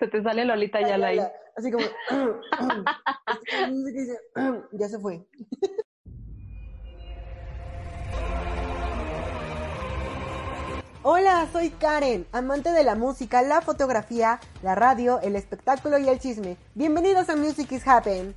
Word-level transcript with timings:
Se 0.00 0.08
te 0.08 0.22
sale 0.22 0.46
Lolita 0.46 0.80
ya 0.80 0.96
la 0.96 1.08
ahí. 1.08 1.20
Así 1.54 1.70
como. 1.70 1.84
ya 4.72 4.88
se 4.88 4.98
fue. 4.98 5.26
Hola, 11.02 11.46
soy 11.52 11.68
Karen, 11.68 12.26
amante 12.32 12.72
de 12.72 12.82
la 12.82 12.94
música, 12.94 13.42
la 13.42 13.60
fotografía, 13.60 14.40
la 14.62 14.74
radio, 14.74 15.20
el 15.20 15.36
espectáculo 15.36 15.98
y 15.98 16.08
el 16.08 16.18
chisme. 16.18 16.56
Bienvenidos 16.74 17.28
a 17.28 17.36
Music 17.36 17.70
is 17.72 17.86
Happen. 17.86 18.34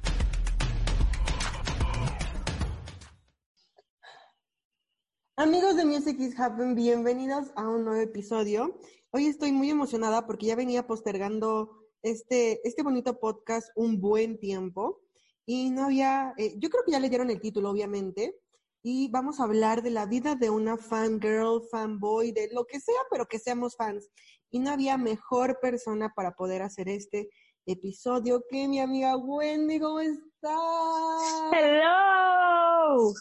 Amigos 5.38 5.78
de 5.78 5.86
Music 5.86 6.20
is 6.20 6.38
Happen, 6.38 6.76
bienvenidos 6.76 7.52
a 7.56 7.70
un 7.70 7.86
nuevo 7.86 8.02
episodio. 8.02 8.78
Hoy 9.16 9.28
estoy 9.28 9.52
muy 9.52 9.70
emocionada 9.70 10.26
porque 10.26 10.48
ya 10.48 10.56
venía 10.56 10.88
postergando 10.88 11.70
este, 12.02 12.68
este 12.68 12.82
bonito 12.82 13.20
podcast 13.20 13.70
un 13.76 14.02
buen 14.02 14.40
tiempo 14.40 15.02
y 15.46 15.70
no 15.70 15.84
había, 15.86 16.34
eh, 16.36 16.56
yo 16.58 16.68
creo 16.72 16.84
que 16.84 16.94
ya 16.94 17.00
leyeron 17.00 17.30
el 17.30 17.40
título, 17.40 17.70
obviamente, 17.70 18.36
y 18.82 19.12
vamos 19.12 19.40
a 19.40 19.44
hablar 19.44 19.84
de 19.84 19.92
la 19.92 20.08
vida 20.08 20.34
de 20.34 20.50
una 20.50 20.78
fangirl, 20.78 21.62
fanboy, 21.70 22.32
de 22.32 22.50
lo 22.54 22.66
que 22.66 22.80
sea, 22.80 23.00
pero 23.12 23.28
que 23.28 23.38
seamos 23.38 23.76
fans. 23.76 24.10
Y 24.50 24.58
no 24.58 24.72
había 24.72 24.98
mejor 24.98 25.60
persona 25.62 26.12
para 26.16 26.32
poder 26.32 26.64
hacer 26.64 26.90
este 26.90 27.30
episodio 27.68 28.44
que 28.50 28.68
mi 28.68 28.80
amiga 28.80 29.16
Wendy. 29.16 29.80
¿Cómo 29.80 30.00
estás? 30.00 30.52
¡Hello! 31.52 33.14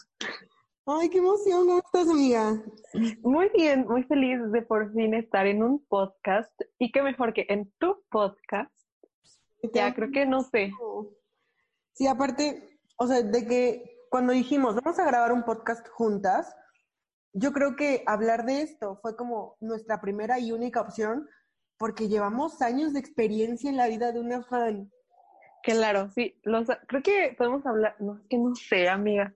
Ay, 0.85 1.09
qué 1.09 1.19
emoción. 1.19 1.65
¿Cómo 1.65 1.77
estás, 1.77 2.09
amiga? 2.09 2.61
Muy 3.21 3.49
bien, 3.55 3.87
muy 3.87 4.03
feliz 4.03 4.39
de 4.51 4.61
por 4.63 4.91
fin 4.91 5.13
estar 5.13 5.47
en 5.47 5.63
un 5.63 5.85
podcast. 5.85 6.51
Y 6.77 6.91
qué 6.91 7.01
mejor 7.01 7.33
que 7.33 7.45
en 7.47 7.71
tu 7.79 8.03
podcast. 8.09 8.69
Ya, 9.73 9.93
creo 9.93 10.11
que 10.11 10.25
no 10.25 10.41
sé. 10.41 10.73
Sí, 11.93 12.05
aparte, 12.05 12.81
o 12.97 13.07
sea, 13.07 13.21
de 13.21 13.47
que 13.47 13.97
cuando 14.09 14.33
dijimos, 14.33 14.75
vamos 14.75 14.99
a 14.99 15.05
grabar 15.05 15.31
un 15.31 15.43
podcast 15.43 15.87
juntas, 15.87 16.53
yo 17.31 17.53
creo 17.53 17.77
que 17.77 18.03
hablar 18.05 18.45
de 18.45 18.61
esto 18.61 18.99
fue 19.01 19.15
como 19.15 19.55
nuestra 19.61 20.01
primera 20.01 20.37
y 20.37 20.51
única 20.51 20.81
opción, 20.81 21.29
porque 21.77 22.09
llevamos 22.09 22.61
años 22.61 22.91
de 22.91 22.99
experiencia 22.99 23.69
en 23.69 23.77
la 23.77 23.87
vida 23.87 24.11
de 24.11 24.19
una 24.19 24.43
fan. 24.43 24.91
Claro, 25.63 26.09
sí. 26.09 26.37
Los, 26.43 26.67
creo 26.87 27.01
que 27.01 27.35
podemos 27.37 27.65
hablar, 27.65 27.95
no, 27.99 28.17
es 28.17 28.27
que 28.27 28.37
no 28.37 28.53
sé, 28.53 28.89
amiga 28.89 29.33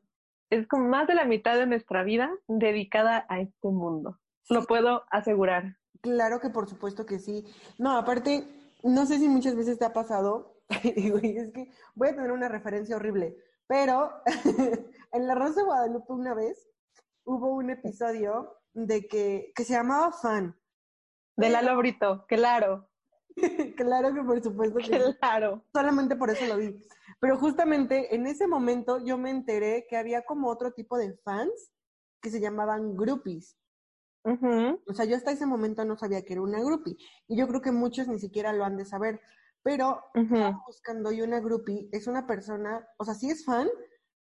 es 0.49 0.67
como 0.67 0.87
más 0.87 1.07
de 1.07 1.15
la 1.15 1.25
mitad 1.25 1.57
de 1.57 1.65
nuestra 1.65 2.03
vida 2.03 2.31
dedicada 2.47 3.25
a 3.29 3.39
este 3.39 3.67
mundo. 3.67 4.19
Lo 4.49 4.63
puedo 4.63 5.03
asegurar. 5.11 5.77
Claro 6.01 6.39
que 6.39 6.49
por 6.49 6.69
supuesto 6.69 7.05
que 7.05 7.19
sí. 7.19 7.45
No, 7.77 7.97
aparte, 7.97 8.47
no 8.83 9.05
sé 9.05 9.17
si 9.19 9.27
muchas 9.27 9.55
veces 9.55 9.77
te 9.79 9.85
ha 9.85 9.93
pasado, 9.93 10.61
es 10.69 11.51
que 11.51 11.71
voy 11.95 12.09
a 12.09 12.15
tener 12.15 12.31
una 12.31 12.47
referencia 12.47 12.95
horrible, 12.95 13.35
pero 13.67 14.11
en 15.11 15.27
La 15.27 15.35
Rosa 15.35 15.61
de 15.61 15.65
Guadalupe 15.65 16.13
una 16.13 16.33
vez 16.33 16.69
hubo 17.25 17.53
un 17.53 17.69
episodio 17.69 18.57
de 18.73 19.07
que, 19.07 19.51
que 19.55 19.63
se 19.65 19.73
llamaba 19.73 20.11
Fan. 20.11 20.55
De 21.35 21.49
Lalo 21.49 21.77
Brito, 21.77 22.25
claro. 22.27 22.89
claro 23.77 24.13
que 24.13 24.23
por 24.23 24.41
supuesto 24.41 24.77
que 24.79 25.15
Claro. 25.19 25.63
Solamente 25.73 26.15
por 26.15 26.29
eso 26.29 26.45
lo 26.45 26.57
vi. 26.57 26.79
Pero 27.19 27.37
justamente 27.37 28.13
en 28.15 28.27
ese 28.27 28.47
momento 28.47 29.03
yo 29.03 29.17
me 29.17 29.31
enteré 29.31 29.87
que 29.89 29.97
había 29.97 30.23
como 30.25 30.49
otro 30.49 30.71
tipo 30.73 30.97
de 30.97 31.17
fans 31.23 31.73
que 32.21 32.29
se 32.29 32.39
llamaban 32.39 32.95
groupies. 32.95 33.57
O 34.23 34.93
sea, 34.93 35.05
yo 35.05 35.15
hasta 35.15 35.31
ese 35.31 35.45
momento 35.45 35.85
no 35.85 35.95
sabía 35.95 36.23
que 36.25 36.33
era 36.33 36.41
una 36.41 36.59
groupie. 36.59 36.97
Y 37.27 37.37
yo 37.37 37.47
creo 37.47 37.61
que 37.61 37.71
muchos 37.71 38.07
ni 38.09 38.19
siquiera 38.19 38.51
lo 38.51 38.65
han 38.65 38.75
de 38.75 38.85
saber. 38.85 39.21
Pero 39.63 40.03
buscando 40.65 41.11
y 41.11 41.21
una 41.21 41.39
groupie 41.39 41.89
es 41.91 42.07
una 42.07 42.27
persona, 42.27 42.85
o 42.97 43.05
sea, 43.05 43.13
sí 43.13 43.29
es 43.29 43.45
fan, 43.45 43.69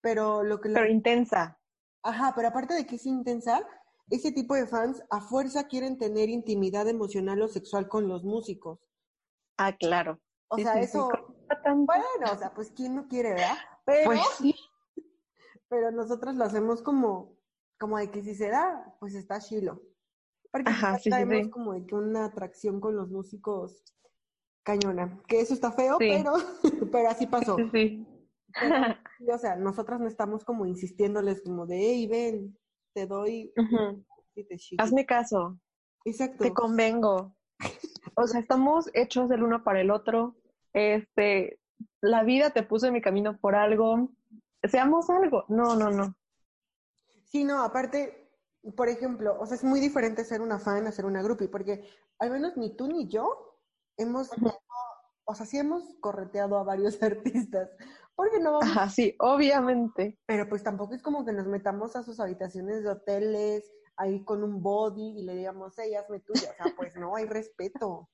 pero 0.01 0.43
lo 0.43 0.61
que... 0.61 0.69
Pero 0.69 0.87
intensa. 0.87 1.59
Ajá, 2.03 2.33
pero 2.35 2.49
aparte 2.49 2.73
de 2.75 2.85
que 2.85 2.95
es 2.95 3.05
intensa, 3.05 3.67
ese 4.09 4.31
tipo 4.31 4.55
de 4.55 4.67
fans 4.67 5.03
a 5.09 5.19
fuerza 5.19 5.67
quieren 5.67 5.97
tener 5.97 6.29
intimidad 6.29 6.87
emocional 6.87 7.41
o 7.41 7.47
sexual 7.47 7.87
con 7.87 8.07
los 8.07 8.23
músicos. 8.23 8.79
Ah, 9.57 9.75
claro. 9.75 10.19
O 10.49 10.57
sea, 10.57 10.79
eso, 10.79 11.09
bueno, 11.75 12.05
o 12.31 12.37
sea, 12.37 12.53
pues 12.53 12.71
quién 12.71 12.95
no 12.95 13.07
quiere, 13.07 13.31
¿verdad? 13.31 13.57
Pero, 13.85 14.05
pues 14.05 14.19
pero 15.69 15.91
nosotros 15.91 16.35
lo 16.35 16.45
hacemos 16.45 16.81
como, 16.81 17.37
como 17.79 17.97
de 17.97 18.09
que 18.09 18.23
si 18.23 18.35
se 18.35 18.49
da, 18.49 18.95
pues 18.99 19.15
está 19.15 19.39
chilo. 19.39 19.81
Porque 20.51 20.69
Ajá, 20.69 20.97
sí, 20.97 21.09
tenemos 21.09 21.49
como 21.49 21.73
de 21.73 21.85
que 21.85 21.95
una 21.95 22.25
atracción 22.25 22.79
con 22.79 22.95
los 22.95 23.09
músicos 23.09 23.83
cañona. 24.63 25.21
Que 25.27 25.41
eso 25.41 25.53
está 25.53 25.71
feo, 25.71 25.97
pero, 25.97 26.33
pero 26.91 27.09
así 27.09 27.27
pasó. 27.27 27.57
Sí, 29.19 29.29
o 29.29 29.37
sea, 29.37 29.55
nosotras 29.55 29.99
no 29.99 30.07
estamos 30.07 30.43
como 30.43 30.65
insistiéndoles 30.65 31.41
como 31.43 31.67
de, 31.67 31.77
hey, 31.77 32.07
ven, 32.07 32.57
te 32.93 33.05
doy. 33.05 33.53
Hazme 34.79 35.05
caso. 35.05 35.59
Exacto. 36.05 36.43
Te 36.43 36.53
convengo. 36.53 37.35
O 38.15 38.27
sea, 38.27 38.39
estamos 38.39 38.89
hechos 38.93 39.29
el 39.31 39.43
uno 39.43 39.63
para 39.63 39.81
el 39.81 39.91
otro. 39.91 40.35
Este, 40.73 41.59
la 42.01 42.23
vida 42.23 42.51
te 42.51 42.63
puso 42.63 42.87
en 42.87 42.93
mi 42.93 43.01
camino 43.01 43.37
por 43.37 43.55
algo. 43.55 44.09
Seamos 44.63 45.09
algo. 45.09 45.45
No, 45.47 45.75
no, 45.75 45.89
no. 45.89 46.15
Sí, 47.25 47.43
no, 47.43 47.63
aparte, 47.63 48.29
por 48.75 48.89
ejemplo, 48.89 49.37
o 49.39 49.45
sea, 49.45 49.55
es 49.55 49.63
muy 49.63 49.79
diferente 49.79 50.23
ser 50.23 50.41
una 50.41 50.59
fan 50.59 50.87
a 50.87 50.91
ser 50.91 51.05
una 51.05 51.21
groupie, 51.21 51.49
porque 51.49 51.87
al 52.19 52.31
menos 52.31 52.57
ni 52.57 52.75
tú 52.75 52.87
ni 52.87 53.07
yo 53.07 53.59
hemos, 53.97 54.29
o 55.25 55.35
sea, 55.35 55.45
sí 55.45 55.57
hemos 55.57 55.83
correteado 55.99 56.57
a 56.57 56.63
varios 56.63 57.01
artistas, 57.03 57.69
porque 58.15 58.39
no 58.39 58.59
Ajá, 58.61 58.89
sí, 58.89 59.15
obviamente. 59.19 60.17
Pero 60.25 60.47
pues 60.49 60.63
tampoco 60.63 60.95
es 60.95 61.01
como 61.01 61.25
que 61.25 61.33
nos 61.33 61.47
metamos 61.47 61.95
a 61.95 62.03
sus 62.03 62.19
habitaciones 62.19 62.83
de 62.83 62.89
hoteles, 62.89 63.71
ahí 63.97 64.23
con 64.23 64.43
un 64.43 64.61
body 64.61 65.19
y 65.19 65.23
le 65.23 65.35
digamos, 65.35 65.73
hey, 65.77 65.95
hazme 65.95 66.19
tuya. 66.19 66.51
O 66.51 66.63
sea, 66.63 66.73
pues 66.75 66.95
no, 66.95 67.15
hay 67.15 67.25
respeto. 67.25 68.09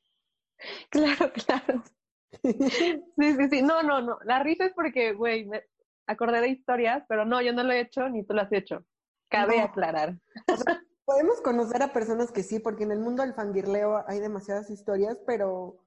Claro, 0.89 1.31
claro. 1.33 1.83
Sí, 2.41 3.35
sí, 3.38 3.49
sí. 3.49 3.61
No, 3.61 3.83
no, 3.83 4.01
no. 4.01 4.17
La 4.23 4.41
risa 4.41 4.66
es 4.66 4.73
porque, 4.73 5.13
güey, 5.13 5.45
me 5.45 5.63
acordé 6.07 6.41
de 6.41 6.49
historias, 6.49 7.03
pero 7.07 7.25
no, 7.25 7.41
yo 7.41 7.53
no 7.53 7.63
lo 7.63 7.73
he 7.73 7.81
hecho 7.81 8.09
ni 8.09 8.23
tú 8.23 8.33
lo 8.33 8.41
has 8.41 8.51
hecho. 8.51 8.85
Cabe 9.29 9.61
aclarar. 9.61 10.17
podemos 11.05 11.41
conocer 11.41 11.83
a 11.83 11.93
personas 11.93 12.31
que 12.31 12.43
sí, 12.43 12.59
porque 12.59 12.83
en 12.83 12.91
el 12.91 12.99
mundo 12.99 13.23
del 13.23 13.33
fangirleo 13.33 14.03
hay 14.07 14.19
demasiadas 14.19 14.69
historias, 14.69 15.19
pero, 15.25 15.77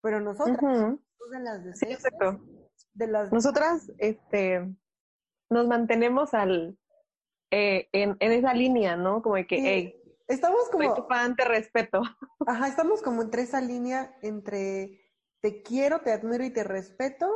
pero 0.00 0.20
nosotras, 0.20 0.58
de 0.60 1.40
las 1.40 1.64
de 1.64 1.74
sí, 1.74 1.86
exacto. 1.86 2.40
De 2.94 3.06
las 3.06 3.32
Nosotras, 3.32 3.92
este, 3.98 4.74
nos 5.48 5.66
mantenemos 5.66 6.34
al, 6.34 6.78
eh, 7.50 7.88
en, 7.92 8.16
en, 8.20 8.32
esa 8.32 8.54
línea, 8.54 8.96
¿no? 8.96 9.22
Como 9.22 9.36
de 9.36 9.46
que, 9.46 9.58
hey, 9.60 10.02
estamos 10.28 10.68
como... 10.70 10.84
Soy 10.84 11.02
tu 11.02 11.08
fan, 11.08 11.36
te 11.36 11.44
respeto. 11.44 12.02
Ajá, 12.46 12.68
estamos 12.68 13.02
como 13.02 13.22
entre 13.22 13.42
esa 13.42 13.60
línea 13.60 14.16
entre 14.22 15.00
te 15.40 15.62
quiero, 15.62 16.00
te 16.00 16.12
admiro 16.12 16.44
y 16.44 16.50
te 16.50 16.64
respeto, 16.64 17.28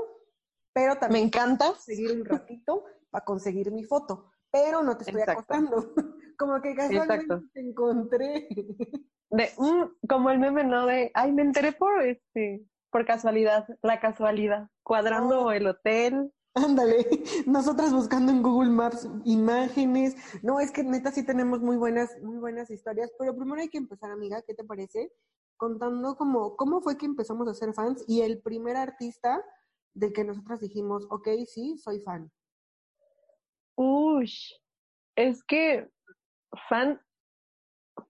pero 0.73 0.97
también... 0.97 1.25
Me 1.25 1.27
encanta. 1.29 1.75
Seguir 1.77 2.13
un 2.13 2.25
ratito 2.25 2.85
para 3.11 3.25
conseguir 3.25 3.71
mi 3.71 3.85
foto, 3.85 4.31
pero 4.51 4.83
no 4.83 4.97
te 4.97 5.05
estoy 5.05 5.23
acostando. 5.23 5.95
como 6.39 6.61
que 6.61 6.75
casualmente 6.75 7.47
te 7.53 7.61
encontré. 7.61 8.49
De, 9.31 9.51
mm, 9.57 10.07
como 10.07 10.31
el 10.31 10.39
meme, 10.39 10.63
¿no? 10.63 10.87
De, 10.87 11.11
ay, 11.15 11.33
me 11.33 11.43
enteré 11.43 11.73
por, 11.73 12.03
este, 12.03 12.65
por 12.91 13.05
casualidad, 13.05 13.67
la 13.83 13.99
casualidad, 13.99 14.69
cuadrando 14.85 15.51
el 15.51 15.67
hotel, 15.67 16.33
Ándale, 16.55 17.05
nosotras 17.47 17.93
buscando 17.93 18.31
en 18.31 18.43
Google 18.43 18.71
Maps 18.71 19.09
imágenes. 19.25 20.17
No, 20.43 20.61
es 20.61 20.71
que 20.71 20.85
neta 20.85 21.11
sí 21.11 21.25
tenemos 21.27 21.61
muy 21.61 21.77
buenas, 21.77 22.17
muy 22.23 22.39
buenas 22.39 22.71
historias, 22.71 23.13
pero 23.19 23.35
primero 23.35 23.61
hay 23.61 23.69
que 23.69 23.79
empezar, 23.79 24.11
amiga, 24.13 24.41
¿qué 24.43 24.55
te 24.55 24.65
parece? 24.65 25.13
Contando 25.57 26.17
como, 26.17 26.57
cómo 26.57 26.81
fue 26.81 26.97
que 26.97 27.07
empezamos 27.07 27.49
a 27.49 27.55
ser 27.55 27.75
fans 27.75 28.05
y 28.07 28.23
el 28.23 28.41
primer 28.41 28.77
artista 28.77 29.45
del 29.95 30.13
que 30.13 30.25
nosotras 30.25 30.61
dijimos, 30.61 31.07
ok, 31.11 31.29
sí, 31.47 31.77
soy 31.79 32.01
fan. 32.01 32.31
Uy, 33.77 34.31
es 35.17 35.43
que 35.43 35.91
fan, 36.69 37.01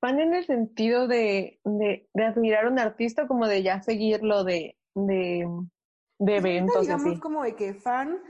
fan 0.00 0.20
en 0.20 0.34
el 0.34 0.44
sentido 0.44 1.08
de, 1.08 1.60
de, 1.64 2.10
de 2.12 2.24
admirar 2.24 2.66
a 2.66 2.70
un 2.70 2.78
artista, 2.78 3.26
como 3.26 3.46
de 3.46 3.62
ya 3.62 3.80
seguirlo, 3.80 4.44
de, 4.44 4.78
de 4.94 5.46
de 6.18 6.36
eventos. 6.36 6.82
digamos 6.82 7.12
así. 7.12 7.20
como 7.20 7.42
de 7.42 7.56
que 7.56 7.74
fan 7.74 8.22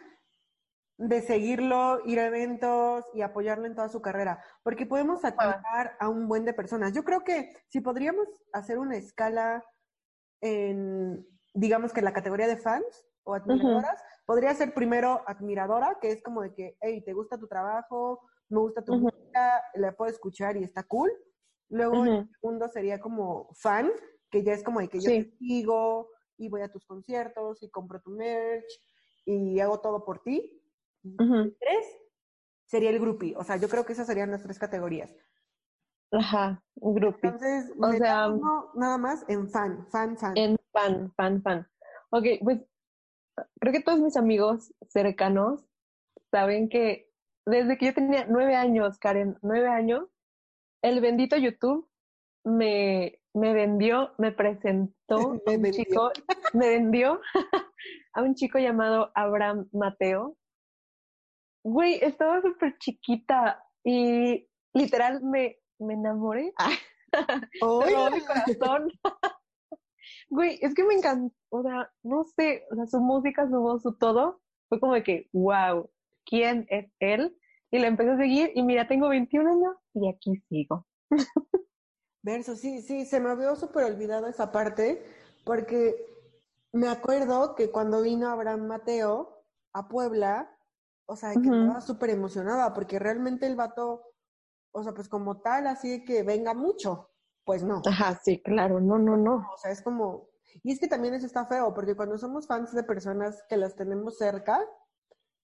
de 0.97 1.23
seguirlo, 1.23 2.01
ir 2.07 2.21
a 2.21 2.27
eventos 2.27 3.05
y 3.15 3.23
apoyarlo 3.23 3.67
en 3.67 3.75
toda 3.75 3.89
su 3.89 4.01
carrera, 4.01 4.43
porque 4.63 4.87
podemos 4.87 5.25
admirar 5.25 5.97
a 5.99 6.09
un 6.09 6.29
buen 6.29 6.45
de 6.45 6.55
personas. 6.55 6.93
Yo 6.93 7.03
creo 7.05 7.25
que 7.25 7.53
si 7.69 7.81
podríamos 7.81 8.29
hacer 8.53 8.79
una 8.79 8.97
escala 8.97 9.65
en, 10.41 11.27
digamos 11.55 11.93
que 11.93 12.01
en 12.01 12.05
la 12.05 12.13
categoría 12.13 12.47
de 12.47 12.59
fans 12.59 13.07
o 13.25 13.35
admiradoras, 13.35 14.03
podría 14.27 14.55
ser 14.55 14.75
primero 14.75 15.23
admiradora, 15.27 15.99
que 16.01 16.13
es 16.13 16.23
como 16.23 16.43
de 16.43 16.55
que, 16.55 16.77
hey, 16.81 17.03
¿te 17.05 17.13
gusta 17.13 17.39
tu 17.39 17.49
trabajo? 17.49 18.21
Me 18.49 18.61
gusta 18.61 18.85
tu 18.85 18.95
música, 18.95 19.63
la 19.75 19.93
puedo 19.93 20.11
escuchar 20.11 20.57
y 20.57 20.65
está 20.65 20.85
cool. 20.85 21.11
Luego 21.71 22.05
el 22.05 22.29
segundo 22.41 22.69
sería 22.69 23.01
como 23.01 23.49
fan, 23.55 23.91
que 24.31 24.45
ya 24.45 24.53
es 24.53 24.63
como 24.63 24.81
de 24.81 24.89
que 24.89 25.01
yo 25.01 25.11
Sí. 25.11 25.25
te 25.25 25.37
sigo 25.39 26.11
y 26.37 26.49
voy 26.51 26.61
a 26.63 26.69
tus 26.71 26.85
conciertos 26.87 27.63
y 27.63 27.71
compro 27.71 28.01
tu 28.01 28.11
merch 28.11 28.67
y 29.25 29.59
hago 29.61 29.81
todo 29.81 30.05
por 30.05 30.23
ti. 30.23 30.61
Ujú. 31.05 31.55
Tres 31.61 31.87
sería 32.67 32.91
el 32.91 32.99
groupie. 32.99 33.37
O 33.37 33.45
sea, 33.45 33.57
yo 33.57 33.69
creo 33.69 33.85
que 33.85 33.93
esas 33.93 34.07
serían 34.07 34.31
las 34.31 34.43
tres 34.43 34.59
categorías. 34.59 35.15
Ajá, 36.13 36.63
groupie. 36.77 37.31
Entonces, 37.31 37.73
O 37.81 37.89
me 37.89 37.99
sea, 37.99 38.29
nada 38.75 38.99
más 38.99 39.25
en 39.29 39.49
fan, 39.51 39.87
fan, 39.91 40.17
fan. 40.17 40.37
En 40.37 40.57
fan, 40.73 41.13
fan, 41.17 41.43
fan. 41.43 41.67
Ok, 42.11 42.25
pues 42.43 42.61
creo 43.61 43.73
que 43.73 43.81
todos 43.83 43.99
mis 44.01 44.17
amigos 44.17 44.73
cercanos 44.89 45.65
saben 46.31 46.69
que 46.69 47.11
desde 47.47 47.77
que 47.77 47.87
yo 47.87 47.95
tenía 47.95 48.27
nueve 48.29 48.57
años, 48.57 48.99
Karen, 48.99 49.37
nueve 49.43 49.69
años, 49.69 50.05
el 50.83 51.01
bendito 51.01 51.37
YouTube 51.37 51.89
me, 52.45 53.21
me 53.35 53.53
vendió, 53.53 54.13
me 54.19 54.33
presentó 54.33 55.17
a 55.47 55.51
un 55.51 55.63
vendió. 55.63 55.73
chico, 55.73 56.11
me 56.53 56.69
vendió 56.69 57.21
a 58.15 58.23
un 58.23 58.35
chico 58.35 58.59
llamado 58.59 59.11
Abraham 59.15 59.69
Mateo. 59.73 60.37
Güey, 61.65 61.99
estaba 62.03 62.43
súper 62.43 62.77
chiquita 62.79 63.65
y 63.83 64.47
literal 64.75 65.23
me, 65.23 65.59
me 65.79 65.95
enamoré. 65.95 66.53
¡Ay! 66.57 66.77
Todo 67.61 68.11
mi 68.11 68.21
corazón. 68.21 68.93
Güey, 70.29 70.59
es 70.61 70.75
que 70.75 70.85
me 70.85 70.95
encantó, 70.95 71.35
o 71.51 71.63
sea, 71.63 71.91
no 72.03 72.25
sé, 72.25 72.67
o 72.71 72.75
sea, 72.75 72.87
su 72.87 73.01
música, 73.01 73.49
su 73.49 73.59
voz, 73.61 73.83
su 73.83 73.97
todo, 73.97 74.43
fue 74.69 74.79
como 74.81 74.95
de 74.95 75.03
que, 75.03 75.29
wow, 75.33 75.91
¿quién 76.27 76.67
es 76.69 76.93
él? 76.99 77.37
Y 77.71 77.79
le 77.79 77.87
empecé 77.87 78.11
a 78.11 78.17
seguir 78.19 78.53
y 78.55 78.63
mira, 78.63 78.87
tengo 78.87 79.09
21 79.09 79.51
años 79.51 79.77
y 79.95 80.09
aquí 80.09 80.37
sigo. 80.49 80.87
Verso, 82.23 82.57
sí, 82.57 82.83
sí, 82.83 83.07
se 83.07 83.21
me 83.21 83.31
había 83.31 83.55
súper 83.57 83.85
olvidado 83.85 84.27
esa 84.27 84.53
parte, 84.53 85.03
porque 85.45 85.95
me 86.73 86.89
acuerdo 86.89 87.55
que 87.55 87.71
cuando 87.71 88.03
vino 88.03 88.29
Abraham 88.29 88.67
Mateo 88.67 89.45
a 89.73 89.89
Puebla, 89.89 90.54
o 91.07 91.17
sea, 91.17 91.31
de 91.31 91.43
que 91.43 91.49
estaba 91.49 91.81
súper 91.81 92.11
emocionada, 92.11 92.73
porque 92.73 92.99
realmente 92.99 93.47
el 93.47 93.57
vato, 93.57 94.03
o 94.73 94.83
sea, 94.83 94.93
pues 94.93 95.09
como 95.09 95.41
tal, 95.41 95.67
así 95.67 95.91
de 95.91 96.05
que 96.05 96.23
venga 96.23 96.55
mucho, 96.55 97.11
pues 97.45 97.63
no. 97.63 97.83
Ajá, 97.87 98.21
sí, 98.25 98.43
claro, 98.43 98.81
no, 98.81 98.99
no, 98.99 99.17
no. 99.17 99.47
O 99.53 99.59
sea, 99.59 99.71
es 99.71 99.83
como, 99.83 100.29
y 100.63 100.73
es 100.73 100.81
que 100.81 100.89
también 100.89 101.15
eso 101.15 101.27
está 101.27 101.47
feo, 101.47 101.75
porque 101.75 101.95
cuando 101.95 102.19
somos 102.19 102.47
fans 102.47 102.75
de 102.75 102.85
personas 102.85 103.43
que 103.49 103.57
las 103.57 103.75
tenemos 103.75 104.19
cerca, 104.19 104.61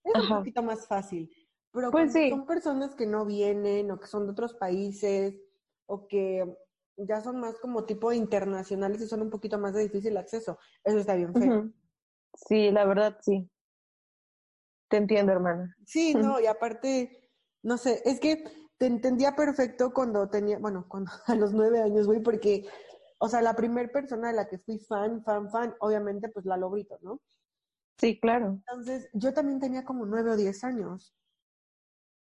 es 0.05 0.15
un 0.15 0.29
poquito 0.29 0.63
más 0.63 0.87
fácil. 0.87 1.31
Pero 1.73 1.91
Pues 1.91 2.13
sí. 2.13 2.31
son 2.31 2.47
personas 2.47 2.95
que 2.95 3.07
no 3.07 3.25
vienen, 3.27 3.91
o 3.91 4.01
que 4.01 4.07
son 4.07 4.25
de 4.27 4.33
otros 4.33 4.55
países, 4.55 5.35
o 5.87 6.07
que 6.09 6.57
ya 6.97 7.21
son 7.21 7.41
más 7.41 7.59
como 7.61 7.85
tipo 7.85 8.13
internacionales 8.13 9.01
y 9.03 9.09
son 9.09 9.23
un 9.23 9.31
poquito 9.31 9.59
más 9.59 9.75
de 9.75 9.83
difícil 9.83 10.17
acceso, 10.17 10.59
eso 10.85 10.99
está 10.99 11.15
bien 11.15 11.35
feo. 11.35 11.71
Sí, 12.35 12.71
la 12.71 12.85
verdad, 12.85 13.19
sí. 13.21 13.51
Te 14.91 14.99
entiendo, 14.99 15.33
hermana. 15.33 15.75
Sí, 15.87 16.15
no, 16.15 16.41
y 16.41 16.47
aparte, 16.47 17.31
no 17.63 17.77
sé, 17.79 18.03
es 18.05 18.21
que 18.21 18.45
te 18.79 18.87
entendía 18.87 19.35
perfecto 19.37 19.93
cuando 19.93 20.29
tenía, 20.31 20.59
bueno, 20.59 20.87
cuando 20.89 21.11
a 21.27 21.35
los 21.35 21.53
nueve 21.53 21.81
años, 21.83 22.07
güey, 22.07 22.21
porque, 22.23 22.67
o 23.19 23.29
sea, 23.29 23.43
la 23.43 23.55
primera 23.57 23.89
persona 23.91 24.29
de 24.29 24.35
la 24.37 24.49
que 24.49 24.59
fui 24.59 24.79
fan, 24.79 25.23
fan, 25.25 25.51
fan, 25.51 25.75
obviamente, 25.81 26.29
pues 26.29 26.47
la 26.47 26.57
Lobrito, 26.57 26.99
¿no? 27.03 27.21
Sí, 27.99 28.19
claro. 28.19 28.65
Entonces, 28.67 29.11
yo 29.13 29.35
también 29.35 29.61
tenía 29.61 29.85
como 29.85 30.07
nueve 30.07 30.31
o 30.31 30.37
diez 30.37 30.65
años. 30.65 31.15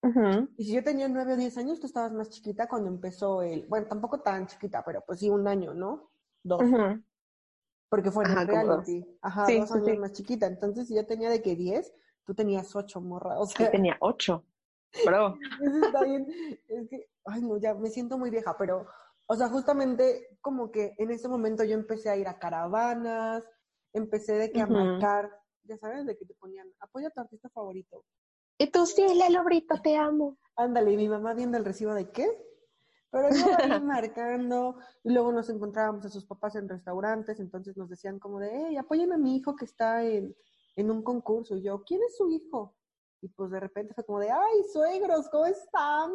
Ujú. 0.02 0.48
Y 0.56 0.64
si 0.64 0.72
yo 0.74 0.82
tenía 0.84 1.08
nueve 1.08 1.32
o 1.34 1.36
diez 1.36 1.56
años, 1.56 1.80
tú 1.80 1.86
estabas 1.86 2.12
más 2.12 2.28
chiquita 2.30 2.68
cuando 2.68 2.88
empezó 2.90 3.42
el, 3.42 3.66
bueno, 3.68 3.86
tampoco 3.88 4.20
tan 4.20 4.46
chiquita, 4.46 4.82
pero 4.84 5.02
pues 5.06 5.20
sí, 5.20 5.30
un 5.30 5.46
año, 5.48 5.72
¿no? 5.74 6.10
Dos, 6.42 6.62
Ujú. 6.66 7.04
porque 7.88 8.10
fue 8.10 8.24
en 8.24 8.30
Ajá, 8.30 8.44
reality. 8.46 9.18
Ajá, 9.22 9.46
Sí, 9.46 9.60
dos 9.60 9.70
años 9.72 9.94
sí. 9.94 9.98
más 9.98 10.12
chiquita. 10.12 10.46
Entonces, 10.46 10.88
si 10.88 10.94
yo 10.94 11.06
tenía 11.06 11.30
de 11.30 11.42
que 11.42 11.54
diez, 11.56 11.92
tú 12.26 12.34
tenías 12.34 12.74
ocho, 12.74 13.00
morra. 13.00 13.38
O 13.38 13.46
Yo 13.46 13.56
sea, 13.56 13.70
tenía 13.70 13.96
ocho. 14.00 14.44
Bro. 15.04 15.38
Eso 15.62 15.86
está 15.86 16.02
bien. 16.02 16.26
Es 16.68 16.88
que, 16.90 17.08
ay, 17.24 17.42
no, 17.42 17.56
ya 17.58 17.74
me 17.74 17.88
siento 17.88 18.18
muy 18.18 18.30
vieja, 18.30 18.56
pero, 18.58 18.86
o 19.26 19.36
sea, 19.36 19.48
justamente 19.48 20.38
como 20.40 20.70
que 20.70 20.94
en 20.98 21.10
ese 21.10 21.28
momento 21.28 21.64
yo 21.64 21.74
empecé 21.74 22.10
a 22.10 22.16
ir 22.16 22.28
a 22.28 22.38
caravanas, 22.38 23.44
empecé 23.92 24.34
de 24.34 24.50
que 24.50 24.60
a 24.60 24.66
marcar, 24.66 25.30
ya 25.62 25.78
sabes, 25.78 26.04
de 26.04 26.16
que 26.16 26.26
te 26.26 26.34
ponían, 26.34 26.66
apoya 26.80 27.08
a 27.08 27.10
tu 27.10 27.20
artista 27.20 27.48
favorito. 27.50 28.04
Y 28.58 28.70
tú 28.70 28.86
sí, 28.86 29.06
Lelo 29.14 29.44
Brito, 29.44 29.76
te 29.82 29.96
amo. 29.96 30.38
Ándale, 30.56 30.92
y 30.92 30.96
mi 30.96 31.08
mamá 31.08 31.34
viendo 31.34 31.58
el 31.58 31.64
recibo 31.64 31.94
de 31.94 32.10
qué. 32.10 32.26
Pero 33.10 33.28
yo 33.30 33.46
ahí 33.58 33.80
marcando, 33.82 34.78
y 35.04 35.12
luego 35.12 35.30
nos 35.32 35.48
encontrábamos 35.48 36.04
a 36.04 36.10
sus 36.10 36.26
papás 36.26 36.56
en 36.56 36.68
restaurantes, 36.68 37.38
entonces 37.38 37.76
nos 37.76 37.88
decían 37.88 38.18
como 38.18 38.40
de, 38.40 38.50
hey, 38.52 38.76
apoyen 38.76 39.12
a 39.12 39.18
mi 39.18 39.36
hijo 39.36 39.54
que 39.54 39.64
está 39.64 40.04
en, 40.04 40.34
en 40.76 40.90
un 40.90 41.02
concurso. 41.02 41.56
Y 41.56 41.62
yo, 41.62 41.82
¿quién 41.84 42.00
es 42.02 42.16
su 42.16 42.30
hijo? 42.30 42.76
Y 43.22 43.28
pues 43.28 43.50
de 43.50 43.60
repente 43.60 43.94
fue 43.94 44.04
como 44.04 44.20
de, 44.20 44.30
ay, 44.30 44.64
suegros, 44.72 45.28
¿cómo 45.30 45.46
están? 45.46 46.12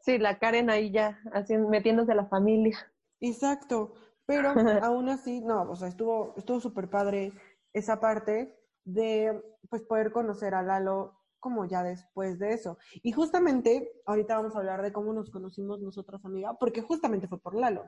Sí, 0.00 0.18
la 0.18 0.38
Karen 0.38 0.70
ahí 0.70 0.90
ya, 0.90 1.18
así 1.32 1.56
metiéndose 1.56 2.12
a 2.12 2.16
la 2.16 2.26
familia. 2.26 2.76
Exacto, 3.20 3.94
pero 4.26 4.50
aún 4.82 5.08
así, 5.08 5.40
no, 5.40 5.70
o 5.70 5.76
sea, 5.76 5.88
estuvo 5.88 6.34
estuvo 6.36 6.60
súper 6.60 6.88
padre 6.90 7.32
esa 7.72 8.00
parte 8.00 8.54
de 8.84 9.42
pues 9.68 9.82
poder 9.82 10.12
conocer 10.12 10.54
a 10.54 10.62
Lalo 10.62 11.14
como 11.40 11.66
ya 11.66 11.82
después 11.82 12.38
de 12.38 12.50
eso. 12.52 12.78
Y 13.02 13.12
justamente 13.12 13.92
ahorita 14.06 14.36
vamos 14.36 14.56
a 14.56 14.58
hablar 14.58 14.82
de 14.82 14.92
cómo 14.92 15.12
nos 15.12 15.30
conocimos 15.30 15.80
nosotros, 15.80 16.24
amiga, 16.24 16.54
porque 16.58 16.82
justamente 16.82 17.28
fue 17.28 17.40
por 17.40 17.54
Lalo. 17.54 17.84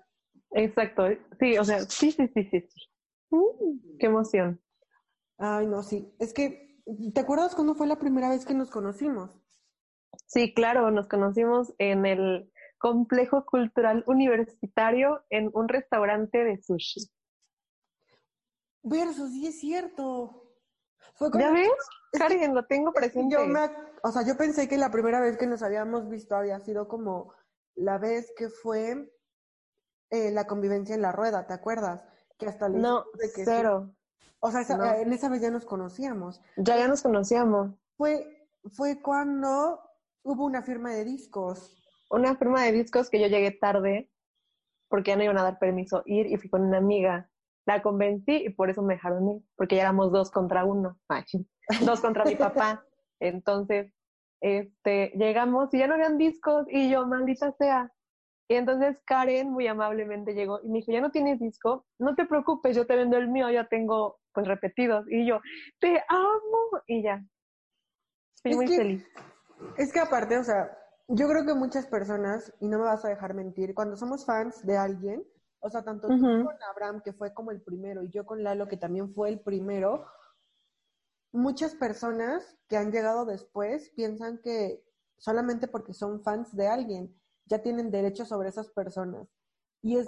Exacto, 0.53 1.05
sí, 1.39 1.59
o 1.59 1.65
sea, 1.65 1.81
sí, 1.81 2.13
sí, 2.13 2.29
sí, 2.29 2.45
sí. 2.51 2.69
Mm, 3.31 3.99
qué 3.99 4.07
emoción. 4.07 4.61
Ay, 5.43 5.67
no, 5.67 5.83
sí, 5.83 6.15
es 6.19 6.35
que, 6.35 6.83
¿te 7.15 7.21
acuerdas 7.21 7.55
cuándo 7.55 7.75
fue 7.75 7.87
la 7.87 7.99
primera 7.99 8.29
vez 8.29 8.45
que 8.45 8.53
nos 8.53 8.71
conocimos? 8.71 9.41
Sí, 10.27 10.53
claro, 10.53 10.91
nos 10.91 11.09
conocimos 11.09 11.73
en 11.79 12.05
el 12.05 12.53
complejo 12.77 13.47
cultural 13.47 14.05
universitario 14.07 15.25
en 15.31 15.51
un 15.55 15.69
restaurante 15.69 16.45
de 16.45 16.61
sushi. 16.63 17.11
Versus, 18.83 19.33
sí 19.33 19.47
es 19.47 19.61
cierto. 19.61 20.53
Fue 21.15 21.31
¿Ya 21.33 21.51
ves? 21.51 21.71
Karen, 22.13 22.55
lo 22.55 22.67
tengo 22.67 22.93
presente. 22.93 23.35
Yo 23.35 23.47
me, 23.47 23.61
o 24.03 24.13
sea, 24.13 24.27
yo 24.27 24.37
pensé 24.37 24.69
que 24.69 24.77
la 24.77 24.91
primera 24.91 25.21
vez 25.21 25.39
que 25.39 25.47
nos 25.47 25.63
habíamos 25.63 26.11
visto 26.11 26.37
había 26.37 26.61
sido 26.61 26.87
como 26.87 27.33
la 27.77 27.97
vez 27.97 28.31
que 28.37 28.51
fue 28.51 29.11
eh, 30.11 30.31
la 30.33 30.47
convivencia 30.47 30.95
en 30.95 31.03
la 31.03 31.13
rueda, 31.13 31.47
¿te 31.47 31.55
acuerdas? 31.55 32.05
Que 32.39 32.47
hasta 32.47 32.69
le 32.69 32.79
No, 32.79 33.05
de 33.15 33.33
que 33.33 33.45
cero. 33.47 33.95
O 34.41 34.51
sea, 34.51 34.63
esa- 34.63 34.77
No. 34.77 34.85
eh, 34.85 35.03
en 35.03 35.13
esa 35.13 35.29
vez 35.29 35.41
ya 35.43 35.51
nos 35.51 35.65
conocíamos. 35.65 36.41
Ya, 36.57 36.77
ya 36.77 36.89
nos 36.89 37.03
conocíamos. 37.03 37.73
Fue, 37.97 38.49
fue 38.73 39.01
cuando 39.03 39.81
hubo 40.23 40.45
una 40.45 40.63
firma 40.63 40.93
de 40.93 41.05
discos. 41.05 41.77
Una 42.11 42.35
firma 42.37 42.63
de 42.63 42.73
discos 42.73 43.11
que 43.11 43.21
yo 43.21 43.27
llegué 43.29 43.51
tarde 43.53 44.11
porque 44.89 45.11
ya 45.13 45.17
no 45.17 45.23
iban 45.25 45.39
a 45.39 45.43
dar 45.45 45.59
permiso 45.59 46.03
ir 46.07 46.27
y 46.27 46.37
fui 46.37 46.51
con 46.51 46.63
una 46.63 46.79
amiga. 46.79 47.31
La 47.67 47.83
convencí 47.83 48.33
y 48.47 48.49
por 48.51 48.71
eso 48.71 48.83
me 48.83 48.95
dejaron 48.95 49.29
ir, 49.29 49.43
porque 49.57 49.77
ya 49.77 49.83
éramos 49.83 50.11
dos 50.11 50.31
contra 50.31 50.65
uno. 50.65 50.99
Ay, 51.09 51.25
dos 51.99 52.01
contra 52.01 52.25
mi 52.25 52.35
papá. 52.35 52.85
Entonces, 53.21 53.93
este, 54.41 55.13
llegamos 55.15 55.73
y 55.75 55.79
ya 55.79 55.87
no 55.87 55.95
habían 55.95 56.17
discos 56.19 56.67
y 56.71 56.91
yo, 56.91 57.07
maldita 57.07 57.53
sea. 57.53 57.93
Y 58.51 58.57
entonces 58.57 58.97
Karen 59.07 59.49
muy 59.53 59.69
amablemente 59.69 60.35
llegó 60.35 60.59
y 60.65 60.69
me 60.69 60.79
dijo, 60.79 60.91
ya 60.91 61.01
no 61.01 61.13
tienes 61.13 61.39
disco, 61.39 61.87
no 62.01 62.17
te 62.17 62.27
preocupes, 62.27 62.75
yo 62.75 62.85
te 62.85 62.97
vendo 62.97 63.17
el 63.17 63.29
mío, 63.29 63.49
ya 63.49 63.69
tengo 63.69 64.19
pues 64.33 64.49
repetidos. 64.49 65.07
Y 65.09 65.25
yo, 65.25 65.39
te 65.79 66.03
amo. 66.09 66.83
Y 66.89 67.01
ya. 67.05 67.25
Estoy 68.35 68.51
Es 68.51 68.57
muy 68.57 68.67
que- 68.67 68.77
feliz. 68.77 69.07
Es 69.77 69.93
que 69.93 70.01
aparte, 70.01 70.37
o 70.37 70.43
sea, 70.43 70.77
yo 71.07 71.29
creo 71.29 71.47
que 71.47 71.55
muchas 71.55 71.87
personas, 71.87 72.53
y 72.59 72.67
no 72.67 72.79
me 72.79 72.87
vas 72.87 73.05
a 73.05 73.09
dejar 73.11 73.35
mentir, 73.35 73.73
cuando 73.73 73.97
somos 73.97 74.27
fans 74.27 74.67
de 74.67 74.77
alguien, 74.77 75.23
o 75.61 75.71
sea, 75.71 75.85
tanto 75.85 76.09
tú 76.09 76.19
con 76.19 76.57
Abraham, 76.73 77.03
que 77.05 77.13
fue 77.13 77.33
como 77.33 77.53
el 77.53 77.63
primero, 77.63 78.03
y 78.03 78.11
yo 78.11 78.27
con 78.27 78.43
Lalo, 78.43 78.67
que 78.67 78.77
también 78.79 79.15
fue 79.15 79.29
el 79.29 79.39
primero, 79.39 80.07
muchas 81.31 81.77
personas 81.77 82.59
que 82.69 82.77
han 82.77 82.91
llegado 82.91 83.27
después 83.27 83.91
piensan 83.95 84.41
que 84.43 84.83
solamente 85.19 85.69
porque 85.69 85.93
son 85.93 86.25
fans 86.25 86.57
de 86.57 86.67
alguien, 86.67 87.15
ya 87.51 87.61
tienen 87.61 87.91
derecho 87.91 88.25
sobre 88.25 88.49
esas 88.49 88.71
personas. 88.71 89.29
Y 89.83 89.97
es 89.97 90.07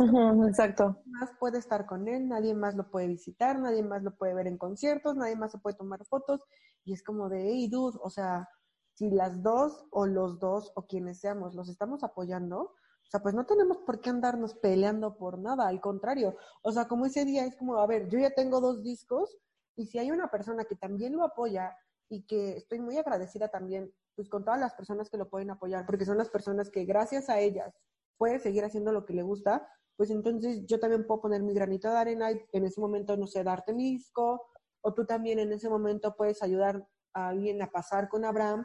exacto. 0.48 0.84
nadie 0.84 1.02
más 1.06 1.30
puede 1.40 1.58
estar 1.58 1.86
con 1.86 2.06
él, 2.06 2.28
nadie 2.28 2.54
más 2.54 2.74
lo 2.74 2.90
puede 2.90 3.08
visitar, 3.08 3.58
nadie 3.58 3.82
más 3.82 4.02
lo 4.02 4.14
puede 4.16 4.34
ver 4.34 4.46
en 4.46 4.58
conciertos, 4.58 5.16
nadie 5.16 5.34
más 5.34 5.52
se 5.52 5.58
puede 5.58 5.76
tomar 5.76 6.04
fotos. 6.04 6.42
Y 6.84 6.92
es 6.92 7.02
como 7.02 7.28
de, 7.28 7.42
hey, 7.42 7.68
dude, 7.68 7.98
o 8.02 8.10
sea, 8.10 8.48
si 8.94 9.10
las 9.10 9.42
dos 9.42 9.86
o 9.90 10.06
los 10.06 10.38
dos 10.38 10.72
o 10.74 10.86
quienes 10.86 11.20
seamos 11.20 11.54
los 11.54 11.68
estamos 11.68 12.04
apoyando, 12.04 12.60
o 12.60 13.10
sea, 13.10 13.20
pues 13.20 13.34
no 13.34 13.44
tenemos 13.46 13.78
por 13.78 14.00
qué 14.00 14.10
andarnos 14.10 14.54
peleando 14.54 15.16
por 15.16 15.38
nada, 15.38 15.68
al 15.68 15.80
contrario. 15.80 16.36
O 16.62 16.70
sea, 16.70 16.86
como 16.86 17.06
ese 17.06 17.24
día 17.24 17.44
es 17.44 17.56
como, 17.56 17.78
a 17.78 17.86
ver, 17.86 18.08
yo 18.08 18.18
ya 18.18 18.30
tengo 18.30 18.60
dos 18.60 18.82
discos 18.82 19.38
y 19.74 19.86
si 19.86 19.98
hay 19.98 20.10
una 20.10 20.28
persona 20.28 20.64
que 20.64 20.76
también 20.76 21.14
lo 21.14 21.24
apoya 21.24 21.76
y 22.08 22.24
que 22.26 22.56
estoy 22.56 22.78
muy 22.78 22.98
agradecida 22.98 23.48
también, 23.48 23.92
pues 24.14 24.28
con 24.28 24.44
todas 24.44 24.60
las 24.60 24.74
personas 24.74 25.10
que 25.10 25.16
lo 25.16 25.28
pueden 25.28 25.50
apoyar, 25.50 25.86
porque 25.86 26.04
son 26.04 26.18
las 26.18 26.28
personas 26.28 26.70
que 26.70 26.84
gracias 26.84 27.28
a 27.28 27.40
ellas 27.40 27.74
puede 28.18 28.38
seguir 28.38 28.64
haciendo 28.64 28.92
lo 28.92 29.04
que 29.04 29.14
le 29.14 29.22
gusta, 29.22 29.66
pues 29.96 30.10
entonces 30.10 30.64
yo 30.66 30.78
también 30.80 31.06
puedo 31.06 31.22
poner 31.22 31.42
mi 31.42 31.54
granito 31.54 31.90
de 31.90 31.96
arena 31.96 32.30
y 32.32 32.40
en 32.52 32.64
ese 32.64 32.80
momento, 32.80 33.16
no 33.16 33.26
sé, 33.26 33.42
darte 33.44 33.72
mi 33.74 33.84
disco, 33.92 34.42
o 34.82 34.94
tú 34.94 35.04
también 35.06 35.38
en 35.38 35.52
ese 35.52 35.68
momento 35.68 36.14
puedes 36.16 36.42
ayudar 36.42 36.86
a 37.14 37.28
alguien 37.28 37.62
a 37.62 37.68
pasar 37.70 38.08
con 38.08 38.24
Abraham. 38.24 38.64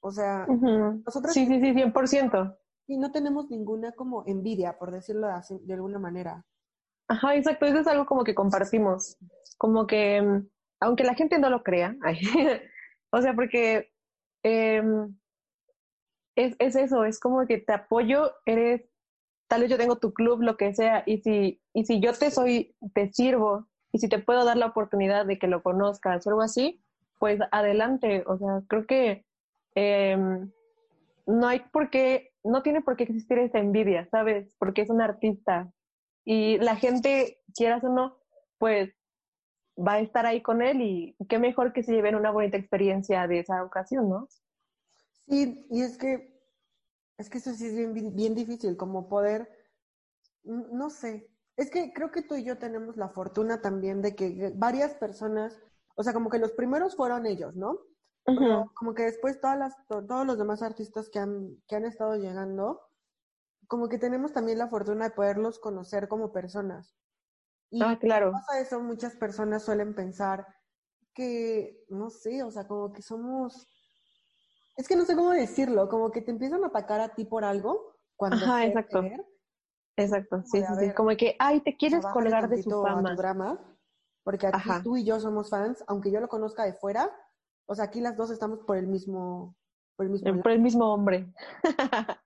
O 0.00 0.10
sea, 0.10 0.46
Ujú. 0.48 1.02
nosotros 1.04 1.32
Sí, 1.32 1.46
sí, 1.46 1.60
sí, 1.60 1.72
100%. 1.72 2.56
y 2.88 2.98
no 2.98 3.10
tenemos 3.10 3.48
ninguna 3.50 3.92
como 3.92 4.22
envidia, 4.26 4.76
por 4.78 4.90
decirlo 4.92 5.28
así, 5.28 5.58
de 5.64 5.74
alguna 5.74 5.98
manera. 5.98 6.44
Ajá, 7.08 7.34
exacto. 7.36 7.66
Eso 7.66 7.80
es 7.80 7.86
algo 7.86 8.06
como 8.06 8.24
que 8.24 8.34
compartimos. 8.34 9.16
Como 9.58 9.86
que, 9.86 10.20
mm, 10.20 10.48
aunque 10.80 11.04
la 11.04 11.14
gente 11.14 11.38
no 11.38 11.48
lo 11.50 11.62
crea, 11.62 11.96
ay, 12.02 12.18
o 13.10 13.22
sea, 13.22 13.34
porque 13.34 13.92
em, 14.46 15.16
es, 16.36 16.54
es 16.60 16.76
eso, 16.76 17.04
es 17.04 17.18
como 17.18 17.46
que 17.46 17.58
te 17.58 17.72
apoyo, 17.72 18.32
eres, 18.44 18.82
tal 19.48 19.62
vez 19.62 19.70
yo 19.70 19.76
tengo 19.76 19.98
tu 19.98 20.12
club, 20.12 20.42
lo 20.42 20.56
que 20.56 20.72
sea, 20.74 21.02
y 21.04 21.18
si, 21.18 21.60
y 21.72 21.84
si 21.84 22.00
yo 22.00 22.12
te 22.12 22.30
soy, 22.30 22.76
te 22.94 23.12
sirvo, 23.12 23.66
y 23.92 23.98
si 23.98 24.08
te 24.08 24.18
puedo 24.18 24.44
dar 24.44 24.56
la 24.56 24.66
oportunidad 24.66 25.26
de 25.26 25.38
que 25.38 25.48
lo 25.48 25.62
conozcas 25.62 26.26
o 26.26 26.30
algo 26.30 26.42
así, 26.42 26.80
pues 27.18 27.40
adelante. 27.50 28.24
O 28.26 28.36
sea, 28.38 28.62
creo 28.68 28.86
que 28.86 29.24
em, 29.74 30.50
no 31.26 31.48
hay 31.48 31.60
por 31.72 31.90
qué, 31.90 32.32
no 32.44 32.62
tiene 32.62 32.82
por 32.82 32.96
qué 32.96 33.04
existir 33.04 33.38
esa 33.38 33.58
envidia, 33.58 34.06
¿sabes? 34.10 34.54
Porque 34.58 34.82
es 34.82 34.90
un 34.90 35.00
artista. 35.00 35.72
Y 36.24 36.58
la 36.58 36.76
gente, 36.76 37.40
quieras 37.54 37.82
o 37.84 37.88
no, 37.88 38.18
pues 38.58 38.92
va 39.76 39.94
a 39.94 40.00
estar 40.00 40.26
ahí 40.26 40.42
con 40.42 40.62
él 40.62 40.80
y 40.82 41.16
qué 41.28 41.38
mejor 41.38 41.72
que 41.72 41.82
se 41.82 41.92
lleven 41.92 42.14
una 42.16 42.30
bonita 42.30 42.56
experiencia 42.56 43.26
de 43.26 43.40
esa 43.40 43.62
ocasión, 43.64 44.08
¿no? 44.08 44.28
Sí, 45.28 45.66
y 45.70 45.82
es 45.82 45.98
que, 45.98 46.40
es 47.18 47.30
que 47.30 47.38
eso 47.38 47.52
sí 47.54 47.66
es 47.66 47.92
bien, 48.14 48.34
difícil, 48.34 48.76
como 48.76 49.08
poder, 49.08 49.48
no 50.44 50.90
sé, 50.90 51.30
es 51.56 51.70
que 51.70 51.92
creo 51.92 52.10
que 52.12 52.22
tú 52.22 52.36
y 52.36 52.44
yo 52.44 52.58
tenemos 52.58 52.96
la 52.96 53.08
fortuna 53.10 53.60
también 53.60 54.02
de 54.02 54.14
que 54.16 54.52
varias 54.56 54.94
personas, 54.94 55.60
o 55.96 56.02
sea, 56.02 56.12
como 56.14 56.30
que 56.30 56.38
los 56.38 56.52
primeros 56.52 56.96
fueron 56.96 57.26
ellos, 57.26 57.56
¿no? 57.56 57.78
Pero 58.34 58.64
como 58.74 58.94
que 58.94 59.04
después 59.04 59.40
todas 59.40 59.58
las, 59.58 59.74
to- 59.88 60.06
todos 60.06 60.26
los 60.26 60.38
demás 60.38 60.62
artistas 60.62 61.08
que 61.10 61.18
han, 61.18 61.62
que 61.68 61.76
han 61.76 61.84
estado 61.86 62.16
llegando, 62.16 62.82
como 63.68 63.88
que 63.88 63.98
tenemos 63.98 64.32
también 64.32 64.58
la 64.58 64.68
fortuna 64.68 65.06
de 65.10 65.14
poderlos 65.16 65.58
conocer 65.60 66.08
como 66.08 66.32
personas. 66.32 66.96
Y 67.70 67.82
Ah, 67.82 67.98
claro. 67.98 68.32
pasa 68.32 68.60
eso, 68.60 68.80
muchas 68.80 69.16
personas 69.16 69.64
suelen 69.64 69.94
pensar 69.94 70.46
que, 71.14 71.84
no 71.88 72.10
sé, 72.10 72.42
o 72.42 72.50
sea, 72.50 72.66
como 72.66 72.92
que 72.92 73.02
somos, 73.02 73.66
es 74.76 74.86
que 74.86 74.96
no 74.96 75.04
sé 75.04 75.16
cómo 75.16 75.30
decirlo, 75.30 75.88
como 75.88 76.10
que 76.10 76.20
te 76.20 76.30
empiezan 76.30 76.62
a 76.64 76.68
atacar 76.68 77.00
a 77.00 77.14
ti 77.14 77.24
por 77.24 77.44
algo 77.44 77.96
cuando 78.16 78.44
Ajá, 78.44 78.66
exacto. 78.66 79.00
querer. 79.00 79.24
Exacto, 79.96 80.42
sí, 80.44 80.60
sí, 80.62 80.74
sí. 80.78 80.94
Como 80.94 81.08
que, 81.16 81.36
ay, 81.38 81.60
te 81.60 81.76
quieres 81.76 82.04
colgar 82.06 82.48
de 82.48 82.62
su 82.62 82.68
tantito 82.70 82.86
a 82.86 82.90
tu 82.90 82.96
fama. 82.96 83.14
drama, 83.16 83.78
porque 84.22 84.46
aquí 84.46 84.56
Ajá. 84.56 84.82
tú 84.82 84.96
y 84.98 85.04
yo 85.04 85.18
somos 85.20 85.48
fans, 85.48 85.82
aunque 85.88 86.10
yo 86.10 86.20
lo 86.20 86.28
conozca 86.28 86.64
de 86.64 86.74
fuera, 86.74 87.10
o 87.66 87.74
sea, 87.74 87.86
aquí 87.86 88.00
las 88.00 88.16
dos 88.16 88.30
estamos 88.30 88.60
por 88.60 88.76
el 88.76 88.86
mismo, 88.86 89.56
por 89.96 90.04
el 90.06 90.12
mismo 90.12 90.28
lado. 90.28 90.42
Por 90.42 90.52
el 90.52 90.60
mismo 90.60 90.92
hombre. 90.92 91.32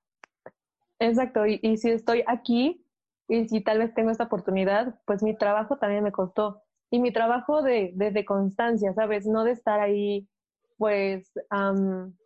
Exacto, 0.99 1.47
y, 1.47 1.61
y 1.63 1.77
si 1.79 1.91
estoy 1.91 2.25
aquí 2.27 2.85
y 3.31 3.49
si 3.49 3.61
tal 3.61 3.79
vez 3.79 3.95
tengo 3.95 4.11
esta 4.11 4.25
oportunidad, 4.25 5.01
pues 5.07 5.23
mi 5.23 5.37
trabajo 5.37 5.79
también 5.79 6.03
me 6.03 6.11
costó. 6.11 6.63
Y 6.91 6.99
mi 6.99 7.13
trabajo 7.13 7.63
de, 7.63 7.93
de, 7.95 8.11
de 8.11 8.25
constancia, 8.25 8.93
¿sabes? 8.93 9.25
No 9.25 9.45
de 9.45 9.53
estar 9.53 9.79
ahí, 9.79 10.29
pues, 10.77 11.31
am, 11.49 12.17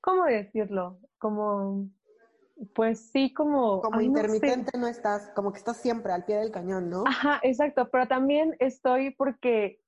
¿cómo 0.00 0.24
decirlo? 0.24 0.98
Como, 1.18 1.90
pues 2.74 3.10
sí, 3.10 3.34
como... 3.34 3.82
Como 3.82 3.98
ay, 3.98 4.08
no 4.08 4.14
sé. 4.14 4.20
intermitente 4.24 4.78
no 4.78 4.86
estás, 4.86 5.30
como 5.34 5.52
que 5.52 5.58
estás 5.58 5.76
siempre 5.76 6.10
al 6.12 6.24
pie 6.24 6.36
del 6.36 6.50
cañón, 6.50 6.88
¿no? 6.88 7.04
Ajá, 7.06 7.38
exacto, 7.42 7.90
pero 7.90 8.08
también 8.08 8.56
estoy 8.58 9.10
porque 9.10 9.82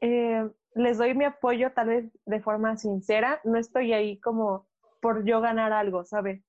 eh, 0.00 0.50
les 0.74 0.98
doy 0.98 1.14
mi 1.14 1.24
apoyo 1.24 1.70
tal 1.72 1.86
vez 1.86 2.12
de 2.26 2.40
forma 2.40 2.76
sincera, 2.76 3.40
no 3.44 3.58
estoy 3.58 3.92
ahí 3.92 4.18
como 4.18 4.66
por 5.00 5.24
yo 5.24 5.40
ganar 5.40 5.72
algo, 5.72 6.04
¿sabes? 6.04 6.42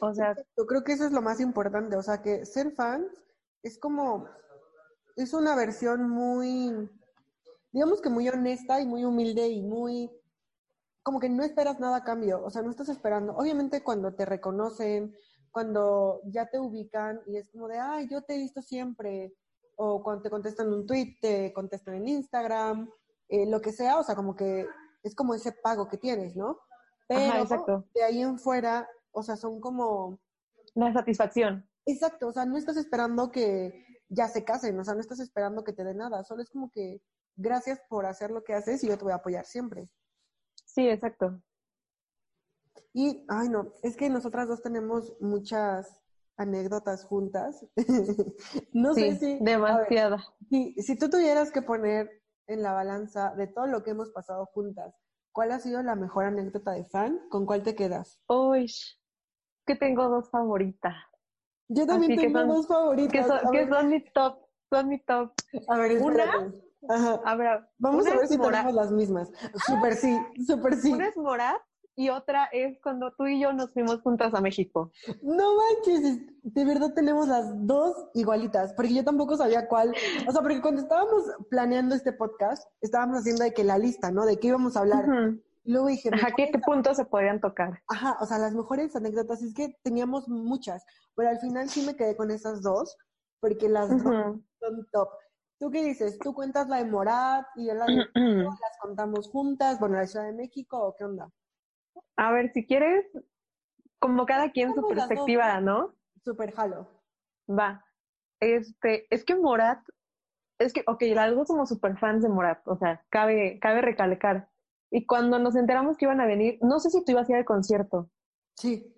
O 0.00 0.14
sea, 0.14 0.34
Yo 0.56 0.66
creo 0.66 0.84
que 0.84 0.92
eso 0.92 1.04
es 1.04 1.12
lo 1.12 1.22
más 1.22 1.40
importante, 1.40 1.96
o 1.96 2.02
sea, 2.02 2.22
que 2.22 2.44
ser 2.44 2.72
fans 2.72 3.06
es 3.62 3.78
como, 3.78 4.26
es 5.16 5.32
una 5.34 5.54
versión 5.54 6.08
muy, 6.08 6.88
digamos 7.72 8.00
que 8.00 8.08
muy 8.08 8.28
honesta 8.28 8.80
y 8.80 8.86
muy 8.86 9.04
humilde 9.04 9.48
y 9.48 9.62
muy, 9.62 10.10
como 11.02 11.20
que 11.20 11.28
no 11.28 11.42
esperas 11.42 11.80
nada 11.80 11.98
a 11.98 12.04
cambio, 12.04 12.42
o 12.44 12.50
sea, 12.50 12.62
no 12.62 12.70
estás 12.70 12.88
esperando, 12.88 13.34
obviamente 13.36 13.82
cuando 13.82 14.14
te 14.14 14.24
reconocen, 14.24 15.14
cuando 15.50 16.20
ya 16.24 16.48
te 16.48 16.58
ubican 16.58 17.20
y 17.26 17.36
es 17.36 17.50
como 17.50 17.68
de, 17.68 17.78
ay, 17.78 18.08
yo 18.08 18.22
te 18.22 18.34
he 18.34 18.38
visto 18.38 18.62
siempre, 18.62 19.34
o 19.76 20.02
cuando 20.02 20.22
te 20.22 20.30
contestan 20.30 20.72
un 20.72 20.86
tweet, 20.86 21.16
te 21.20 21.52
contestan 21.52 21.94
en 21.94 22.08
Instagram, 22.08 22.90
eh, 23.28 23.46
lo 23.46 23.60
que 23.60 23.72
sea, 23.72 23.98
o 23.98 24.04
sea, 24.04 24.14
como 24.14 24.36
que 24.36 24.66
es 25.02 25.14
como 25.14 25.34
ese 25.34 25.52
pago 25.52 25.88
que 25.88 25.96
tienes, 25.96 26.36
¿no? 26.36 26.58
Pero 27.08 27.20
Ajá, 27.20 27.40
exacto. 27.40 27.84
de 27.94 28.02
ahí 28.02 28.22
en 28.22 28.38
fuera, 28.38 28.88
o 29.12 29.22
sea, 29.22 29.36
son 29.36 29.60
como, 29.60 30.20
la 30.74 30.92
satisfacción. 30.92 31.68
exacto, 31.86 32.28
o 32.28 32.32
sea, 32.32 32.44
no 32.44 32.56
estás 32.56 32.76
esperando 32.76 33.30
que 33.30 33.84
ya 34.08 34.28
se 34.28 34.44
casen, 34.44 34.78
o 34.78 34.84
sea, 34.84 34.94
no 34.94 35.00
estás 35.00 35.20
esperando 35.20 35.64
que 35.64 35.72
te 35.72 35.84
dé 35.84 35.94
nada, 35.94 36.24
solo 36.24 36.42
es 36.42 36.50
como 36.50 36.70
que 36.70 37.02
gracias 37.36 37.80
por 37.88 38.06
hacer 38.06 38.30
lo 38.30 38.42
que 38.44 38.54
haces 38.54 38.82
y 38.84 38.88
yo 38.88 38.98
te 38.98 39.04
voy 39.04 39.12
a 39.12 39.16
apoyar 39.16 39.44
siempre. 39.46 39.88
Sí, 40.64 40.88
exacto. 40.88 41.42
Y, 42.92 43.24
ay 43.28 43.48
no, 43.48 43.72
es 43.82 43.96
que 43.96 44.10
nosotras 44.10 44.48
dos 44.48 44.62
tenemos 44.62 45.14
muchas 45.20 46.00
anécdotas 46.36 47.04
juntas. 47.04 47.66
no 48.72 48.94
sé 48.94 49.16
si, 49.16 49.26
a 49.26 49.38
ver, 49.38 49.42
demasiada. 49.42 50.24
si, 50.48 50.74
si 50.74 50.96
tú 50.96 51.08
tuvieras 51.08 51.50
que 51.50 51.62
poner 51.62 52.10
en 52.46 52.62
la 52.62 52.72
balanza 52.72 53.34
de 53.36 53.46
todo 53.46 53.66
lo 53.66 53.82
que 53.82 53.90
hemos 53.90 54.10
pasado 54.10 54.46
juntas, 54.46 54.94
¿cuál 55.32 55.52
ha 55.52 55.60
sido 55.60 55.82
la 55.82 55.94
mejor 55.94 56.24
anécdota 56.24 56.72
de 56.72 56.84
fan? 56.84 57.20
¿Con 57.28 57.46
cuál 57.46 57.62
te 57.62 57.74
quedas? 57.74 58.20
Uy, 58.28 58.72
que 59.72 59.76
tengo 59.86 60.08
dos 60.08 60.30
favoritas. 60.30 60.94
Yo 61.68 61.86
también 61.86 62.12
Así 62.12 62.20
tengo 62.22 62.38
son- 62.40 62.48
dos 62.48 62.66
favoritas. 62.66 63.12
Que 63.12 63.22
son, 63.22 63.52
que 63.52 63.58
ver, 63.58 63.68
son 63.68 63.88
mi 63.88 64.04
top, 64.12 64.38
son 64.70 64.88
mi 64.88 64.98
top. 65.00 65.32
a 65.68 65.78
ver, 65.78 66.02
una-. 66.02 66.52
Ajá. 66.88 67.20
A 67.24 67.34
ver, 67.36 67.60
Vamos 67.78 68.06
a 68.06 68.16
ver 68.16 68.26
si 68.26 68.38
Morat. 68.38 68.62
tenemos 68.62 68.74
las 68.74 68.90
mismas. 68.90 69.30
Súper 69.66 69.94
sí, 69.96 70.18
súper 70.46 70.76
sí. 70.76 70.92
Una 70.92 71.08
es 71.08 71.16
Morat 71.16 71.60
y 71.94 72.08
otra 72.08 72.46
es 72.52 72.80
cuando 72.82 73.12
tú 73.12 73.26
y 73.26 73.38
yo 73.38 73.52
nos 73.52 73.72
fuimos 73.74 74.00
juntas 74.00 74.32
a 74.34 74.40
México. 74.40 74.90
No 75.22 75.56
manches, 75.56 76.00
es- 76.04 76.20
de 76.42 76.64
verdad 76.64 76.94
tenemos 76.94 77.28
las 77.28 77.66
dos 77.66 78.08
igualitas, 78.14 78.72
porque 78.72 78.94
yo 78.94 79.04
tampoco 79.04 79.36
sabía 79.36 79.68
cuál. 79.68 79.94
O 80.26 80.32
sea, 80.32 80.40
porque 80.40 80.62
cuando 80.62 80.80
estábamos 80.80 81.22
planeando 81.50 81.94
este 81.94 82.12
podcast, 82.14 82.66
estábamos 82.80 83.18
haciendo 83.18 83.44
de 83.44 83.52
que 83.52 83.62
la 83.62 83.76
lista, 83.76 84.10
¿no? 84.10 84.24
De 84.24 84.38
qué 84.40 84.48
íbamos 84.48 84.76
a 84.76 84.80
hablar. 84.80 85.04
Y 85.62 85.72
luego 85.72 85.88
dije, 85.88 86.10
Ajá, 86.12 86.28
¿qué, 86.36 86.50
qué 86.50 86.58
puntos 86.58 86.96
se 86.96 87.04
podrían 87.04 87.40
tocar? 87.40 87.82
ajá, 87.88 88.16
o 88.20 88.26
sea, 88.26 88.38
las 88.38 88.54
mejores 88.54 88.96
anécdotas, 88.96 89.42
es 89.42 89.54
que 89.54 89.76
teníamos 89.82 90.28
muchas, 90.28 90.84
pero 91.14 91.28
al 91.28 91.38
final 91.38 91.68
sí 91.68 91.84
me 91.86 91.96
quedé 91.96 92.16
con 92.16 92.30
esas 92.30 92.62
dos, 92.62 92.96
porque 93.40 93.68
las 93.68 93.90
dos 93.90 94.02
son 94.02 94.88
top. 94.92 95.08
¿Tú 95.58 95.70
qué 95.70 95.84
dices? 95.84 96.18
¿Tú 96.18 96.32
cuentas 96.32 96.68
la 96.68 96.78
de 96.78 96.86
Morat 96.86 97.46
y 97.56 97.66
yo 97.66 97.74
la 97.74 97.84
de 97.86 97.92
México? 98.14 98.56
¿Las 98.60 98.78
contamos 98.80 99.28
juntas? 99.28 99.78
Bueno, 99.78 99.96
la 99.96 100.06
Ciudad 100.06 100.26
de 100.26 100.32
México 100.32 100.78
o 100.78 100.96
qué 100.96 101.04
onda? 101.04 101.30
A 102.16 102.32
ver, 102.32 102.50
si 102.52 102.66
quieres, 102.66 103.04
como 103.98 104.24
cada 104.26 104.52
quien 104.52 104.74
su 104.74 104.80
dos, 104.80 104.90
perspectiva, 104.90 105.60
¿no? 105.60 105.94
Super 106.24 106.52
jalo. 106.52 106.88
Va. 107.48 107.84
Este, 108.40 109.06
es 109.14 109.24
que 109.24 109.36
Morat, 109.36 109.80
es 110.58 110.72
que, 110.72 110.84
ok, 110.86 111.02
las 111.14 111.34
dos 111.34 111.48
somos 111.48 111.68
super 111.68 111.98
fans 111.98 112.22
de 112.22 112.28
Morat, 112.28 112.66
o 112.66 112.76
sea, 112.76 113.04
cabe, 113.10 113.58
cabe 113.60 113.80
recalcar. 113.80 114.49
Y 114.90 115.06
cuando 115.06 115.38
nos 115.38 115.56
enteramos 115.56 115.96
que 115.96 116.04
iban 116.04 116.20
a 116.20 116.26
venir, 116.26 116.58
no 116.62 116.80
sé 116.80 116.90
si 116.90 117.04
tú 117.04 117.12
ibas 117.12 117.28
a 117.28 117.32
ir 117.32 117.38
al 117.38 117.44
concierto. 117.44 118.10
Sí. 118.56 118.94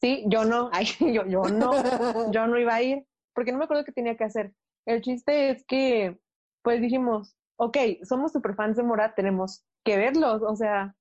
Sí, 0.00 0.24
yo 0.28 0.44
no, 0.44 0.70
ay, 0.72 0.86
yo, 1.00 1.26
yo 1.26 1.42
no, 1.44 2.30
yo 2.30 2.46
no 2.46 2.58
iba 2.58 2.74
a 2.74 2.82
ir, 2.82 3.06
porque 3.34 3.52
no 3.52 3.58
me 3.58 3.64
acuerdo 3.64 3.84
qué 3.84 3.92
tenía 3.92 4.16
que 4.16 4.24
hacer. 4.24 4.52
El 4.86 5.02
chiste 5.02 5.50
es 5.50 5.64
que, 5.66 6.18
pues 6.62 6.80
dijimos, 6.80 7.36
ok, 7.56 7.76
somos 8.04 8.32
super 8.32 8.54
fans 8.54 8.76
de 8.76 8.82
Morat, 8.82 9.14
tenemos 9.16 9.64
que 9.84 9.96
verlos, 9.96 10.42
o 10.42 10.54
sea, 10.54 10.94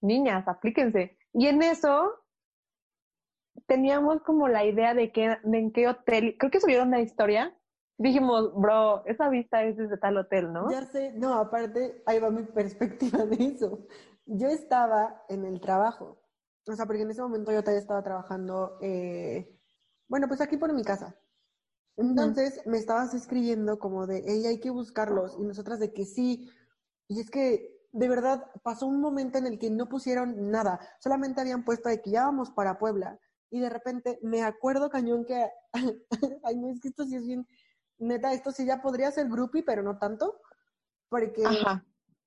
niñas, 0.00 0.48
aplíquense. 0.48 1.16
Y 1.32 1.46
en 1.46 1.62
eso, 1.62 2.12
teníamos 3.66 4.22
como 4.22 4.48
la 4.48 4.64
idea 4.64 4.94
de 4.94 5.12
que, 5.12 5.36
de 5.42 5.58
en 5.58 5.72
qué 5.72 5.88
hotel, 5.88 6.36
creo 6.38 6.50
que 6.50 6.60
subieron 6.60 6.90
la 6.90 7.00
historia. 7.00 7.55
Dijimos, 7.98 8.52
bro, 8.54 9.04
esa 9.06 9.28
vista 9.30 9.62
es 9.64 9.76
desde 9.76 9.96
tal 9.96 10.18
hotel, 10.18 10.52
¿no? 10.52 10.70
Ya 10.70 10.84
sé, 10.84 11.12
no, 11.12 11.34
aparte, 11.34 12.02
ahí 12.04 12.18
va 12.18 12.30
mi 12.30 12.42
perspectiva 12.42 13.24
de 13.24 13.44
eso. 13.46 13.86
Yo 14.26 14.48
estaba 14.48 15.24
en 15.28 15.44
el 15.46 15.60
trabajo, 15.60 16.18
o 16.66 16.74
sea, 16.74 16.84
porque 16.84 17.02
en 17.02 17.10
ese 17.10 17.22
momento 17.22 17.52
yo 17.52 17.62
todavía 17.62 17.80
estaba 17.80 18.02
trabajando, 18.02 18.76
eh, 18.82 19.58
bueno, 20.08 20.28
pues 20.28 20.40
aquí 20.40 20.56
por 20.56 20.72
mi 20.74 20.82
casa. 20.82 21.16
Entonces 21.96 22.60
me 22.66 22.76
estabas 22.76 23.14
escribiendo 23.14 23.78
como 23.78 24.06
de, 24.06 24.22
ella 24.26 24.50
hay 24.50 24.60
que 24.60 24.70
buscarlos, 24.70 25.36
y 25.38 25.44
nosotras 25.44 25.78
de 25.78 25.92
que 25.94 26.04
sí. 26.04 26.50
Y 27.08 27.20
es 27.20 27.30
que, 27.30 27.88
de 27.92 28.08
verdad, 28.08 28.44
pasó 28.62 28.86
un 28.86 29.00
momento 29.00 29.38
en 29.38 29.46
el 29.46 29.58
que 29.58 29.70
no 29.70 29.88
pusieron 29.88 30.50
nada, 30.50 30.80
solamente 30.98 31.40
habían 31.40 31.64
puesto 31.64 31.88
de 31.88 32.02
que 32.02 32.10
ya 32.10 32.24
vamos 32.24 32.50
para 32.50 32.78
Puebla. 32.78 33.18
Y 33.50 33.60
de 33.60 33.70
repente 33.70 34.18
me 34.22 34.42
acuerdo 34.42 34.90
cañón 34.90 35.24
que, 35.24 35.48
ay, 36.42 36.56
no, 36.56 36.68
es 36.68 36.80
que 36.80 36.88
esto 36.88 37.04
sí 37.04 37.16
es 37.16 37.24
bien, 37.24 37.46
neta, 37.98 38.32
esto 38.32 38.52
sí 38.52 38.66
ya 38.66 38.80
podría 38.82 39.10
ser 39.10 39.28
groupie, 39.28 39.62
pero 39.62 39.82
no 39.82 39.98
tanto, 39.98 40.40
porque 41.08 41.44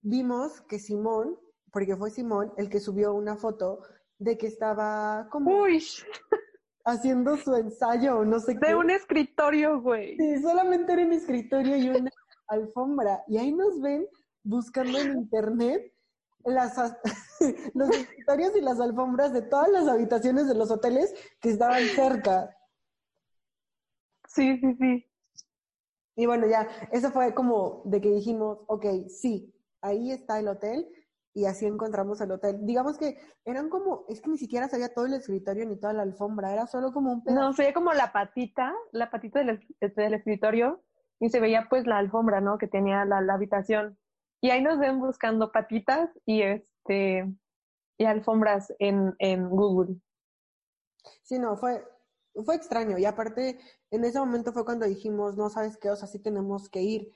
vimos 0.02 0.62
que 0.62 0.80
Simón, 0.80 1.38
porque 1.72 1.96
fue 1.96 2.10
Simón 2.12 2.54
el 2.58 2.70
que 2.70 2.80
subió 2.80 3.14
una 3.14 3.36
foto 3.38 3.82
de 4.18 4.38
que 4.38 4.48
estaba 4.48 5.28
como 5.32 5.52
Uy, 5.62 5.84
haciendo 6.86 7.38
su 7.38 7.56
ensayo, 7.56 8.24
no 8.26 8.40
sé 8.40 8.58
qué. 8.60 8.68
de 8.68 8.76
un 8.76 8.90
escritorio, 8.90 9.82
güey. 9.82 10.18
Sí, 10.18 10.42
solamente 10.42 10.94
era 10.94 11.04
un 11.04 11.14
escritorio 11.14 11.78
y 11.78 11.90
una 11.90 12.12
alfombra. 12.48 13.24
Y 13.28 13.38
ahí 13.38 13.52
nos 13.54 13.80
ven 13.80 14.08
buscando 14.44 14.98
en 15.00 15.12
internet 15.12 15.94
las, 16.46 16.78
as- 16.78 16.98
los 17.76 17.90
escritorios 17.92 18.56
y 18.56 18.62
las 18.62 18.80
alfombras 18.80 19.32
de 19.34 19.42
todas 19.44 19.70
las 19.70 19.88
habitaciones 19.88 20.48
de 20.48 20.56
los 20.56 20.72
hoteles 20.72 21.14
que 21.40 21.50
estaban 21.52 21.88
cerca. 21.90 22.56
Sí, 24.28 24.58
sí, 24.60 24.76
sí. 24.80 25.06
Y 26.20 26.26
bueno, 26.26 26.48
ya, 26.48 26.68
eso 26.92 27.12
fue 27.12 27.34
como 27.34 27.82
de 27.86 28.02
que 28.02 28.10
dijimos, 28.12 28.58
ok, 28.68 28.86
sí, 29.08 29.56
ahí 29.82 30.12
está 30.12 30.38
el 30.38 30.50
hotel 30.50 30.86
y 31.34 31.46
así 31.46 31.66
encontramos 31.66 32.20
el 32.20 32.32
hotel. 32.32 32.58
Digamos 32.66 32.98
que 32.98 33.18
eran 33.46 33.70
como, 33.70 34.04
es 34.10 34.20
que 34.20 34.30
ni 34.30 34.38
siquiera 34.38 34.68
se 34.68 34.76
veía 34.76 34.94
todo 34.94 35.06
el 35.06 35.14
escritorio 35.14 35.66
ni 35.66 35.80
toda 35.80 35.94
la 35.94 36.02
alfombra, 36.02 36.52
era 36.52 36.68
solo 36.68 36.92
como 36.92 37.14
un 37.14 37.24
pedazo. 37.24 37.40
No, 37.42 37.54
se 37.54 37.62
veía 37.62 37.74
como 37.74 37.94
la 37.94 38.12
patita, 38.12 38.74
la 38.92 39.10
patita 39.10 39.40
del, 39.40 39.66
es- 39.80 39.96
del 39.96 40.14
escritorio 40.14 40.84
y 41.22 41.30
se 41.30 41.40
veía 41.40 41.68
pues 41.70 41.88
la 41.88 42.00
alfombra, 42.00 42.42
¿no? 42.42 42.58
Que 42.58 42.68
tenía 42.68 43.06
la, 43.06 43.22
la 43.22 43.36
habitación. 43.36 43.98
Y 44.42 44.50
ahí 44.50 44.62
nos 44.62 44.78
ven 44.78 45.00
buscando 45.00 45.54
patitas 45.54 46.10
y 46.26 46.42
este 46.42 47.34
y 47.98 48.04
alfombras 48.04 48.74
en, 48.80 49.16
en 49.20 49.50
Google. 49.50 49.96
Sí, 51.24 51.40
no, 51.40 51.56
fue, 51.56 51.82
fue 52.44 52.56
extraño. 52.56 52.98
Y 52.98 53.06
aparte, 53.06 53.60
en 53.92 54.06
ese 54.06 54.20
momento 54.20 54.52
fue 54.54 54.66
cuando 54.66 54.86
dijimos, 54.86 55.36
no 55.36 55.50
sabes 55.50 55.78
qué, 55.78 55.90
o 55.90 55.96
sea, 55.96 56.08
sí 56.08 56.20
tenemos 56.20 56.70
que 56.70 56.82
ir. 56.82 57.14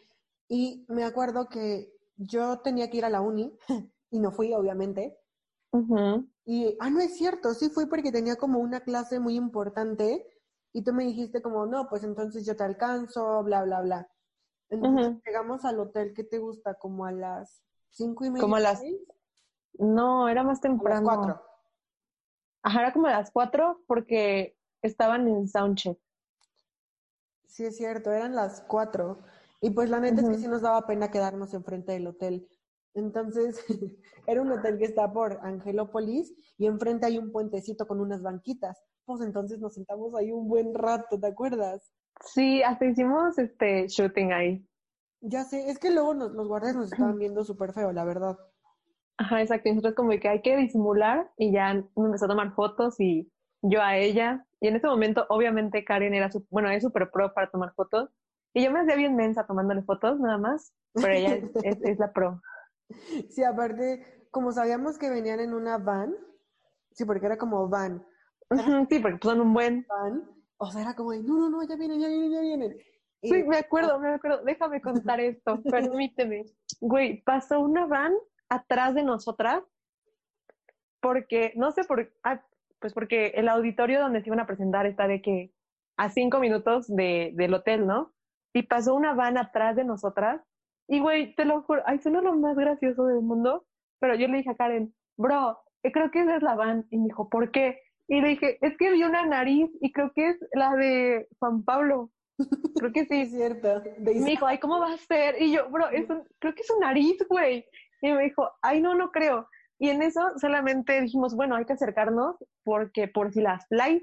Y 0.47 0.85
me 0.89 1.03
acuerdo 1.03 1.49
que 1.49 1.93
yo 2.15 2.59
tenía 2.59 2.89
que 2.89 2.97
ir 2.97 3.05
a 3.05 3.09
la 3.09 3.21
uni 3.21 3.57
y 4.11 4.19
no 4.19 4.31
fui, 4.31 4.53
obviamente. 4.53 5.17
Y, 6.45 6.77
ah, 6.79 6.89
no 6.89 6.99
es 6.99 7.17
cierto, 7.17 7.53
sí 7.53 7.69
fui 7.69 7.87
porque 7.87 8.11
tenía 8.11 8.35
como 8.35 8.59
una 8.59 8.81
clase 8.81 9.19
muy 9.19 9.35
importante 9.35 10.27
y 10.71 10.83
tú 10.83 10.93
me 10.93 11.03
dijiste 11.03 11.41
como, 11.41 11.65
no, 11.65 11.87
pues 11.89 12.03
entonces 12.03 12.45
yo 12.45 12.55
te 12.55 12.63
alcanzo, 12.63 13.43
bla, 13.43 13.63
bla, 13.63 13.81
bla. 13.81 14.09
Entonces 14.69 15.21
llegamos 15.25 15.65
al 15.65 15.79
hotel, 15.79 16.13
¿qué 16.15 16.23
te 16.23 16.39
gusta? 16.39 16.75
Como 16.75 17.05
a 17.05 17.11
las 17.11 17.63
cinco 17.89 18.25
y 18.25 18.29
media. 18.29 18.41
Como 18.41 18.55
a 18.55 18.59
las 18.59 18.79
seis? 18.79 18.97
No, 19.79 20.29
era 20.29 20.43
más 20.43 20.57
A 20.57 20.61
las 20.61 20.61
temprano. 20.61 21.03
cuatro. 21.03 21.41
Ajá, 22.63 22.81
era 22.81 22.93
como 22.93 23.07
a 23.07 23.11
las 23.11 23.31
cuatro 23.31 23.81
porque 23.87 24.57
estaban 24.83 25.27
en 25.27 25.47
soundcheck. 25.47 25.97
Sí, 27.47 27.65
es 27.65 27.77
cierto, 27.77 28.11
eran 28.11 28.35
las 28.35 28.61
cuatro. 28.61 29.19
Y 29.61 29.69
pues 29.71 29.89
la 29.89 29.99
neta 29.99 30.21
es 30.21 30.29
que 30.29 30.37
sí 30.37 30.47
nos 30.47 30.61
daba 30.61 30.85
pena 30.87 31.11
quedarnos 31.11 31.53
enfrente 31.53 31.93
del 31.93 32.07
hotel. 32.07 32.47
Entonces, 32.95 33.63
era 34.27 34.41
un 34.41 34.51
hotel 34.51 34.77
que 34.77 34.85
está 34.85 35.11
por 35.11 35.39
Angelópolis 35.41 36.33
y 36.57 36.65
enfrente 36.65 37.05
hay 37.05 37.17
un 37.17 37.31
puentecito 37.31 37.87
con 37.87 37.99
unas 37.99 38.21
banquitas. 38.21 38.83
Pues 39.05 39.21
entonces 39.21 39.59
nos 39.59 39.73
sentamos 39.73 40.15
ahí 40.15 40.31
un 40.31 40.47
buen 40.47 40.73
rato, 40.73 41.19
¿te 41.19 41.27
acuerdas? 41.27 41.91
Sí, 42.25 42.63
hasta 42.63 42.85
hicimos 42.85 43.37
este 43.37 43.87
shooting 43.87 44.31
ahí. 44.31 44.65
Ya 45.21 45.43
sé, 45.43 45.69
es 45.69 45.79
que 45.79 45.91
luego 45.91 46.13
nos- 46.13 46.31
los 46.33 46.47
guardias 46.47 46.75
nos 46.75 46.91
estaban 46.91 47.17
viendo 47.17 47.43
súper 47.43 47.73
feo, 47.73 47.91
la 47.91 48.03
verdad. 48.03 48.37
Ajá, 49.17 49.41
exacto. 49.41 49.69
Nosotros 49.69 49.93
como 49.95 50.09
que 50.19 50.27
hay 50.27 50.41
que 50.41 50.57
disimular 50.57 51.31
y 51.37 51.51
ya 51.53 51.73
me 51.73 52.05
empezó 52.05 52.25
a 52.25 52.29
tomar 52.29 52.53
fotos 52.53 52.99
y 52.99 53.31
yo 53.61 53.81
a 53.81 53.97
ella. 53.97 54.45
Y 54.63 54.67
en 54.69 54.77
ese 54.77 54.87
momento, 54.87 55.25
obviamente, 55.27 55.83
Karen 55.83 56.13
era 56.13 56.31
su, 56.31 56.47
bueno, 56.49 56.69
es 56.69 56.81
súper 56.83 57.11
pro 57.11 57.33
para 57.33 57.51
tomar 57.51 57.73
fotos. 57.73 58.09
Y 58.53 58.63
yo 58.63 58.71
me 58.71 58.79
hacía 58.79 58.95
bien 58.95 59.13
mensa 59.13 59.45
tomándole 59.45 59.81
fotos, 59.81 60.21
nada 60.21 60.37
más. 60.37 60.73
Pero 60.93 61.09
ella 61.09 61.35
es, 61.35 61.43
es- 61.65 61.83
es 61.83 61.99
la 61.99 62.13
pro. 62.13 62.41
Sí, 63.29 63.43
aparte, 63.43 64.27
como 64.31 64.53
sabíamos 64.53 64.97
que 64.97 65.09
venían 65.09 65.41
en 65.41 65.53
una 65.53 65.77
van, 65.79 66.15
sí, 66.93 67.03
porque 67.03 67.25
era 67.25 67.37
como 67.37 67.67
van, 67.67 68.05
Sí, 68.89 68.99
porque 68.99 69.17
son 69.21 69.41
un 69.41 69.53
buen. 69.53 69.85
van, 69.89 70.29
o 70.57 70.71
sea, 70.71 70.81
era 70.83 70.95
como 70.95 71.11
de, 71.11 71.23
no, 71.23 71.33
no, 71.39 71.49
no, 71.49 71.63
ya 71.63 71.75
vienen, 71.75 71.99
ya 71.99 72.07
vienen, 72.07 72.31
ya 72.31 72.39
vienen. 72.41 72.77
Y- 73.21 73.29
Sí, 73.29 73.43
me 73.43 73.57
acuerdo, 73.57 73.99
me 73.99 74.09
acuerdo. 74.13 74.43
Déjame 74.45 74.81
contar 74.81 75.19
esto, 75.19 75.61
permíteme. 75.69 76.45
Güey, 76.79 77.21
pasó 77.23 77.59
una 77.59 77.85
van 77.85 78.13
atrás 78.47 78.95
de 78.95 79.03
nosotras 79.03 79.61
porque, 81.01 81.51
no 81.57 81.71
sé 81.71 81.83
por 81.83 82.13
ah, 82.23 82.45
pues 82.83 82.93
porque 82.93 83.27
el 83.35 83.47
auditorio 83.47 84.01
donde 84.01 84.21
se 84.21 84.27
iban 84.27 84.41
a 84.41 84.45
presentar 84.45 84.85
está 84.85 85.07
de 85.07 85.21
que 85.21 85.53
a 85.97 86.09
cinco 86.09 86.39
minutos 86.39 86.93
de, 86.93 87.31
del 87.33 87.53
hotel, 87.53 87.87
¿no? 87.87 88.11
Y 88.53 88.63
pasó 88.63 88.93
una 88.93 89.13
van 89.13 89.37
atrás 89.37 89.77
de 89.77 89.85
nosotras 89.85 90.41
y, 90.89 90.99
güey, 90.99 91.33
te 91.35 91.45
lo 91.45 91.61
juro, 91.63 91.81
ay, 91.85 91.99
suena 91.99 92.19
lo 92.19 92.35
más 92.35 92.57
gracioso 92.57 93.05
del 93.05 93.21
mundo, 93.21 93.65
pero 94.01 94.15
yo 94.15 94.27
le 94.27 94.39
dije 94.39 94.49
a 94.49 94.55
Karen, 94.57 94.93
bro, 95.17 95.59
eh, 95.81 95.93
creo 95.93 96.11
que 96.11 96.19
esa 96.23 96.35
es 96.35 96.43
la 96.43 96.55
van. 96.55 96.85
Y 96.89 96.97
me 96.97 97.05
dijo, 97.05 97.29
¿por 97.29 97.51
qué? 97.51 97.79
Y 98.09 98.19
le 98.19 98.27
dije, 98.27 98.57
es 98.59 98.75
que 98.75 98.91
vi 98.91 99.01
una 99.03 99.25
nariz 99.25 99.69
y 99.79 99.93
creo 99.93 100.11
que 100.13 100.27
es 100.31 100.37
la 100.51 100.75
de 100.75 101.29
Juan 101.39 101.63
Pablo. 101.63 102.11
Creo 102.75 102.91
que 102.91 103.05
sí, 103.05 103.21
es 103.21 103.31
cierto. 103.31 103.79
De 103.79 104.15
me 104.15 104.31
dijo, 104.31 104.45
ay, 104.45 104.57
¿cómo 104.57 104.77
va 104.81 104.91
a 104.91 104.97
ser? 104.97 105.41
Y 105.41 105.53
yo, 105.53 105.69
bro, 105.69 105.87
es 105.89 106.09
un- 106.09 106.27
creo 106.39 106.53
que 106.53 106.61
es 106.63 106.67
su 106.67 106.77
nariz, 106.81 107.15
güey. 107.29 107.65
Y 108.01 108.11
me 108.11 108.23
dijo, 108.23 108.51
ay, 108.61 108.81
no, 108.81 108.93
no 108.93 109.09
creo. 109.09 109.47
Y 109.83 109.89
en 109.89 110.01
eso 110.01 110.21
solamente 110.39 111.01
dijimos, 111.01 111.35
bueno, 111.35 111.57
hay 111.57 111.65
que 111.65 111.73
acercarnos 111.73 112.37
porque 112.63 113.09
por 113.09 113.33
si 113.33 113.41
las 113.41 113.67
flies, 113.67 114.01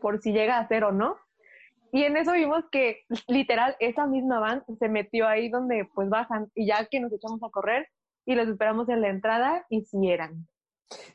por 0.00 0.22
si 0.22 0.32
llega 0.32 0.56
a 0.56 0.66
ser 0.66 0.84
o 0.84 0.90
no. 0.90 1.18
Y 1.92 2.04
en 2.04 2.16
eso 2.16 2.32
vimos 2.32 2.64
que 2.72 3.00
literal 3.28 3.76
esa 3.78 4.06
misma 4.06 4.40
van 4.40 4.64
se 4.78 4.88
metió 4.88 5.28
ahí 5.28 5.50
donde 5.50 5.86
pues 5.94 6.08
bajan 6.08 6.50
y 6.54 6.66
ya 6.66 6.86
que 6.90 6.98
nos 6.98 7.12
echamos 7.12 7.42
a 7.42 7.50
correr 7.50 7.88
y 8.24 8.34
los 8.34 8.48
esperamos 8.48 8.88
en 8.88 9.02
la 9.02 9.10
entrada 9.10 9.66
y 9.68 9.84
si 9.84 10.10
eran. 10.10 10.48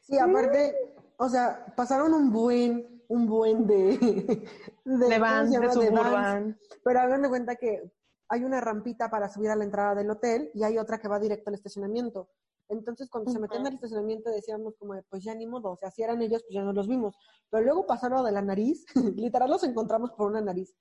Sí, 0.04 0.20
aparte, 0.20 0.76
o 1.18 1.28
sea, 1.28 1.66
pasaron 1.76 2.14
un 2.14 2.32
buen, 2.32 3.02
un 3.08 3.26
buen 3.26 3.66
de, 3.66 3.98
de, 3.98 4.48
De 4.86 5.06
¿cómo 5.06 5.20
vans, 5.20 5.52
se 5.52 5.60
de 5.60 5.68
llama? 5.68 5.74
De 5.74 5.90
vans. 5.90 6.04
suburban. 6.04 6.60
Pero 6.84 7.00
hagan 7.00 7.24
de 7.24 7.30
cuenta 7.30 7.56
que 7.56 7.82
hay 8.30 8.44
una 8.44 8.62
rampita 8.62 9.10
para 9.10 9.28
subir 9.28 9.50
a 9.50 9.56
la 9.56 9.64
entrada 9.64 9.96
del 9.96 10.12
hotel 10.12 10.52
y 10.54 10.64
hay 10.64 10.78
otra 10.78 11.00
que 11.00 11.08
va 11.08 11.18
directo 11.18 11.50
al 11.50 11.56
estacionamiento. 11.56 12.30
Entonces, 12.70 13.10
cuando 13.10 13.32
se 13.32 13.40
metían 13.40 13.66
al 13.66 13.74
estacionamiento 13.74 14.30
decíamos 14.30 14.76
como, 14.78 14.94
de, 14.94 15.04
pues 15.04 15.24
ya 15.24 15.34
ni 15.34 15.48
modo, 15.48 15.72
o 15.72 15.78
sea, 15.78 15.90
si 15.90 16.04
eran 16.04 16.22
ellos, 16.22 16.44
pues 16.44 16.54
ya 16.54 16.64
no 16.64 16.74
los 16.74 16.88
vimos. 16.88 17.16
Pero 17.50 17.64
luego 17.64 17.86
pasaron 17.86 18.26
de 18.26 18.32
la 18.32 18.42
nariz, 18.42 18.86
literal 19.16 19.50
los 19.50 19.64
encontramos 19.64 20.12
por 20.12 20.30
una 20.30 20.42
nariz. 20.42 20.76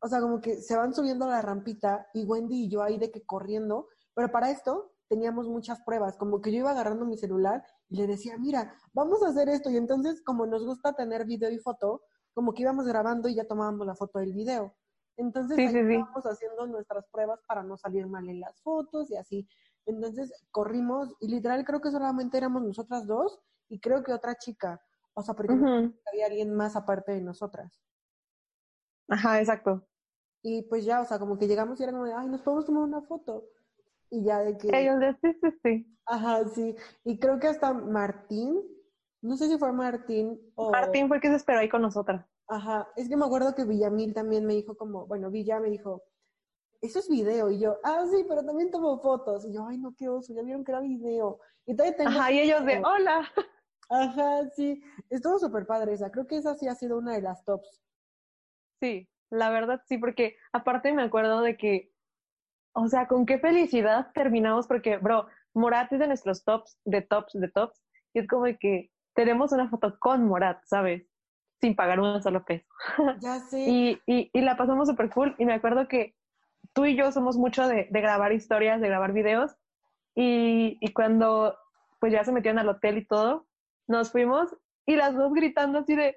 O 0.00 0.08
sea, 0.08 0.20
como 0.20 0.40
que 0.40 0.60
se 0.60 0.76
van 0.76 0.94
subiendo 0.94 1.26
a 1.26 1.28
la 1.28 1.42
rampita 1.42 2.08
y 2.12 2.24
Wendy 2.24 2.64
y 2.64 2.68
yo 2.68 2.82
ahí 2.82 2.98
de 2.98 3.10
que 3.10 3.24
corriendo, 3.24 3.88
pero 4.14 4.30
para 4.32 4.50
esto 4.50 4.92
teníamos 5.08 5.46
muchas 5.46 5.80
pruebas, 5.82 6.16
como 6.16 6.40
que 6.40 6.50
yo 6.50 6.58
iba 6.58 6.70
agarrando 6.70 7.04
mi 7.04 7.18
celular 7.18 7.62
y 7.88 7.96
le 7.96 8.06
decía, 8.06 8.36
mira, 8.38 8.74
vamos 8.94 9.22
a 9.22 9.28
hacer 9.28 9.48
esto. 9.50 9.70
Y 9.70 9.76
entonces, 9.76 10.22
como 10.22 10.46
nos 10.46 10.64
gusta 10.64 10.94
tener 10.94 11.26
video 11.26 11.50
y 11.50 11.58
foto, 11.58 12.02
como 12.32 12.54
que 12.54 12.62
íbamos 12.62 12.86
grabando 12.86 13.28
y 13.28 13.34
ya 13.34 13.44
tomábamos 13.46 13.86
la 13.86 13.94
foto 13.94 14.18
del 14.18 14.32
video. 14.32 14.74
Entonces, 15.18 15.56
Sí, 15.56 15.62
ahí 15.62 15.68
sí, 15.68 15.80
sí. 15.86 15.94
estábamos 15.94 16.24
haciendo 16.24 16.66
nuestras 16.66 17.06
pruebas 17.10 17.40
para 17.46 17.62
no 17.62 17.76
salir 17.76 18.06
mal 18.06 18.28
en 18.28 18.40
las 18.40 18.60
fotos 18.62 19.10
y 19.10 19.16
así. 19.16 19.46
Entonces, 19.86 20.32
corrimos 20.50 21.14
y 21.20 21.28
literal 21.28 21.64
creo 21.64 21.80
que 21.80 21.90
solamente 21.90 22.38
éramos 22.38 22.62
nosotras 22.62 23.06
dos 23.06 23.40
y 23.68 23.80
creo 23.80 24.02
que 24.02 24.12
otra 24.12 24.36
chica. 24.36 24.80
O 25.14 25.22
sea, 25.22 25.34
porque 25.34 25.52
Ujú. 25.52 25.94
había 26.10 26.26
alguien 26.26 26.54
más 26.54 26.76
aparte 26.76 27.12
de 27.12 27.20
nosotras. 27.20 27.82
Ajá, 29.08 29.40
exacto. 29.40 29.86
Y 30.42 30.62
pues 30.62 30.84
ya, 30.84 31.00
o 31.00 31.04
sea, 31.04 31.18
como 31.18 31.38
que 31.38 31.46
llegamos 31.46 31.78
y 31.78 31.82
era 31.82 31.92
como 31.92 32.04
de, 32.04 32.14
ay, 32.14 32.28
nos 32.28 32.42
podemos 32.42 32.66
tomar 32.66 32.84
una 32.84 33.02
foto. 33.02 33.44
Y 34.10 34.24
ya 34.24 34.40
de 34.40 34.56
que, 34.56 34.68
Ellos 34.68 35.00
de 35.00 35.14
sí, 35.20 35.38
sí, 35.40 35.58
sí. 35.62 35.98
ajá, 36.06 36.44
sí. 36.48 36.74
Y 37.04 37.18
creo 37.18 37.38
que 37.38 37.48
hasta 37.48 37.72
Martín, 37.72 38.60
no 39.20 39.36
sé 39.36 39.48
si 39.48 39.58
fue 39.58 39.72
Martín 39.72 40.40
o... 40.54 40.70
Martín 40.70 41.08
fue 41.08 41.18
el 41.18 41.22
que 41.22 41.28
se 41.28 41.36
esperó 41.36 41.60
ahí 41.60 41.68
con 41.68 41.82
nosotras. 41.82 42.26
Ajá, 42.48 42.88
es 42.96 43.08
que 43.08 43.16
me 43.16 43.24
acuerdo 43.24 43.54
que 43.54 43.64
Villamil 43.64 44.12
también 44.14 44.44
me 44.44 44.54
dijo 44.54 44.76
como, 44.76 45.06
bueno, 45.06 45.30
Villa 45.30 45.60
me 45.60 45.70
dijo, 45.70 46.02
eso 46.82 46.98
es 46.98 47.08
video. 47.08 47.50
Y 47.50 47.60
yo, 47.60 47.78
ah, 47.84 48.04
sí, 48.10 48.24
pero 48.28 48.44
también 48.44 48.70
tomo 48.70 48.98
fotos. 48.98 49.46
Y 49.46 49.52
yo, 49.54 49.66
ay, 49.66 49.78
no, 49.78 49.94
qué 49.96 50.08
oso, 50.08 50.34
ya 50.34 50.42
vieron 50.42 50.64
que 50.64 50.72
era 50.72 50.80
video. 50.80 51.38
Y 51.64 51.74
todavía 51.74 51.96
tengo... 51.96 52.10
Ajá, 52.10 52.32
y 52.32 52.40
ellos 52.40 52.64
de, 52.66 52.82
hola. 52.84 53.30
Ajá, 53.88 54.50
sí. 54.56 54.82
Estuvo 55.08 55.38
súper 55.38 55.64
padre 55.64 55.92
esa. 55.92 56.10
Creo 56.10 56.26
que 56.26 56.36
esa 56.36 56.54
sí 56.56 56.66
ha 56.66 56.74
sido 56.74 56.98
una 56.98 57.12
de 57.12 57.22
las 57.22 57.44
tops. 57.44 57.80
Sí, 58.80 59.08
la 59.30 59.50
verdad 59.50 59.80
sí, 59.86 59.96
porque 59.96 60.36
aparte 60.52 60.92
me 60.92 61.02
acuerdo 61.02 61.40
de 61.40 61.56
que, 61.56 61.92
o 62.74 62.88
sea, 62.88 63.06
con 63.06 63.26
qué 63.26 63.38
felicidad 63.38 64.10
terminamos, 64.12 64.66
porque, 64.66 64.96
bro, 64.96 65.28
Morat 65.54 65.92
es 65.92 66.00
de 66.00 66.08
nuestros 66.08 66.42
tops, 66.44 66.80
de 66.84 67.02
tops, 67.02 67.34
de 67.34 67.48
tops, 67.48 67.80
y 68.12 68.18
es 68.20 68.26
como 68.26 68.44
de 68.44 68.58
que 68.58 68.90
tenemos 69.14 69.52
una 69.52 69.68
foto 69.68 69.96
con 70.00 70.26
Morat, 70.26 70.64
¿sabes? 70.64 71.06
Sin 71.60 71.76
pagar 71.76 72.00
un 72.00 72.20
solo 72.22 72.44
peso. 72.44 72.66
Ya 73.20 73.38
sé. 73.38 73.60
y, 73.68 74.02
y, 74.06 74.30
y 74.32 74.40
la 74.40 74.56
pasamos 74.56 74.88
súper 74.88 75.10
cool, 75.10 75.36
y 75.38 75.44
me 75.44 75.54
acuerdo 75.54 75.86
que 75.86 76.16
tú 76.72 76.84
y 76.86 76.96
yo 76.96 77.12
somos 77.12 77.36
mucho 77.36 77.66
de, 77.68 77.88
de 77.90 78.00
grabar 78.00 78.32
historias, 78.32 78.80
de 78.80 78.88
grabar 78.88 79.12
videos, 79.12 79.52
y, 80.14 80.78
y 80.80 80.92
cuando 80.92 81.56
pues 82.00 82.12
ya 82.12 82.24
se 82.24 82.32
metieron 82.32 82.58
al 82.58 82.68
hotel 82.68 82.98
y 82.98 83.06
todo, 83.06 83.46
nos 83.86 84.10
fuimos 84.10 84.54
y 84.84 84.96
las 84.96 85.14
dos 85.14 85.32
gritando 85.32 85.78
así 85.78 85.94
de 85.94 86.16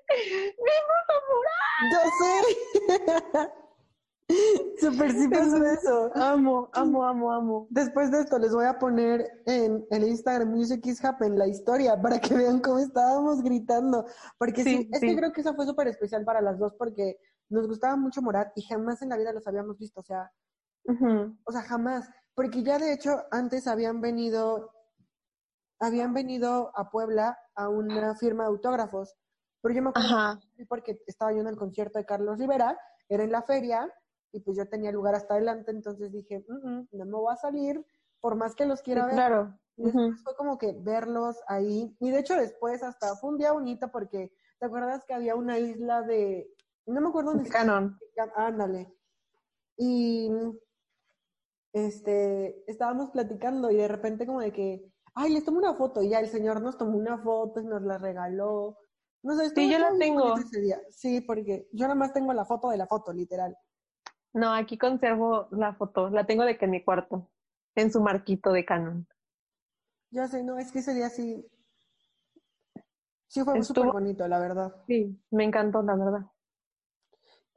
¡Vimos 0.57 1.05
a 1.09 1.17
Morat! 1.29 1.91
Ya 1.91 2.01
sé. 2.19 3.51
Súper 4.79 5.11
sí 5.11 5.27
pasó 5.27 5.63
eso. 5.63 6.11
Amo, 6.15 6.69
amo, 6.73 7.05
amo, 7.05 7.31
amo. 7.31 7.67
Después 7.69 8.09
de 8.11 8.21
esto 8.21 8.39
les 8.39 8.51
voy 8.53 8.65
a 8.65 8.79
poner 8.79 9.43
en 9.45 9.85
el 9.91 10.03
Instagram 10.07 10.49
Music 10.49 10.83
is 10.87 11.03
Happen 11.05 11.37
la 11.37 11.47
historia 11.47 12.01
para 12.01 12.19
que 12.19 12.33
vean 12.33 12.59
cómo 12.59 12.79
estábamos 12.79 13.43
gritando. 13.43 14.05
Porque 14.39 14.63
sí, 14.63 14.77
Sí, 14.77 14.89
es 14.93 14.99
sí. 14.99 15.07
que 15.09 15.15
creo 15.15 15.31
que 15.31 15.41
esa 15.41 15.53
fue 15.53 15.67
súper 15.67 15.87
especial 15.89 16.25
para 16.25 16.41
las 16.41 16.57
dos 16.57 16.73
porque 16.73 17.17
nos 17.49 17.67
gustaba 17.67 17.95
mucho 17.95 18.23
Morat 18.23 18.51
y 18.55 18.63
jamás 18.63 19.03
en 19.03 19.09
la 19.09 19.17
vida 19.17 19.31
los 19.31 19.45
habíamos 19.47 19.77
visto. 19.77 19.99
O 19.99 20.03
sea, 20.03 20.31
O 21.45 21.51
sea, 21.51 21.61
jamás. 21.61 22.09
Porque 22.35 22.63
ya 22.63 22.79
de 22.79 22.93
hecho 22.93 23.23
antes 23.31 23.67
habían 23.67 24.01
venido, 24.01 24.71
habían 25.79 26.13
venido 26.13 26.71
a 26.77 26.89
Puebla 26.91 27.37
a 27.55 27.69
una 27.69 28.15
firma 28.15 28.43
de 28.43 28.49
autógrafos. 28.49 29.15
Pero 29.61 29.75
yo 29.75 29.81
me 29.81 29.89
acuerdo 29.89 30.09
Ajá. 30.09 30.39
Porque 30.69 30.99
estaba 31.07 31.33
yo 31.33 31.41
en 31.41 31.47
el 31.47 31.57
concierto 31.57 31.99
de 31.99 32.05
Carlos 32.05 32.39
Rivera, 32.39 32.79
era 33.09 33.23
en 33.23 33.31
la 33.31 33.41
feria, 33.43 33.91
y 34.31 34.39
pues 34.41 34.57
yo 34.57 34.67
tenía 34.69 34.91
lugar 34.91 35.15
hasta 35.15 35.35
adelante, 35.35 35.71
entonces 35.71 36.11
dije, 36.11 36.45
"Mm, 36.47 36.69
mm, 36.81 36.87
no 36.93 37.05
me 37.05 37.11
voy 37.13 37.33
a 37.33 37.37
salir, 37.37 37.85
por 38.21 38.35
más 38.35 38.55
que 38.55 38.65
los 38.65 38.79
Sí, 38.79 38.83
quiera 38.85 39.05
ver. 39.07 39.15
claro. 39.15 39.59
Y 39.77 39.83
después 39.83 40.23
fue 40.23 40.35
como 40.37 40.57
que 40.57 40.73
verlos 40.81 41.37
ahí, 41.47 41.95
y 41.99 42.11
de 42.11 42.19
hecho 42.19 42.35
después 42.35 42.83
hasta 42.83 43.15
fue 43.17 43.31
un 43.31 43.37
día 43.37 43.51
bonito 43.53 43.91
porque, 43.91 44.31
¿te 44.59 44.65
acuerdas 44.67 45.03
que 45.05 45.13
había 45.13 45.35
una 45.35 45.59
isla 45.59 46.01
de, 46.03 46.47
no 46.85 47.01
me 47.01 47.09
acuerdo 47.09 47.33
dónde 47.33 47.49
Canon. 47.49 47.99
ándale, 48.35 48.93
y 49.77 50.31
este, 51.75 52.63
estábamos 52.71 53.11
platicando 53.11 53.69
y 53.69 53.75
de 53.75 53.87
repente 53.89 54.25
como 54.25 54.39
de 54.39 54.53
que, 54.53 54.93
ay, 55.13 55.33
les 55.33 55.43
tomo 55.43 55.57
una 55.57 55.73
foto, 55.75 56.01
y 56.01 56.09
ya 56.09 56.19
el 56.21 56.29
señor 56.29 56.61
nos 56.61 56.77
tomó 56.77 56.97
una 56.97 57.17
foto 57.17 57.59
y 57.59 57.65
nos 57.65 57.81
la 57.81 57.97
regaló. 57.97 58.77
No 59.23 59.35
sé, 59.35 59.49
Sí, 59.49 59.69
yo 59.69 59.77
la 59.79 59.91
tengo. 59.99 60.21
bonito 60.21 60.47
ese 60.47 60.61
día. 60.61 60.79
Sí, 60.89 61.19
porque 61.19 61.67
yo 61.73 61.85
nada 61.85 61.95
más 61.95 62.13
tengo 62.13 62.31
la 62.31 62.45
foto 62.45 62.69
de 62.69 62.77
la 62.77 62.87
foto, 62.87 63.11
literal. 63.11 63.57
No, 64.33 64.53
aquí 64.53 64.77
conservo 64.77 65.47
la 65.51 65.73
foto. 65.75 66.09
La 66.09 66.25
tengo 66.25 66.43
de 66.45 66.57
que 66.57 66.65
en 66.65 66.71
mi 66.71 66.83
cuarto, 66.83 67.29
en 67.75 67.91
su 67.91 68.01
marquito 68.01 68.51
de 68.51 68.63
Canon. 68.65 69.07
Ya 70.11 70.27
sé, 70.27 70.43
no, 70.43 70.57
es 70.57 70.71
que 70.71 70.79
ese 70.79 70.93
día 70.93 71.09
sí, 71.09 71.45
sí 73.27 73.43
fue 73.43 73.61
súper 73.63 73.87
bonito, 73.87 74.27
la 74.27 74.39
verdad. 74.39 74.75
Sí, 74.87 75.19
me 75.31 75.43
encantó, 75.43 75.81
la 75.81 75.95
verdad. 75.95 76.25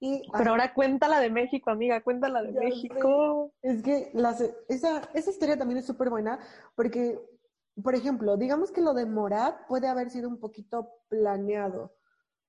Y 0.01 0.23
Pero 0.37 0.51
ahora 0.51 0.75
cuéntala 0.75 1.21
de 1.21 1.31
México, 1.31 1.71
amiga, 1.71 2.01
cuéntala 2.03 2.43
de 2.43 2.53
sé. 2.53 2.61
México. 2.61 3.53
Es 3.63 3.83
que 3.83 4.11
las- 4.15 4.41
esa, 4.69 5.03
esa 5.15 5.31
historia 5.31 5.57
también 5.59 5.79
es 5.79 5.87
súper 5.87 6.09
buena 6.11 6.39
porque, 6.77 7.21
por 7.83 7.95
ejemplo, 7.95 8.37
digamos 8.37 8.71
que 8.71 8.81
lo 8.81 8.95
de 8.95 9.07
Morat 9.07 9.67
puede 9.67 9.89
haber 9.89 10.11
sido 10.11 10.29
un 10.29 10.39
poquito 10.39 11.03
planeado. 11.09 11.97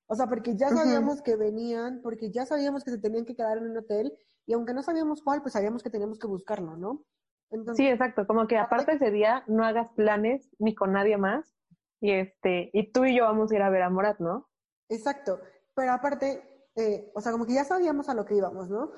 O 0.07 0.15
sea, 0.15 0.27
porque 0.27 0.55
ya 0.55 0.69
sabíamos 0.69 1.21
que 1.21 1.35
venían, 1.35 2.01
porque 2.01 2.31
ya 2.31 2.45
sabíamos 2.45 2.83
que 2.83 2.91
se 2.91 2.97
tenían 2.97 3.25
que 3.25 3.35
quedar 3.35 3.57
en 3.59 3.69
un 3.69 3.77
hotel 3.77 4.13
y 4.45 4.53
aunque 4.53 4.73
no 4.73 4.81
sabíamos 4.81 5.21
cuál, 5.21 5.41
pues 5.41 5.53
sabíamos 5.53 5.83
que 5.83 5.91
teníamos 5.91 6.17
que 6.17 6.25
buscarlo, 6.27 6.75
¿no? 6.77 7.05
Entonces, 7.51 7.77
Sí, 7.77 7.87
exacto, 7.87 8.25
como 8.25 8.47
que 8.47 8.57
aparte 8.57 8.93
ese 8.93 9.11
día 9.11 9.43
no 9.47 9.63
hagas 9.63 9.91
planes 9.91 10.49
ni 10.57 10.73
con 10.73 10.93
nadie 10.93 11.17
más. 11.17 11.55
Y 12.01 12.11
este, 12.11 12.69
y 12.73 12.91
tú 12.91 13.05
y 13.05 13.15
yo 13.17 13.25
vamos 13.25 13.51
a 13.51 13.55
ir 13.55 13.61
a 13.61 13.69
ver 13.69 13.83
a 13.83 13.89
Morat, 13.89 14.19
¿no? 14.19 14.49
Exacto, 14.87 15.39
pero 15.75 15.91
aparte, 15.91 16.48
eh, 16.79 17.11
o 17.15 17.21
sea, 17.21 17.31
como 17.31 17.45
que 17.45 17.53
ya 17.53 17.65
sabíamos 17.65 18.09
a 18.09 18.13
lo 18.15 18.25
que 18.25 18.35
íbamos, 18.35 18.69
¿no? 18.69 18.91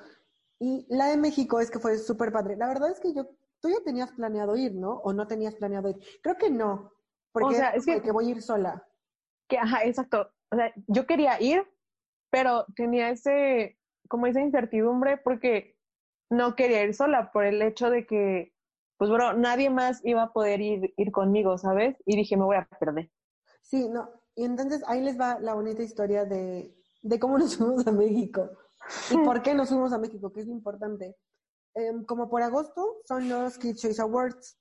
Y 0.60 0.86
la 0.90 1.08
de 1.08 1.18
México 1.18 1.60
es 1.60 1.72
que 1.72 1.80
fue 1.80 1.98
súper 1.98 2.32
padre. 2.32 2.56
La 2.56 2.68
verdad 2.68 2.92
es 2.92 3.00
que 3.00 3.14
yo, 3.14 3.26
tú 3.62 3.70
ya 3.70 3.84
tenías 3.84 4.12
planeado 4.14 4.56
ir, 4.56 4.76
¿no? 4.76 4.94
O 5.04 5.14
no 5.14 5.28
tenías 5.28 5.56
planeado 5.56 5.90
ir. 5.90 5.98
Creo 6.24 6.38
que 6.38 6.50
no, 6.50 6.94
porque 7.32 7.56
O 7.56 7.58
sea, 7.58 7.70
es 7.72 7.86
que- 7.86 8.02
que 8.02 8.12
voy 8.12 8.28
a 8.28 8.32
ir 8.32 8.42
sola. 8.42 8.88
Que, 9.48 9.58
ajá, 9.58 9.84
exacto. 9.86 10.32
O 10.52 10.56
sea, 10.56 10.74
yo 10.88 11.08
quería 11.08 11.42
ir, 11.42 11.68
pero 12.30 12.66
tenía 12.76 13.10
ese, 13.10 13.80
como 14.08 14.28
esa 14.28 14.42
incertidumbre 14.42 15.18
porque 15.18 15.78
no 16.30 16.56
quería 16.56 16.84
ir 16.84 16.94
sola 16.94 17.32
por 17.32 17.46
el 17.46 17.62
hecho 17.62 17.90
de 17.90 18.06
que, 18.06 18.54
pues 18.98 19.10
bueno, 19.10 19.34
nadie 19.34 19.70
más 19.70 20.02
iba 20.06 20.24
a 20.24 20.34
poder 20.34 20.62
ir, 20.62 20.94
ir 20.96 21.12
conmigo, 21.12 21.58
¿sabes? 21.58 21.98
Y 22.06 22.16
dije, 22.16 22.38
me 22.38 22.46
voy 22.46 22.58
a 22.58 22.68
perder. 22.80 23.12
Sí, 23.62 23.88
no. 23.90 24.10
Y 24.36 24.46
entonces 24.46 24.84
ahí 24.88 25.02
les 25.02 25.20
va 25.20 25.40
la 25.40 25.54
bonita 25.54 25.84
historia 25.84 26.26
de, 26.26 26.76
de 27.02 27.20
cómo 27.20 27.38
nos 27.38 27.56
fuimos 27.58 27.86
a 27.88 27.92
México 27.92 28.50
y 29.10 29.18
por 29.18 29.42
qué 29.42 29.54
nos 29.54 29.70
fuimos 29.70 29.94
a 29.94 29.98
México, 29.98 30.32
que 30.32 30.42
es 30.42 30.48
lo 30.48 30.54
importante. 30.54 31.16
Em, 31.74 32.04
como 32.06 32.30
por 32.30 32.42
agosto 32.42 33.02
son 33.06 33.30
los 33.30 33.58
Kids 33.58 33.82
Choice 33.82 34.02
Awards. 34.02 34.58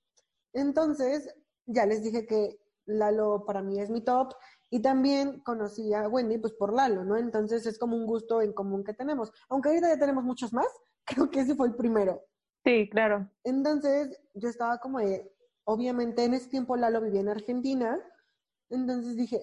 Entonces, 0.53 1.29
ya 1.66 1.87
les 1.87 2.03
dije 2.03 2.26
que 2.26 2.61
Lalo 2.87 3.44
para 3.46 3.62
mí 3.62 3.81
es 3.81 3.90
mi 3.90 4.03
top 4.03 4.35
y 4.70 4.81
también 4.81 5.40
conocí 5.40 5.92
a 5.94 6.09
Wendy 6.09 6.38
pues 6.38 6.53
por 6.53 6.72
Lalo, 6.72 7.05
¿no? 7.05 7.16
Entonces 7.16 7.66
es 7.66 7.79
como 7.79 7.96
un 7.96 8.07
gusto 8.07 8.40
en 8.42 8.53
común 8.53 8.85
que 8.85 8.94
tenemos. 8.94 9.33
Aunque 9.48 9.68
ahorita 9.68 9.88
ya 9.88 9.98
tenemos 9.98 10.24
muchos 10.24 10.53
más, 10.53 10.66
creo 11.05 11.31
que 11.31 11.40
ese 11.40 11.55
fue 11.55 11.68
el 11.68 11.74
primero. 11.74 12.22
Sí, 12.64 12.88
claro. 12.90 13.29
Entonces, 13.42 14.20
yo 14.35 14.48
estaba 14.48 14.79
como 14.79 14.98
de, 14.98 15.33
obviamente 15.64 16.24
en 16.24 16.35
ese 16.35 16.48
tiempo 16.48 16.76
Lalo 16.76 17.00
vivía 17.00 17.20
en 17.20 17.29
Argentina, 17.29 17.98
entonces 18.68 19.16
dije, 19.16 19.40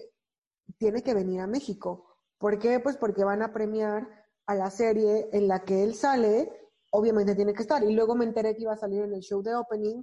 tiene 0.78 1.02
que 1.02 1.14
venir 1.14 1.40
a 1.40 1.46
México. 1.46 2.07
¿Por 2.38 2.58
qué? 2.58 2.80
Pues 2.80 2.96
porque 2.96 3.24
van 3.24 3.42
a 3.42 3.52
premiar 3.52 4.08
a 4.46 4.54
la 4.54 4.70
serie 4.70 5.28
en 5.32 5.48
la 5.48 5.64
que 5.64 5.82
él 5.82 5.94
sale, 5.94 6.50
obviamente 6.90 7.34
tiene 7.34 7.52
que 7.52 7.62
estar. 7.62 7.82
Y 7.82 7.92
luego 7.92 8.14
me 8.14 8.24
enteré 8.24 8.54
que 8.54 8.62
iba 8.62 8.72
a 8.72 8.76
salir 8.78 9.02
en 9.02 9.12
el 9.14 9.20
show 9.20 9.42
de 9.42 9.54
opening, 9.54 10.02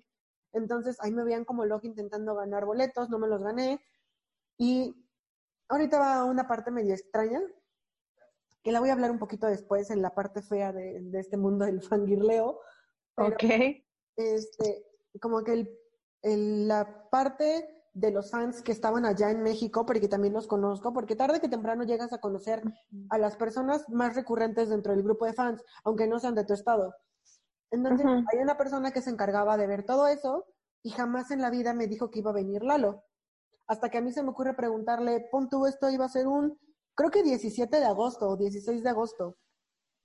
entonces 0.54 0.98
ahí 1.02 1.12
me 1.12 1.24
veían 1.24 1.46
como 1.46 1.66
loco 1.66 1.88
intentando 1.88 2.36
ganar 2.36 2.66
boletos, 2.66 3.10
no 3.10 3.20
me 3.20 3.28
los 3.28 3.42
gané. 3.42 3.82
Y 4.58 4.94
ahorita 5.70 6.00
va 6.00 6.24
una 6.26 6.48
parte 6.48 6.72
medio 6.72 6.94
extraña, 6.94 7.42
que 8.64 8.72
la 8.72 8.80
voy 8.80 8.90
a 8.90 8.94
hablar 8.94 9.12
un 9.12 9.20
poquito 9.20 9.48
después 9.48 9.90
en 9.92 10.02
la 10.02 10.14
parte 10.14 10.42
fea 10.42 10.72
de, 10.74 11.00
de 11.02 11.20
este 11.20 11.38
mundo 11.38 11.66
del 11.66 11.82
fangirleo. 11.82 12.60
Pero, 13.16 13.30
Ok. 13.30 13.44
este, 14.18 14.86
como 15.22 15.44
que 15.44 15.54
el, 15.54 15.80
el- 16.22 16.68
la 16.68 17.10
parte 17.10 17.75
de 17.96 18.12
los 18.12 18.30
fans 18.30 18.62
que 18.62 18.74
estaban 18.74 19.06
allá 19.06 19.32
en 19.32 19.42
México, 19.42 19.86
porque 19.86 20.10
también 20.10 20.34
los 20.34 20.48
conozco, 20.48 20.92
porque 20.92 21.16
tarde 21.16 21.40
que 21.40 21.48
temprano 21.48 21.86
llegas 21.86 22.12
a 22.12 22.20
conocer 22.20 22.62
a 23.10 23.18
las 23.18 23.38
personas 23.38 23.90
más 23.90 24.16
recurrentes 24.16 24.68
dentro 24.70 24.94
del 24.94 25.02
grupo 25.02 25.26
de 25.26 25.34
fans, 25.34 25.64
aunque 25.86 26.06
no 26.06 26.20
sean 26.20 26.36
de 26.36 26.44
tu 26.44 26.54
estado. 26.54 26.94
Entonces, 27.72 28.06
hay 28.06 28.40
una 28.40 28.58
persona 28.58 28.92
que 28.92 29.02
se 29.02 29.10
encargaba 29.10 29.56
de 29.56 29.68
ver 29.68 29.86
todo 29.86 30.08
eso 30.08 30.46
y 30.84 30.92
jamás 30.92 31.32
en 31.32 31.42
la 31.42 31.50
vida 31.50 31.74
me 31.74 31.88
dijo 31.88 32.10
que 32.10 32.20
iba 32.20 32.32
a 32.32 32.34
venir 32.34 32.64
Lalo. 32.64 33.06
Hasta 33.66 33.90
que 33.90 33.98
a 33.98 34.02
mí 34.02 34.12
se 34.12 34.24
me 34.24 34.30
ocurre 34.30 34.54
preguntarle, 34.56 35.28
pon 35.32 35.50
tú, 35.50 35.66
esto 35.66 35.90
iba 35.90 36.04
a 36.04 36.10
ser 36.10 36.28
un, 36.28 36.60
creo 36.96 37.10
que 37.10 37.24
17 37.24 37.80
de 37.80 37.86
agosto 37.86 38.28
o 38.28 38.36
16 38.36 38.84
de 38.84 38.90
agosto. 38.90 39.38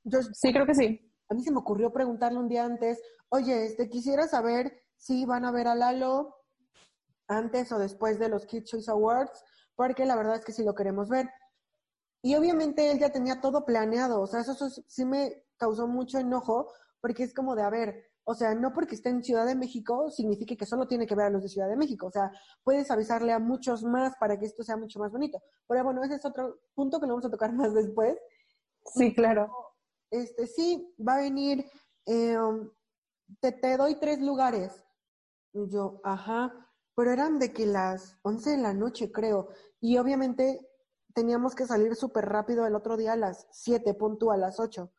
Yo, 0.04 0.20
Sí, 0.32 0.52
creo 0.52 0.64
que 0.64 0.74
sí. 0.74 1.12
a 1.28 1.34
mí 1.34 1.42
se 1.42 1.50
me 1.50 1.58
ocurrió 1.58 1.92
preguntarle 1.92 2.38
un 2.38 2.48
día 2.48 2.64
antes, 2.64 3.02
oye, 3.30 3.66
este, 3.66 3.88
quisiera 3.88 4.28
saber 4.28 4.80
si 4.96 5.26
van 5.26 5.44
a 5.44 5.50
ver 5.50 5.66
a 5.66 5.74
Lalo 5.74 6.36
antes 7.30 7.70
o 7.72 7.78
después 7.78 8.18
de 8.18 8.28
los 8.28 8.44
Kids 8.46 8.70
Choice 8.70 8.90
Awards, 8.90 9.42
porque 9.74 10.04
la 10.04 10.16
verdad 10.16 10.36
es 10.36 10.44
que 10.44 10.52
sí 10.52 10.64
lo 10.64 10.74
queremos 10.74 11.08
ver. 11.08 11.30
Y 12.22 12.34
obviamente 12.34 12.90
él 12.90 12.98
ya 12.98 13.10
tenía 13.10 13.40
todo 13.40 13.64
planeado, 13.64 14.20
o 14.20 14.26
sea, 14.26 14.40
eso, 14.40 14.52
eso 14.52 14.68
sí 14.86 15.04
me 15.04 15.44
causó 15.56 15.86
mucho 15.86 16.18
enojo, 16.18 16.70
porque 17.00 17.22
es 17.22 17.32
como 17.32 17.54
de, 17.54 17.62
a 17.62 17.70
ver, 17.70 18.10
o 18.24 18.34
sea, 18.34 18.54
no 18.54 18.72
porque 18.72 18.94
esté 18.94 19.08
en 19.08 19.24
Ciudad 19.24 19.46
de 19.46 19.54
México 19.54 20.10
significa 20.10 20.54
que 20.54 20.66
solo 20.66 20.86
tiene 20.86 21.06
que 21.06 21.14
ver 21.14 21.26
a 21.26 21.30
los 21.30 21.42
de 21.42 21.48
Ciudad 21.48 21.68
de 21.68 21.76
México, 21.76 22.08
o 22.08 22.10
sea, 22.10 22.30
puedes 22.62 22.90
avisarle 22.90 23.32
a 23.32 23.38
muchos 23.38 23.82
más 23.82 24.14
para 24.20 24.38
que 24.38 24.46
esto 24.46 24.62
sea 24.62 24.76
mucho 24.76 24.98
más 24.98 25.10
bonito. 25.12 25.40
Pero 25.66 25.84
bueno, 25.84 26.02
ese 26.04 26.16
es 26.16 26.24
otro 26.24 26.60
punto 26.74 27.00
que 27.00 27.06
lo 27.06 27.14
vamos 27.14 27.24
a 27.24 27.30
tocar 27.30 27.52
más 27.54 27.72
después. 27.72 28.18
Sí, 28.84 29.14
claro. 29.14 29.50
Este, 30.10 30.46
sí, 30.46 30.94
va 31.06 31.14
a 31.14 31.22
venir, 31.22 31.64
eh, 32.06 32.36
te, 33.40 33.52
te 33.52 33.76
doy 33.76 33.94
tres 33.94 34.20
lugares. 34.20 34.84
Y 35.52 35.68
yo, 35.70 36.00
ajá, 36.04 36.69
pero 37.00 37.12
eran 37.12 37.38
de 37.38 37.50
que 37.50 37.64
las 37.64 38.18
11 38.24 38.50
de 38.50 38.56
la 38.58 38.74
noche, 38.74 39.10
creo. 39.10 39.48
Y 39.80 39.96
obviamente 39.96 40.68
teníamos 41.14 41.54
que 41.54 41.64
salir 41.64 41.96
súper 41.96 42.26
rápido 42.26 42.66
el 42.66 42.74
otro 42.74 42.98
día 42.98 43.14
a 43.14 43.16
las 43.16 43.46
7, 43.52 43.94
punto 43.94 44.30
a 44.30 44.36
las 44.36 44.60
8. 44.60 44.92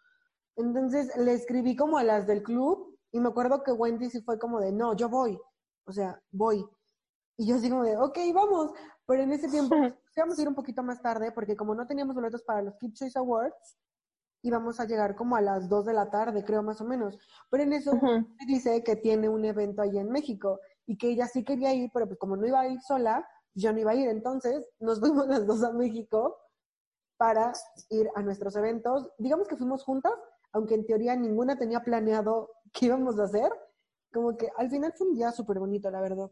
Entonces 0.56 1.16
le 1.16 1.34
escribí 1.34 1.76
como 1.76 2.00
a 2.00 2.04
las 2.04 2.26
del 2.26 2.42
club 2.42 2.98
y 3.12 3.20
me 3.20 3.30
acuerdo 3.30 3.62
que 3.62 3.72
Wendy 3.72 4.10
sí 4.10 4.20
fue 4.24 4.40
como 4.40 4.60
de, 4.60 4.72
no, 4.72 4.96
yo 4.96 5.10
voy. 5.10 5.40
O 5.86 5.92
sea, 5.94 6.20
voy. 6.32 6.66
Y 7.38 7.46
yo 7.46 7.58
así 7.58 7.70
como 7.70 7.84
de, 7.84 7.96
ok, 7.96 8.18
vamos. 8.34 8.72
Pero 9.06 9.22
en 9.22 9.34
ese 9.34 9.48
tiempo 9.48 9.76
íbamos 10.18 10.40
a 10.40 10.42
ir 10.42 10.48
un 10.48 10.56
poquito 10.56 10.82
más 10.82 11.04
tarde 11.04 11.32
porque 11.32 11.56
como 11.56 11.76
no 11.76 11.86
teníamos 11.86 12.16
boletos 12.16 12.42
para 12.42 12.64
los 12.64 12.80
Kid 12.80 12.94
Choice 12.94 13.20
Awards, 13.20 13.78
íbamos 14.42 14.80
a 14.80 14.86
llegar 14.86 15.16
como 15.16 15.36
a 15.36 15.42
las 15.42 15.70
2 15.70 15.86
de 15.86 15.94
la 15.94 16.10
tarde, 16.10 16.44
creo 16.44 16.64
más 16.64 16.82
o 16.82 16.86
menos. 16.86 17.20
Pero 17.52 17.62
en 17.62 17.74
eso 17.74 17.92
dice 18.48 18.84
que 18.84 18.96
tiene 18.96 19.30
un 19.30 19.46
evento 19.46 19.84
allí 19.84 20.00
en 20.00 20.10
México 20.10 20.60
y 20.92 20.98
que 20.98 21.08
ella 21.08 21.26
sí 21.26 21.46
quería 21.46 21.74
ir, 21.74 21.90
pero 21.94 22.06
pues 22.06 22.20
como 22.20 22.36
no 22.36 22.46
iba 22.46 22.60
a 22.60 22.68
ir 22.68 22.82
sola, 22.82 23.26
yo 23.54 23.72
no 23.72 23.80
iba 23.80 23.92
a 23.92 23.96
ir. 23.96 24.10
Entonces 24.10 24.62
nos 24.78 25.00
fuimos 25.00 25.26
las 25.28 25.48
dos 25.48 25.64
a 25.64 25.72
México 25.72 26.38
para 27.16 27.54
ir 27.90 28.10
a 28.14 28.22
nuestros 28.22 28.58
eventos. 28.58 29.10
Digamos 29.18 29.48
que 29.48 29.56
fuimos 29.56 29.86
juntas, 29.86 30.12
aunque 30.52 30.76
en 30.76 30.86
teoría 30.86 31.16
ninguna 31.16 31.58
tenía 31.58 31.80
planeado 31.80 32.50
qué 32.74 32.88
íbamos 32.88 33.18
a 33.20 33.24
hacer. 33.24 33.50
Como 34.12 34.36
que 34.36 34.50
al 34.58 34.70
final 34.70 34.92
fue 34.98 35.08
un 35.08 35.14
día 35.14 35.32
súper 35.32 35.60
bonito, 35.60 35.90
la 35.90 36.02
verdad. 36.02 36.30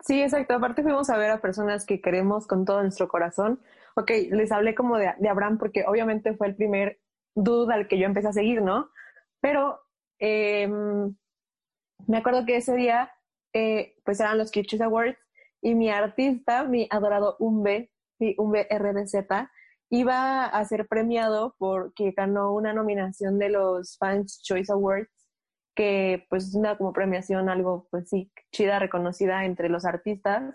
Sí, 0.00 0.22
exacto. 0.22 0.54
Aparte 0.54 0.82
fuimos 0.82 1.10
a 1.10 1.18
ver 1.18 1.30
a 1.30 1.42
personas 1.42 1.84
que 1.84 2.00
queremos 2.00 2.46
con 2.46 2.64
todo 2.64 2.80
nuestro 2.80 3.06
corazón. 3.06 3.60
Ok, 3.96 4.12
les 4.30 4.50
hablé 4.50 4.74
como 4.74 4.96
de, 4.96 5.12
de 5.18 5.28
Abraham 5.28 5.58
porque 5.58 5.84
obviamente 5.86 6.34
fue 6.34 6.46
el 6.46 6.56
primer 6.56 7.00
dude 7.34 7.74
al 7.74 7.86
que 7.86 7.98
yo 7.98 8.06
empecé 8.06 8.28
a 8.28 8.32
seguir, 8.32 8.62
¿no? 8.62 8.88
Pero 9.42 9.78
em, 10.18 11.14
me 12.06 12.18
acuerdo 12.18 12.46
que 12.46 12.56
ese 12.56 12.74
día, 12.74 13.10
eh, 13.52 13.94
pues 14.04 14.20
eran 14.20 14.38
los 14.38 14.50
Kitschus 14.50 14.80
Awards 14.80 15.18
y 15.60 15.74
mi 15.74 15.90
artista, 15.90 16.64
mi 16.64 16.86
adorado 16.90 17.36
Umbe, 17.38 17.90
mi 18.18 18.34
Umbe 18.38 18.66
RDZ, 18.70 19.48
iba 19.90 20.44
a 20.46 20.64
ser 20.64 20.86
premiado 20.86 21.54
porque 21.58 22.12
ganó 22.12 22.54
una 22.54 22.72
nominación 22.72 23.38
de 23.38 23.50
los 23.50 23.96
Fans 23.98 24.42
Choice 24.42 24.72
Awards 24.72 25.10
que 25.74 26.26
pues 26.28 26.48
es 26.48 26.54
una 26.56 26.76
como 26.76 26.92
premiación 26.92 27.48
algo 27.48 27.86
pues 27.92 28.08
sí, 28.08 28.32
chida, 28.52 28.80
reconocida 28.80 29.44
entre 29.44 29.68
los 29.68 29.84
artistas. 29.84 30.54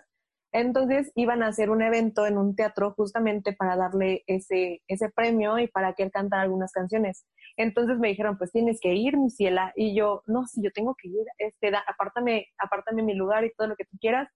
Entonces 0.54 1.10
iban 1.16 1.42
a 1.42 1.48
hacer 1.48 1.68
un 1.68 1.82
evento 1.82 2.26
en 2.28 2.38
un 2.38 2.54
teatro 2.54 2.94
justamente 2.96 3.54
para 3.54 3.76
darle 3.76 4.22
ese, 4.28 4.82
ese 4.86 5.10
premio 5.10 5.58
y 5.58 5.66
para 5.66 5.94
que 5.94 6.04
él 6.04 6.12
cantara 6.12 6.42
algunas 6.42 6.70
canciones. 6.70 7.26
Entonces 7.56 7.98
me 7.98 8.06
dijeron, 8.06 8.38
pues 8.38 8.52
tienes 8.52 8.78
que 8.80 8.94
ir, 8.94 9.16
mi 9.16 9.30
ciela. 9.30 9.72
Y 9.74 9.96
yo, 9.96 10.22
no, 10.26 10.46
sí, 10.46 10.60
yo 10.62 10.70
tengo 10.70 10.94
que 10.94 11.08
ir, 11.08 11.26
este, 11.38 11.72
da, 11.72 11.82
apártame, 11.88 12.46
apártame 12.56 13.02
mi 13.02 13.14
lugar 13.14 13.44
y 13.44 13.52
todo 13.52 13.66
lo 13.66 13.74
que 13.74 13.84
tú 13.84 13.96
quieras. 14.00 14.28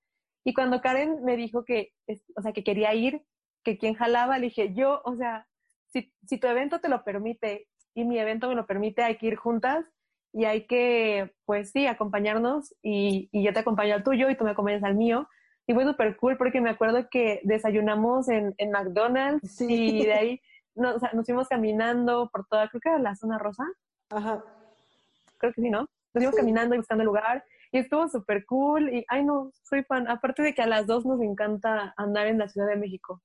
Y 0.44 0.54
cuando 0.54 0.81
Karen 0.81 1.22
me 1.22 1.37
dijo 1.37 1.64
que, 1.64 1.92
o 2.35 2.42
sea, 2.42 2.52
que 2.52 2.64
quería 2.64 2.92
ir, 2.94 3.22
que 3.62 3.78
quien 3.78 3.94
jalaba, 3.94 4.38
le 4.38 4.46
dije, 4.46 4.74
yo, 4.74 5.00
o 5.04 5.14
sea, 5.14 5.46
si, 5.92 6.12
si 6.26 6.38
tu 6.38 6.48
evento 6.48 6.81
te 6.81 6.88
lo 6.88 7.04
permite 7.04 7.68
y 7.94 8.04
mi 8.04 8.18
evento 8.18 8.48
me 8.48 8.57
lo 8.57 8.66
permite, 8.66 9.04
hay 9.04 9.18
que 9.18 9.26
ir 9.28 9.37
juntas 9.37 9.85
y 10.33 10.46
hay 10.46 10.66
que, 10.66 11.33
pues 11.44 11.70
sí, 11.70 11.87
acompañarnos 11.87 12.74
y, 12.83 13.28
y 13.31 13.44
yo 13.44 13.52
te 13.52 13.61
acompaño 13.61 13.94
al 13.94 14.02
tuyo 14.02 14.28
y 14.31 14.37
tú 14.37 14.42
me 14.42 14.50
acompañas 14.50 14.83
al 14.83 14.96
mío. 14.96 15.28
Y 15.68 15.74
fue 15.74 15.85
súper 15.85 16.16
cool 16.16 16.38
porque 16.38 16.62
me 16.62 16.70
acuerdo 16.70 17.09
que 17.11 17.40
desayunamos 17.44 18.31
en, 18.31 18.54
en 18.57 18.70
McDonald's 18.70 19.61
y 19.61 20.07
de 20.07 20.12
ahí 20.14 20.40
nos, 20.74 20.96
o 20.96 20.98
sea, 20.98 21.11
nos 21.12 21.26
fuimos 21.26 21.46
caminando 21.46 22.31
por 22.33 22.46
toda, 22.46 22.68
creo 22.70 22.81
que 22.81 22.88
era 22.88 22.98
la 22.98 23.14
zona 23.14 23.38
rosa. 23.38 23.64
Ajá. 24.09 24.42
Creo 25.37 25.52
que 25.52 25.61
sí, 25.61 25.68
¿no? 25.68 25.81
Nos 25.81 25.88
fuimos 26.14 26.35
caminando 26.37 26.74
y 26.74 26.78
buscando 26.78 27.02
el 27.02 27.07
lugar 27.07 27.44
y 27.70 27.78
estuvo 27.81 28.09
súper 28.09 28.46
cool 28.46 28.88
y, 28.88 29.04
ay 29.09 29.26
no, 29.26 29.52
soy 29.62 29.85
fan. 29.85 30.09
Aparte 30.09 30.42
de 30.42 30.54
que 30.54 30.62
a 30.62 30.66
las 30.66 30.87
dos 30.87 31.04
nos 31.04 31.20
encanta 31.20 31.92
andar 31.98 32.28
en 32.28 32.38
la 32.38 32.48
Ciudad 32.48 32.66
de 32.66 32.76
México. 32.76 33.20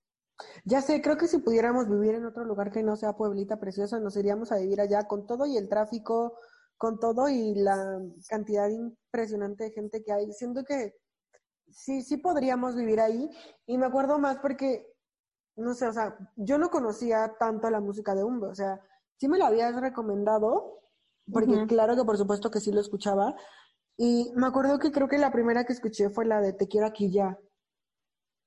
Ya 0.65 0.81
sé, 0.81 1.01
creo 1.01 1.15
que 1.15 1.29
si 1.29 1.37
pudiéramos 1.37 1.89
vivir 1.89 2.15
en 2.15 2.25
otro 2.25 2.43
lugar 2.43 2.73
que 2.73 2.83
no 2.83 2.97
sea 2.97 3.13
Pueblita 3.13 3.57
Preciosa, 3.57 4.01
nos 4.01 4.17
iríamos 4.17 4.51
a 4.51 4.57
vivir 4.57 4.81
allá 4.81 5.07
con 5.07 5.25
todo 5.25 5.45
y 5.45 5.55
el 5.55 5.69
tráfico, 5.69 6.37
con 6.77 6.99
todo 6.99 7.29
y 7.29 7.55
la 7.55 8.01
cantidad 8.27 8.67
impresionante 8.67 9.63
de 9.63 9.71
gente 9.71 10.03
que 10.03 10.11
hay. 10.11 10.29
Siento 10.33 10.65
que 10.65 10.93
sí, 11.73 12.01
sí 12.01 12.17
podríamos 12.17 12.75
vivir 12.75 12.99
ahí. 12.99 13.29
Y 13.65 13.77
me 13.77 13.85
acuerdo 13.85 14.19
más 14.19 14.37
porque, 14.37 14.87
no 15.55 15.73
sé, 15.73 15.87
o 15.87 15.93
sea, 15.93 16.17
yo 16.35 16.57
no 16.57 16.69
conocía 16.69 17.35
tanto 17.39 17.69
la 17.69 17.79
música 17.79 18.15
de 18.15 18.23
Umbe, 18.23 18.47
o 18.47 18.55
sea, 18.55 18.81
sí 19.17 19.27
me 19.27 19.37
lo 19.37 19.45
habías 19.45 19.79
recomendado, 19.79 20.79
porque 21.31 21.65
claro 21.67 21.95
que 21.95 22.03
por 22.03 22.17
supuesto 22.17 22.51
que 22.51 22.59
sí 22.59 22.71
lo 22.71 22.81
escuchaba. 22.81 23.35
Y 23.95 24.31
me 24.35 24.47
acuerdo 24.47 24.79
que 24.79 24.91
creo 24.91 25.07
que 25.07 25.17
la 25.17 25.31
primera 25.31 25.65
que 25.65 25.73
escuché 25.73 26.09
fue 26.09 26.25
la 26.25 26.41
de 26.41 26.53
Te 26.53 26.67
quiero 26.67 26.87
aquí 26.87 27.11
ya. 27.11 27.37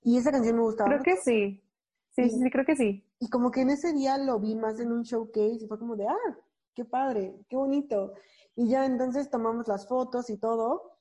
Y 0.03 0.19
esa 0.19 0.33
canción 0.33 0.57
me 0.57 0.63
gustaba. 0.63 0.91
Creo 0.91 1.03
que 1.03 1.17
sí. 1.17 1.63
Sí, 2.11 2.31
sí, 2.31 2.43
sí, 2.43 2.51
creo 2.51 2.65
que 2.65 2.77
sí. 2.77 3.05
Y 3.19 3.29
como 3.29 3.51
que 3.51 3.61
en 3.61 3.71
ese 3.71 3.93
día 3.93 4.19
lo 4.19 4.41
vi 4.41 4.55
más 4.55 4.81
en 4.81 4.93
un 4.93 5.03
showcase 5.03 5.65
y 5.65 5.67
fue 5.67 5.79
como 5.79 5.97
de, 5.97 6.07
ah, 6.09 6.39
qué 6.75 6.85
padre, 6.85 7.35
qué 7.49 7.57
bonito. 7.57 8.15
Y 8.55 8.69
ya 8.69 8.87
entonces 8.87 9.31
tomamos 9.31 9.69
las 9.69 9.87
fotos 9.87 10.31
y 10.31 10.39
todo. 10.39 10.96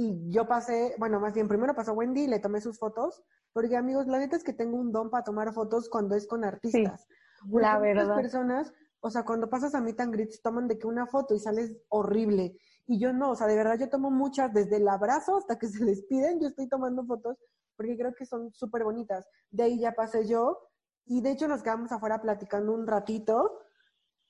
Y 0.00 0.30
yo 0.30 0.46
pasé, 0.46 0.94
bueno, 1.00 1.18
más 1.18 1.34
bien 1.34 1.48
primero 1.48 1.74
pasó 1.74 1.92
Wendy, 1.92 2.28
le 2.28 2.38
tomé 2.38 2.60
sus 2.60 2.78
fotos, 2.78 3.20
porque 3.52 3.76
amigos, 3.76 4.06
la 4.06 4.20
neta 4.20 4.36
es 4.36 4.44
que 4.44 4.52
tengo 4.52 4.76
un 4.76 4.92
don 4.92 5.10
para 5.10 5.24
tomar 5.24 5.52
fotos 5.52 5.88
cuando 5.88 6.14
es 6.14 6.28
con 6.28 6.44
artistas. 6.44 7.08
la 7.50 7.80
verdad. 7.80 8.14
personas, 8.14 8.72
o 9.00 9.10
sea, 9.10 9.24
cuando 9.24 9.50
pasas 9.50 9.74
a 9.74 9.80
Meet 9.80 9.98
and 9.98 10.12
Greets, 10.12 10.40
toman 10.40 10.68
de 10.68 10.78
que 10.78 10.86
una 10.86 11.08
foto 11.08 11.34
y 11.34 11.40
sales 11.40 11.76
horrible. 11.88 12.56
Y 12.86 13.00
yo 13.00 13.12
no, 13.12 13.32
o 13.32 13.34
sea, 13.34 13.48
de 13.48 13.56
verdad 13.56 13.76
yo 13.76 13.88
tomo 13.88 14.12
muchas, 14.12 14.54
desde 14.54 14.76
el 14.76 14.86
abrazo 14.86 15.36
hasta 15.36 15.58
que 15.58 15.66
se 15.82 15.84
despiden, 15.84 16.38
yo 16.38 16.46
estoy 16.46 16.68
tomando 16.68 17.04
fotos 17.04 17.36
porque 17.74 17.98
creo 17.98 18.14
que 18.14 18.24
son 18.24 18.52
súper 18.54 18.84
bonitas. 18.84 19.26
De 19.50 19.64
ahí 19.64 19.80
ya 19.80 19.94
pasé 19.94 20.28
yo 20.28 20.60
y 21.06 21.22
de 21.22 21.32
hecho 21.32 21.48
nos 21.48 21.64
quedamos 21.64 21.90
afuera 21.90 22.22
platicando 22.22 22.72
un 22.72 22.86
ratito. 22.86 23.62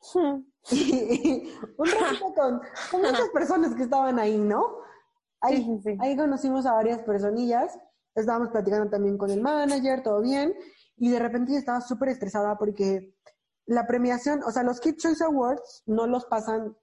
un 0.14 0.46
ratito 0.64 2.34
con, 2.34 2.62
con 2.90 3.00
muchas 3.02 3.28
personas 3.34 3.74
que 3.74 3.82
estaban 3.82 4.18
ahí, 4.18 4.38
¿no? 4.38 4.88
Ahí, 5.40 5.80
ahí 6.00 6.16
conocimos 6.16 6.66
a 6.66 6.72
varias 6.72 7.02
personillas. 7.02 7.78
Estábamos 8.14 8.50
platicando 8.50 8.90
también 8.90 9.16
con 9.16 9.30
el 9.30 9.40
manager, 9.40 10.02
todo 10.02 10.20
bien. 10.20 10.54
Y 10.96 11.10
de 11.10 11.18
repente 11.18 11.52
yo 11.52 11.58
estaba 11.58 11.80
súper 11.80 12.08
estresada 12.08 12.58
porque 12.58 13.14
la 13.66 13.86
premiación, 13.86 14.42
o 14.44 14.50
sea, 14.50 14.62
los 14.62 14.80
Kid 14.80 14.96
Choice 14.96 15.22
Awards 15.22 15.82
no 15.86 16.06
los 16.06 16.24
pasan 16.24 16.76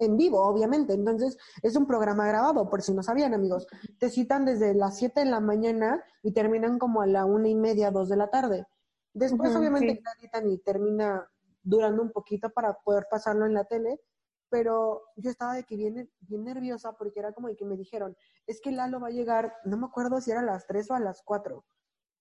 en 0.00 0.16
vivo, 0.16 0.42
obviamente. 0.42 0.94
Entonces, 0.94 1.36
es 1.62 1.76
un 1.76 1.86
programa 1.86 2.26
grabado, 2.26 2.68
por 2.68 2.82
si 2.82 2.92
no 2.92 3.02
sabían, 3.02 3.34
amigos. 3.34 3.66
Te 3.98 4.10
citan 4.10 4.44
desde 4.44 4.74
las 4.74 4.96
7 4.96 5.20
de 5.20 5.30
la 5.30 5.40
mañana 5.40 6.02
y 6.22 6.32
terminan 6.32 6.78
como 6.78 7.02
a 7.02 7.06
la 7.06 7.26
una 7.26 7.48
y 7.48 7.54
media, 7.54 7.90
dos 7.90 8.08
de 8.08 8.16
la 8.16 8.30
tarde. 8.30 8.66
Después, 9.12 9.54
obviamente, 9.54 10.02
editan 10.18 10.50
y 10.50 10.58
termina 10.58 11.28
durando 11.62 12.02
un 12.02 12.10
poquito 12.10 12.50
para 12.50 12.72
poder 12.72 13.06
pasarlo 13.10 13.44
en 13.46 13.54
la 13.54 13.64
tele. 13.64 14.00
Pero 14.50 15.02
yo 15.16 15.30
estaba 15.30 15.54
de 15.54 15.64
que 15.64 15.76
bien, 15.76 16.10
bien 16.20 16.44
nerviosa 16.44 16.92
porque 16.92 17.20
era 17.20 17.32
como 17.32 17.48
de 17.48 17.56
que 17.56 17.64
me 17.64 17.76
dijeron, 17.76 18.16
es 18.46 18.60
que 18.60 18.72
Lalo 18.72 19.00
va 19.00 19.08
a 19.08 19.12
llegar, 19.12 19.54
no 19.64 19.76
me 19.76 19.86
acuerdo 19.86 20.20
si 20.20 20.30
era 20.30 20.40
a 20.40 20.44
las 20.44 20.66
3 20.66 20.90
o 20.90 20.94
a 20.94 21.00
las 21.00 21.22
4. 21.22 21.64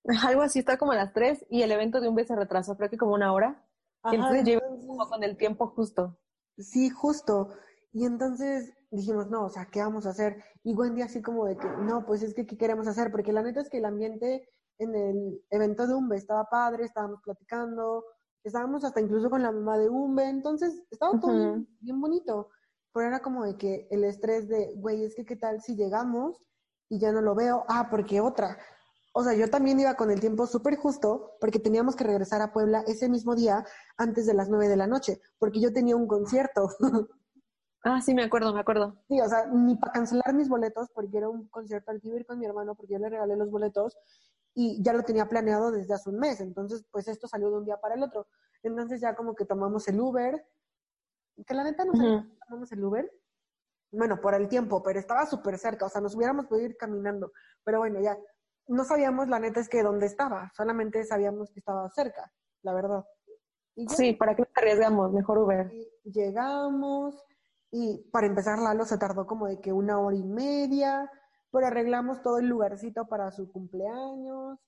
Algo 0.28 0.42
así, 0.42 0.60
está 0.60 0.78
como 0.78 0.92
a 0.92 0.96
las 0.96 1.14
3 1.14 1.48
y 1.50 1.64
el 1.64 1.72
evento 1.72 2.00
de 2.00 2.08
un 2.08 2.16
vez 2.16 2.28
se 2.28 2.36
retrasó, 2.36 2.78
creo 2.78 2.90
que 2.90 2.98
como 2.98 3.14
una 3.14 3.34
hora. 3.34 3.66
entonces, 4.12 4.48
entonces... 4.48 5.10
con 5.10 5.24
el 5.24 5.38
tiempo 5.38 5.68
justo. 5.68 6.20
Sí, 6.58 6.90
justo. 6.90 7.50
Y 7.92 8.06
entonces 8.06 8.74
dijimos, 8.92 9.30
no, 9.30 9.46
o 9.46 9.50
sea, 9.50 9.68
¿qué 9.72 9.82
vamos 9.82 10.06
a 10.06 10.10
hacer? 10.10 10.44
Y 10.64 10.74
Wendy 10.74 11.02
así 11.02 11.22
como 11.22 11.46
de 11.46 11.58
que, 11.58 11.68
no, 11.68 12.06
pues 12.06 12.22
es 12.22 12.34
que, 12.34 12.46
¿qué 12.46 12.58
queremos 12.58 12.88
hacer? 12.88 13.12
Porque 13.12 13.34
la 13.34 13.42
neta 13.42 13.62
es 13.62 13.70
que 13.70 13.78
el 13.78 13.86
ambiente 13.86 14.48
en 14.78 14.96
el 14.96 15.42
evento 15.50 15.86
de 15.86 15.94
Umbe 15.94 16.16
estaba 16.16 16.46
padre, 16.46 16.86
estábamos 16.86 17.22
platicando, 17.24 18.06
estábamos 18.44 18.84
hasta 18.84 19.02
incluso 19.02 19.30
con 19.30 19.44
la 19.44 19.52
mamá 19.52 19.78
de 19.78 19.90
Umbe, 19.90 20.30
entonces 20.30 20.84
estaba 20.92 21.20
todo 21.20 21.64
bien, 21.80 22.02
bonito. 22.02 22.50
Pero 22.94 23.08
era 23.08 23.20
como 23.20 23.46
de 23.46 23.58
que 23.58 23.88
el 23.92 24.04
estrés 24.04 24.48
de, 24.48 24.74
güey, 24.76 25.04
es 25.04 25.16
que 25.16 25.26
qué 25.26 25.36
tal 25.36 25.62
si 25.62 25.76
llegamos 25.76 26.42
y 26.90 27.00
ya 27.00 27.12
no 27.12 27.22
lo 27.22 27.36
veo, 27.36 27.66
ah, 27.68 27.88
porque 27.90 28.20
otra. 28.20 28.58
O 29.14 29.24
sea, 29.24 29.34
yo 29.34 29.50
también 29.50 29.80
iba 29.80 29.96
con 29.96 30.12
el 30.12 30.20
tiempo 30.20 30.48
súper 30.48 30.78
justo 30.78 31.36
porque 31.40 31.60
teníamos 31.60 31.96
que 31.96 32.04
regresar 32.04 32.42
a 32.42 32.54
Puebla 32.54 32.84
ese 32.88 33.10
mismo 33.10 33.36
día 33.36 33.66
antes 33.98 34.26
de 34.26 34.34
las 34.34 34.50
nueve 34.50 34.68
de 34.68 34.78
la 34.78 34.88
noche, 34.88 35.22
porque 35.38 35.60
yo 35.60 35.74
tenía 35.74 35.96
un 35.96 36.08
concierto. 36.08 36.70
Ah, 37.82 38.02
sí, 38.02 38.14
me 38.14 38.24
acuerdo, 38.24 38.54
me 38.54 38.60
acuerdo. 38.60 39.02
Sí, 39.08 39.22
o 39.22 39.30
sea, 39.30 39.46
ni 39.46 39.78
para 39.78 39.94
cancelar 39.94 40.34
mis 40.34 40.50
boletos, 40.50 40.90
porque 40.94 41.18
era 41.18 41.30
un 41.30 41.48
concierto 41.48 41.92
al 41.92 42.02
que 42.02 42.10
ir 42.10 42.26
con 42.26 42.38
mi 42.38 42.46
hermano, 42.46 42.76
porque 42.76 42.92
yo 42.92 43.00
le 43.00 43.08
regalé 43.08 43.38
los 43.38 43.50
boletos 43.50 43.98
y 44.54 44.82
ya 44.84 44.94
lo 44.94 45.04
tenía 45.04 45.28
planeado 45.28 45.72
desde 45.72 45.94
hace 45.94 46.10
un 46.10 46.20
mes. 46.20 46.42
Entonces, 46.42 46.86
pues 46.92 47.08
esto 47.08 47.28
salió 47.28 47.50
de 47.50 47.58
un 47.58 47.66
día 47.66 47.78
para 47.78 47.96
el 47.96 48.04
otro. 48.04 48.28
Entonces 48.64 49.02
ya 49.02 49.16
como 49.16 49.36
que 49.36 49.46
tomamos 49.46 49.88
el 49.88 50.00
Uber, 50.00 50.46
que 51.46 51.54
la 51.54 51.64
neta 51.64 51.86
no 51.86 51.94
sé 51.94 52.28
tomamos 52.48 52.72
el 52.72 52.84
Uber. 52.84 53.12
Bueno, 53.92 54.20
por 54.22 54.36
el 54.36 54.48
tiempo, 54.48 54.84
pero 54.84 55.00
estaba 55.00 55.26
súper 55.26 55.58
cerca, 55.58 55.86
o 55.86 55.90
sea, 55.90 56.02
nos 56.02 56.16
hubiéramos 56.16 56.46
podido 56.46 56.68
ir 56.68 56.78
caminando. 56.78 57.32
Pero 57.64 57.80
bueno, 57.80 58.00
ya, 58.02 58.18
no 58.68 58.84
sabíamos, 58.84 59.28
la 59.30 59.40
neta 59.40 59.60
es 59.60 59.70
que 59.70 59.82
dónde 59.82 60.06
estaba, 60.06 60.52
solamente 60.56 61.04
sabíamos 61.06 61.50
que 61.52 61.60
estaba 61.60 61.90
cerca, 61.90 62.32
la 62.62 62.74
verdad. 62.74 63.04
sí, 63.88 64.14
¿para 64.14 64.36
qué 64.36 64.44
nos 64.44 64.52
arriesgamos? 64.56 65.12
Mejor 65.12 65.40
Uber. 65.40 65.72
Llegamos, 66.04 67.26
y 67.72 68.10
para 68.12 68.28
empezar, 68.28 68.60
Lalo 68.60 68.86
se 68.86 68.98
tardó 68.98 69.28
como 69.28 69.48
de 69.48 69.60
que 69.60 69.72
una 69.72 70.00
hora 70.00 70.16
y 70.16 70.24
media, 70.24 71.10
pero 71.52 71.68
arreglamos 71.68 72.22
todo 72.22 72.40
el 72.40 72.48
lugarcito 72.48 73.08
para 73.08 73.32
su 73.32 73.52
cumpleaños, 73.52 74.60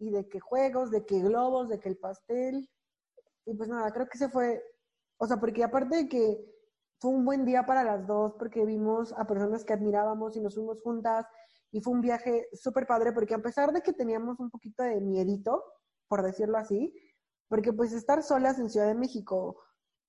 y 0.00 0.10
de 0.10 0.28
que 0.28 0.40
juegos, 0.40 0.90
de 0.90 1.04
que 1.04 1.20
globos, 1.20 1.68
de 1.68 1.78
que 1.78 1.90
el 1.90 1.98
pastel. 1.98 2.68
Y 3.44 3.54
pues 3.54 3.68
nada, 3.68 3.92
creo 3.92 4.08
que 4.08 4.18
se 4.18 4.28
fue, 4.28 4.62
o 5.18 5.26
sea, 5.26 5.36
porque 5.38 5.62
aparte 5.62 5.96
de 5.96 6.08
que 6.08 6.38
fue 6.98 7.10
un 7.10 7.24
buen 7.24 7.44
día 7.44 7.64
para 7.66 7.84
las 7.84 8.06
dos, 8.06 8.34
porque 8.38 8.64
vimos 8.64 9.12
a 9.16 9.26
personas 9.26 9.64
que 9.64 9.74
admirábamos 9.74 10.36
y 10.36 10.40
nos 10.40 10.54
fuimos 10.54 10.80
juntas, 10.82 11.26
y 11.70 11.80
fue 11.80 11.92
un 11.92 12.00
viaje 12.00 12.48
súper 12.52 12.86
padre 12.86 13.12
porque 13.12 13.34
a 13.34 13.42
pesar 13.42 13.72
de 13.72 13.82
que 13.82 13.92
teníamos 13.92 14.40
un 14.40 14.50
poquito 14.50 14.82
de 14.82 15.00
miedito, 15.00 15.62
por 16.08 16.22
decirlo 16.22 16.58
así, 16.58 16.92
porque 17.48 17.72
pues 17.72 17.92
estar 17.92 18.22
solas 18.22 18.58
en 18.58 18.70
Ciudad 18.70 18.86
de 18.86 18.94
México, 18.94 19.62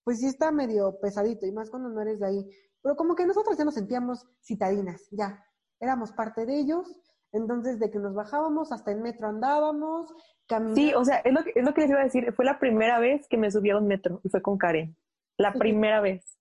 pues 0.03 0.19
sí 0.19 0.27
está 0.27 0.51
medio 0.51 0.99
pesadito 0.99 1.45
y 1.45 1.51
más 1.51 1.69
cuando 1.69 1.89
no 1.89 2.01
eres 2.01 2.19
de 2.19 2.27
ahí, 2.27 2.49
pero 2.81 2.95
como 2.95 3.15
que 3.15 3.25
nosotros 3.25 3.57
ya 3.57 3.65
nos 3.65 3.75
sentíamos 3.75 4.25
citadinas, 4.41 5.07
ya, 5.11 5.43
éramos 5.81 6.13
parte 6.13 6.45
de 6.45 6.57
ellos, 6.57 6.87
entonces 7.33 7.79
de 7.79 7.91
que 7.91 7.99
nos 7.99 8.13
bajábamos 8.13 8.71
hasta 8.71 8.91
el 8.91 9.01
metro 9.01 9.27
andábamos, 9.27 10.13
caminando. 10.47 10.75
Sí, 10.75 10.93
o 10.93 11.03
sea, 11.03 11.17
es 11.17 11.33
lo, 11.33 11.43
que, 11.43 11.51
es 11.55 11.65
lo 11.65 11.73
que 11.73 11.81
les 11.81 11.89
iba 11.89 11.99
a 11.99 12.05
decir, 12.05 12.31
fue 12.33 12.45
la 12.45 12.59
primera 12.59 12.99
vez 12.99 13.27
que 13.27 13.37
me 13.37 13.51
subí 13.51 13.69
a 13.69 13.77
un 13.77 13.87
metro 13.87 14.21
y 14.23 14.29
fue 14.29 14.41
con 14.41 14.57
Karen, 14.57 14.95
la 15.37 15.53
primera 15.53 15.99
vez. 15.99 16.37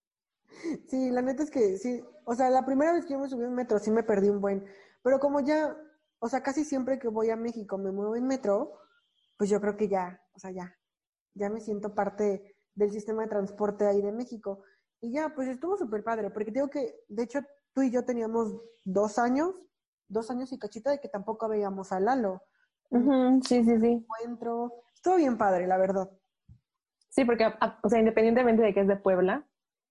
Sí, 0.89 1.11
la 1.11 1.23
neta 1.23 1.43
es 1.43 1.51
que 1.51 1.79
sí, 1.79 2.05
o 2.25 2.35
sea, 2.35 2.51
la 2.51 2.65
primera 2.65 2.93
vez 2.93 3.07
que 3.07 3.15
yo 3.15 3.19
me 3.19 3.29
subí 3.29 3.45
a 3.45 3.49
un 3.49 3.55
metro 3.55 3.79
sí 3.79 3.91
me 3.91 4.03
perdí 4.03 4.29
un 4.29 4.41
buen, 4.41 4.65
pero 5.03 5.19
como 5.19 5.41
ya, 5.41 5.77
o 6.19 6.29
sea, 6.29 6.43
casi 6.43 6.65
siempre 6.65 6.99
que 6.99 7.09
voy 7.09 7.31
a 7.31 7.37
México 7.37 7.79
me 7.79 7.91
muevo 7.91 8.15
en 8.15 8.27
metro, 8.27 8.79
pues 9.37 9.49
yo 9.49 9.61
creo 9.61 9.77
que 9.77 9.89
ya, 9.89 10.23
o 10.35 10.39
sea, 10.39 10.51
ya, 10.51 10.77
ya 11.35 11.49
me 11.49 11.61
siento 11.61 11.95
parte 11.95 12.57
del 12.75 12.91
sistema 12.91 13.23
de 13.23 13.29
transporte 13.29 13.87
ahí 13.87 14.03
de 14.03 14.13
México. 14.13 14.63
Y 15.01 15.13
ya, 15.13 15.33
pues 15.35 15.49
estuvo 15.49 15.77
súper 15.77 16.05
padre, 16.05 16.31
porque 16.31 16.51
digo 16.51 16.69
que, 16.69 17.05
de 17.09 17.23
hecho, 17.23 17.41
tú 17.73 17.83
y 17.83 17.91
yo 17.91 18.05
teníamos 18.05 18.61
dos 18.85 19.19
años, 19.19 19.55
dos 20.09 20.31
años 20.31 20.53
y 20.53 20.59
cachita 20.59 20.91
de 20.91 21.01
que 21.01 21.09
tampoco 21.09 21.49
veíamos 21.49 21.93
a 21.93 22.01
Lalo. 22.01 22.43
sí, 22.91 23.65
sí, 23.65 23.81
sí. 23.81 23.87
Encuentro, 23.87 24.83
estuvo 24.95 25.17
bien 25.17 25.39
padre, 25.39 25.67
la 25.67 25.79
verdad. 25.79 26.11
Sí, 27.09 27.25
porque, 27.25 27.47
o 27.83 27.89
sea, 27.89 27.99
independientemente 27.99 28.63
de 28.63 28.73
que 28.73 28.81
es 28.81 28.89
de 28.89 28.97
Puebla, 28.97 29.47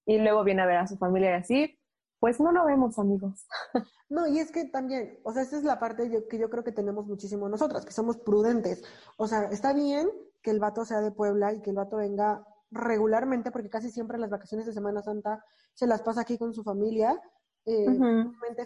y 0.06 0.18
luego 0.18 0.44
viene 0.44 0.62
a 0.63 0.65
ver 0.65 0.78
a 0.78 0.88
su 0.88 0.98
familia 0.98 1.32
y 1.32 1.42
así, 1.42 1.80
pues 2.20 2.39
no 2.39 2.52
lo 2.52 2.65
vemos, 2.65 2.98
amigos. 3.00 3.48
No, 4.12 4.26
y 4.26 4.39
es 4.39 4.52
que 4.52 4.65
también, 4.65 5.20
o 5.24 5.32
sea, 5.32 5.44
esa 5.44 5.56
es 5.56 5.63
la 5.63 5.80
parte 5.80 6.26
que 6.28 6.39
yo 6.39 6.50
creo 6.50 6.63
que 6.63 6.72
tenemos 6.72 7.06
muchísimo 7.06 7.48
nosotras, 7.48 7.86
que 7.86 7.92
somos 7.92 8.18
prudentes. 8.18 8.84
O 9.18 9.28
sea, 9.28 9.44
está 9.52 9.72
bien 9.72 10.10
que 10.42 10.50
el 10.50 10.60
vato 10.60 10.84
sea 10.84 11.00
de 11.02 11.12
Puebla 11.12 11.54
y 11.54 11.62
que 11.62 11.70
el 11.70 11.76
vato 11.76 11.98
venga 11.98 12.44
regularmente, 12.72 13.52
porque 13.52 13.70
casi 13.70 13.92
siempre 13.92 14.18
las 14.18 14.32
vacaciones 14.32 14.65
de 14.65 14.74
Semana 14.74 15.04
Santa 15.04 15.46
se 15.76 15.86
las 15.86 16.02
pasa 16.02 16.22
aquí 16.22 16.39
con 16.39 16.56
su 16.56 16.63
familia. 16.63 17.22
Eh, 17.65 17.86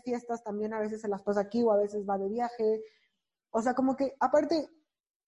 fiestas 0.03 0.43
también 0.43 0.73
a 0.73 0.79
veces 0.79 1.01
se 1.01 1.07
las 1.07 1.21
pasa 1.21 1.41
aquí 1.41 1.63
o 1.63 1.71
a 1.71 1.77
veces 1.77 2.07
va 2.07 2.17
de 2.17 2.29
viaje. 2.29 2.83
O 3.51 3.61
sea, 3.61 3.73
como 3.73 3.95
que 3.95 4.15
aparte, 4.19 4.69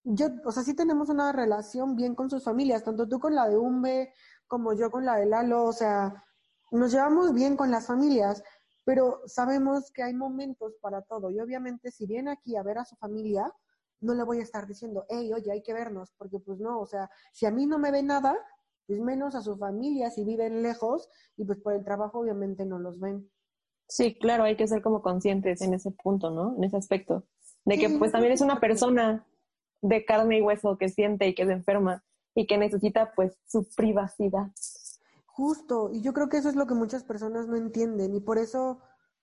yo, 0.04 0.28
o 0.44 0.52
sea, 0.52 0.62
sí 0.62 0.74
tenemos 0.74 1.08
una 1.08 1.32
relación 1.32 1.96
bien 1.96 2.14
con 2.14 2.30
sus 2.30 2.44
familias, 2.44 2.84
tanto 2.84 3.08
tú 3.08 3.18
con 3.18 3.34
la 3.34 3.48
de 3.48 3.56
Umbe 3.56 4.12
como 4.46 4.72
yo 4.74 4.90
con 4.90 5.04
la 5.04 5.16
de 5.16 5.26
Lalo, 5.26 5.64
o 5.64 5.72
sea, 5.72 6.24
nos 6.70 6.92
llevamos 6.92 7.32
bien 7.34 7.56
con 7.56 7.70
las 7.70 7.86
familias, 7.86 8.42
pero 8.84 9.20
sabemos 9.26 9.90
que 9.92 10.02
hay 10.02 10.14
momentos 10.14 10.76
para 10.80 11.02
todo. 11.02 11.30
Y 11.30 11.40
obviamente 11.40 11.90
si 11.90 12.06
viene 12.06 12.30
aquí 12.30 12.56
a 12.56 12.62
ver 12.62 12.78
a 12.78 12.84
su 12.84 12.96
familia, 12.96 13.52
no 14.00 14.14
le 14.14 14.22
voy 14.24 14.38
a 14.38 14.42
estar 14.42 14.66
diciendo, 14.66 15.04
hey, 15.08 15.32
oye, 15.32 15.50
hay 15.50 15.62
que 15.62 15.72
vernos, 15.72 16.12
porque 16.16 16.38
pues 16.38 16.60
no, 16.60 16.80
o 16.80 16.86
sea, 16.86 17.10
si 17.32 17.46
a 17.46 17.50
mí 17.50 17.66
no 17.66 17.78
me 17.78 17.90
ve 17.90 18.02
nada, 18.02 18.36
pues 18.86 19.00
menos 19.00 19.34
a 19.34 19.40
su 19.40 19.56
familia 19.56 20.10
si 20.10 20.24
viven 20.24 20.62
lejos 20.62 21.08
y 21.36 21.44
pues 21.44 21.58
por 21.58 21.72
el 21.72 21.84
trabajo 21.84 22.20
obviamente 22.20 22.64
no 22.64 22.78
los 22.78 23.00
ven. 23.00 23.28
Sí, 23.88 24.18
claro, 24.18 24.44
hay 24.44 24.56
que 24.56 24.66
ser 24.66 24.82
como 24.82 25.02
conscientes 25.02 25.60
en 25.62 25.74
ese 25.74 25.90
punto, 25.90 26.30
¿no? 26.30 26.56
En 26.56 26.64
ese 26.64 26.76
aspecto. 26.76 27.24
De 27.64 27.78
que 27.78 27.88
pues 27.88 28.12
también 28.12 28.32
es 28.32 28.40
una 28.40 28.60
persona 28.60 29.26
de 29.82 30.04
carne 30.04 30.38
y 30.38 30.42
hueso 30.42 30.78
que 30.78 30.88
siente 30.88 31.26
y 31.28 31.34
que 31.34 31.46
se 31.46 31.52
enferma 31.52 32.04
y 32.34 32.46
que 32.46 32.58
necesita 32.58 33.12
pues 33.14 33.36
su 33.46 33.66
privacidad. 33.76 34.52
Justo, 35.26 35.90
y 35.92 36.00
yo 36.02 36.12
creo 36.12 36.28
que 36.28 36.38
eso 36.38 36.48
es 36.48 36.56
lo 36.56 36.66
que 36.66 36.74
muchas 36.74 37.04
personas 37.04 37.46
no 37.46 37.56
entienden 37.56 38.14
y 38.14 38.20
por 38.20 38.38
eso 38.38 38.80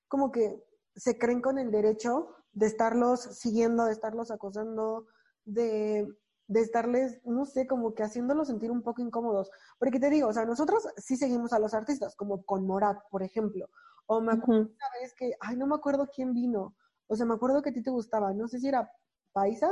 como 0.07 0.31
que 0.31 0.63
se 0.95 1.17
creen 1.17 1.41
con 1.41 1.57
el 1.57 1.71
derecho 1.71 2.29
de 2.51 2.67
estarlos 2.67 3.21
siguiendo, 3.21 3.85
de 3.85 3.93
estarlos 3.93 4.29
acosando, 4.29 5.07
de, 5.43 6.07
de 6.47 6.61
estarles, 6.61 7.19
no 7.25 7.45
sé, 7.45 7.65
como 7.65 7.93
que 7.93 8.03
haciéndolos 8.03 8.47
sentir 8.47 8.71
un 8.71 8.83
poco 8.83 9.01
incómodos. 9.01 9.49
Porque 9.79 9.99
te 9.99 10.09
digo, 10.09 10.27
o 10.27 10.33
sea, 10.33 10.45
nosotros 10.45 10.87
sí 10.97 11.17
seguimos 11.17 11.51
a 11.53 11.59
los 11.59 11.73
artistas, 11.73 12.15
como 12.15 12.43
con 12.45 12.65
Morat, 12.67 12.99
por 13.09 13.23
ejemplo. 13.23 13.67
O 14.05 14.21
me 14.21 14.33
acuerdo 14.33 14.63
una 14.63 15.01
vez 15.01 15.13
que, 15.15 15.33
ay, 15.39 15.55
no 15.55 15.67
me 15.67 15.75
acuerdo 15.75 16.09
quién 16.13 16.33
vino. 16.33 16.75
O 17.07 17.15
sea, 17.15 17.25
me 17.25 17.33
acuerdo 17.33 17.61
que 17.61 17.69
a 17.69 17.73
ti 17.73 17.81
te 17.81 17.91
gustaba, 17.91 18.33
no 18.33 18.47
sé 18.47 18.59
si 18.59 18.67
era 18.67 18.91
Paisa. 19.31 19.69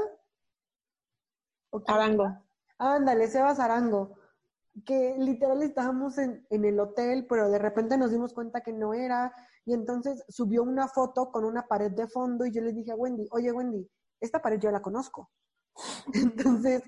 O 1.72 1.82
Arango. 1.88 2.28
Ándale, 2.78 3.28
Sebas 3.28 3.60
Arango 3.60 4.18
que 4.86 5.16
literal 5.18 5.62
estábamos 5.64 6.18
en, 6.18 6.46
en, 6.50 6.66
el 6.66 6.80
hotel, 6.80 7.26
pero 7.28 7.50
de 7.50 7.60
repente 7.60 7.98
nos 7.98 8.12
dimos 8.12 8.34
cuenta 8.34 8.62
que 8.62 8.72
no 8.72 8.94
era, 8.94 9.34
y 9.66 9.74
entonces 9.74 10.24
subió 10.30 10.64
una 10.64 10.88
foto 10.88 11.32
con 11.32 11.44
una 11.44 11.68
pared 11.68 11.92
de 11.92 12.08
fondo 12.08 12.46
y 12.46 12.52
yo 12.52 12.62
le 12.62 12.72
dije 12.72 12.92
a 12.92 12.96
Wendy, 12.96 13.28
oye 13.32 13.52
Wendy, 13.52 13.88
esta 14.20 14.42
pared 14.42 14.60
yo 14.60 14.72
la 14.72 14.82
conozco. 14.82 15.30
entonces 16.14 16.84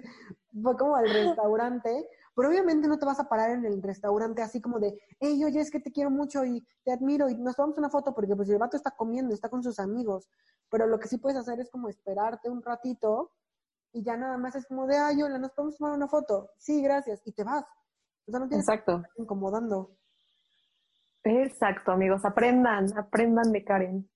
fue 0.61 0.77
como 0.77 0.95
al 0.95 1.09
restaurante, 1.09 2.07
pero 2.35 2.49
obviamente 2.49 2.87
no 2.87 2.97
te 2.97 3.05
vas 3.05 3.19
a 3.19 3.29
parar 3.29 3.51
en 3.51 3.65
el 3.65 3.81
restaurante 3.81 4.41
así 4.41 4.61
como 4.61 4.79
de, 4.79 4.97
hey, 5.19 5.43
oye, 5.43 5.59
es 5.59 5.71
que 5.71 5.79
te 5.79 5.91
quiero 5.91 6.09
mucho 6.09 6.43
y 6.45 6.65
te 6.83 6.91
admiro 6.91 7.29
y 7.29 7.35
nos 7.35 7.55
tomamos 7.55 7.77
una 7.77 7.89
foto 7.89 8.13
porque 8.13 8.35
pues 8.35 8.49
el 8.49 8.57
vato 8.57 8.77
está 8.77 8.91
comiendo, 8.91 9.33
está 9.33 9.49
con 9.49 9.63
sus 9.63 9.79
amigos, 9.79 10.29
pero 10.69 10.87
lo 10.87 10.99
que 10.99 11.07
sí 11.07 11.17
puedes 11.17 11.37
hacer 11.37 11.59
es 11.59 11.69
como 11.69 11.89
esperarte 11.89 12.49
un 12.49 12.61
ratito 12.61 13.31
y 13.93 14.03
ya 14.03 14.17
nada 14.17 14.37
más 14.37 14.55
es 14.55 14.65
como 14.65 14.87
de, 14.87 14.97
ay, 14.97 15.21
hola, 15.21 15.37
nos 15.37 15.51
podemos 15.51 15.77
tomar 15.77 15.93
una 15.93 16.07
foto. 16.07 16.49
Sí, 16.57 16.81
gracias. 16.81 17.21
Y 17.25 17.31
te 17.31 17.43
vas. 17.43 17.63
O 18.25 18.31
sea, 18.31 18.39
no 18.39 18.47
tienes 18.47 18.67
Exacto. 18.67 19.03
Que 19.15 19.21
incomodando. 19.21 19.95
Exacto, 21.23 21.91
amigos. 21.91 22.25
Aprendan, 22.25 22.87
aprendan 22.97 23.51
de 23.51 23.63
Karen. 23.63 24.09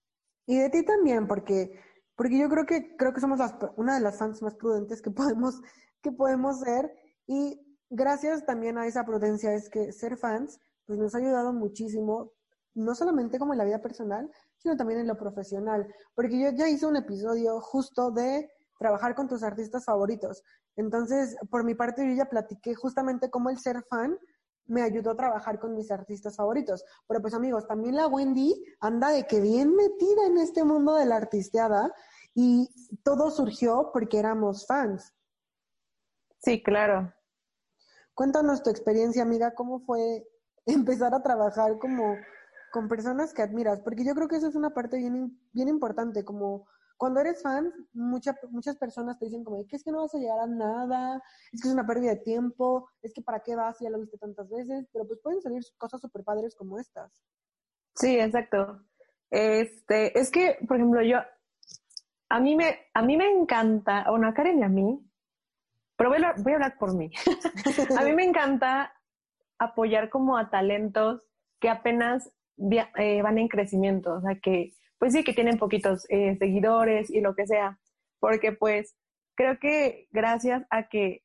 Y 0.47 0.57
de 0.57 0.69
ti 0.71 0.83
también, 0.83 1.27
porque, 1.27 1.79
porque 2.15 2.39
yo 2.39 2.49
creo 2.49 2.65
que, 2.65 2.95
creo 2.97 3.13
que 3.13 3.21
somos 3.21 3.37
las, 3.37 3.55
una 3.75 3.95
de 3.95 4.01
las 4.01 4.17
fans 4.17 4.41
más 4.41 4.55
prudentes 4.55 5.01
que 5.01 5.11
podemos, 5.11 5.61
que 6.01 6.11
podemos 6.11 6.59
ser. 6.59 6.91
Y 7.27 7.66
gracias 7.89 8.45
también 8.45 8.77
a 8.77 8.87
esa 8.87 9.05
prudencia 9.05 9.53
es 9.53 9.69
que 9.69 9.91
ser 9.91 10.17
fans, 10.17 10.59
pues 10.85 10.99
nos 10.99 11.15
ha 11.15 11.19
ayudado 11.19 11.53
muchísimo, 11.53 12.31
no 12.73 12.95
solamente 12.95 13.39
como 13.39 13.53
en 13.53 13.59
la 13.59 13.65
vida 13.65 13.81
personal, 13.81 14.31
sino 14.57 14.77
también 14.77 14.99
en 14.99 15.07
lo 15.07 15.17
profesional. 15.17 15.87
Porque 16.15 16.39
yo 16.39 16.49
ya 16.51 16.69
hice 16.69 16.85
un 16.85 16.95
episodio 16.95 17.59
justo 17.59 18.11
de 18.11 18.49
trabajar 18.79 19.15
con 19.15 19.27
tus 19.27 19.43
artistas 19.43 19.85
favoritos. 19.85 20.43
Entonces, 20.75 21.35
por 21.49 21.63
mi 21.63 21.73
parte, 21.73 22.07
yo 22.07 22.13
ya 22.13 22.29
platiqué 22.29 22.75
justamente 22.75 23.29
cómo 23.29 23.49
el 23.49 23.57
ser 23.57 23.83
fan 23.89 24.17
me 24.67 24.83
ayudó 24.83 25.11
a 25.11 25.17
trabajar 25.17 25.59
con 25.59 25.73
mis 25.73 25.89
artistas 25.91 26.35
favoritos. 26.35 26.83
Pero 27.07 27.21
pues 27.21 27.33
amigos, 27.33 27.67
también 27.67 27.95
la 27.95 28.07
Wendy 28.07 28.53
anda 28.79 29.09
de 29.09 29.25
que 29.25 29.41
bien 29.41 29.75
metida 29.75 30.27
en 30.27 30.37
este 30.37 30.63
mundo 30.63 30.95
de 30.95 31.05
la 31.05 31.15
artisteada 31.15 31.91
y 32.35 32.69
todo 33.03 33.31
surgió 33.31 33.91
porque 33.93 34.19
éramos 34.19 34.67
fans. 34.67 35.13
Sí, 36.39 36.61
claro. 36.61 37.11
Cuéntanos 38.17 38.63
tu 38.63 38.71
experiencia, 38.71 39.21
amiga, 39.21 39.53
cómo 39.53 39.79
fue 39.81 40.27
empezar 40.65 41.13
a 41.13 41.21
trabajar 41.21 41.77
como 41.77 42.15
con 42.71 42.89
personas 42.89 43.31
que 43.31 43.43
admiras, 43.43 43.79
porque 43.81 44.03
yo 44.03 44.15
creo 44.15 44.27
que 44.27 44.37
eso 44.37 44.47
es 44.47 44.55
una 44.55 44.71
parte 44.71 44.97
bien, 44.97 45.39
bien 45.53 45.67
importante, 45.67 46.25
como 46.25 46.67
cuando 46.97 47.19
eres 47.19 47.43
fan, 47.43 47.71
muchas 47.93 48.35
muchas 48.49 48.75
personas 48.75 49.19
te 49.19 49.25
dicen 49.25 49.43
como, 49.43 49.67
que 49.67 49.75
es 49.75 49.83
que 49.83 49.91
no 49.91 50.01
vas 50.01 50.15
a 50.15 50.17
llegar 50.17 50.39
a 50.39 50.47
nada, 50.47 51.21
es 51.53 51.61
que 51.61 51.67
es 51.67 51.73
una 51.75 51.85
pérdida 51.85 52.15
de 52.15 52.21
tiempo, 52.21 52.89
es 53.03 53.13
que 53.13 53.21
para 53.21 53.41
qué 53.41 53.55
vas, 53.55 53.77
ya 53.79 53.91
lo 53.91 53.99
viste 53.99 54.17
tantas 54.17 54.49
veces, 54.49 54.87
pero 54.91 55.05
pues 55.05 55.19
pueden 55.21 55.39
salir 55.39 55.61
cosas 55.77 56.01
súper 56.01 56.23
padres 56.23 56.55
como 56.55 56.79
estas. 56.79 57.21
Sí, 57.93 58.19
exacto. 58.19 58.81
Este, 59.29 60.19
es 60.19 60.31
que, 60.31 60.57
por 60.67 60.77
ejemplo, 60.77 61.03
yo, 61.03 61.19
a 62.29 62.39
mí 62.39 62.55
me, 62.55 62.79
a 62.95 63.03
mí 63.03 63.15
me 63.15 63.29
encanta, 63.29 64.07
bueno, 64.09 64.27
a 64.27 64.33
Karen 64.33 64.57
y 64.57 64.63
a 64.63 64.69
mí, 64.69 65.06
pero 65.97 66.09
voy 66.09 66.23
a, 66.23 66.55
hablar 66.55 66.77
por 66.77 66.95
mí. 66.95 67.11
a 67.99 68.03
mí 68.03 68.13
me 68.13 68.23
encanta 68.23 68.93
apoyar 69.59 70.09
como 70.09 70.37
a 70.37 70.49
talentos 70.49 71.27
que 71.59 71.69
apenas 71.69 72.31
eh, 72.97 73.21
van 73.21 73.37
en 73.39 73.47
crecimiento, 73.47 74.13
o 74.13 74.21
sea, 74.21 74.39
que 74.39 74.73
pues 74.99 75.13
sí, 75.13 75.23
que 75.23 75.33
tienen 75.33 75.57
poquitos 75.57 76.05
eh, 76.09 76.37
seguidores 76.37 77.11
y 77.11 77.21
lo 77.21 77.35
que 77.35 77.45
sea, 77.45 77.79
porque 78.19 78.51
pues 78.51 78.95
creo 79.35 79.59
que 79.59 80.07
gracias 80.11 80.63
a 80.69 80.87
que 80.87 81.23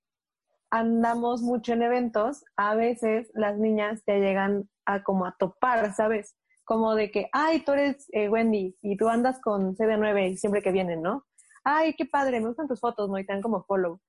andamos 0.71 1.43
mucho 1.43 1.73
en 1.73 1.83
eventos, 1.83 2.45
a 2.57 2.75
veces 2.75 3.31
las 3.35 3.59
niñas 3.59 4.03
te 4.05 4.21
llegan 4.21 4.69
a 4.87 5.03
como 5.03 5.27
a 5.27 5.37
topar, 5.39 5.95
¿sabes? 5.95 6.37
Como 6.65 6.95
de 6.95 7.11
que, 7.11 7.29
ay, 7.33 7.61
tú 7.61 7.73
eres 7.73 8.07
eh, 8.13 8.29
Wendy 8.29 8.77
y 8.81 8.97
tú 8.97 9.09
andas 9.09 9.41
con 9.41 9.77
CD9 9.77 10.37
siempre 10.37 10.63
que 10.63 10.73
vienen, 10.73 11.03
¿no? 11.03 11.27
Ay, 11.65 11.95
qué 11.95 12.07
padre, 12.07 12.41
me 12.41 12.49
gustan 12.49 12.69
tus 12.69 12.81
fotos, 12.81 13.09
¿no? 13.11 13.19
Y 13.19 13.27
te 13.27 13.33
dan 13.33 13.43
como 13.43 13.65
follow. 13.65 14.01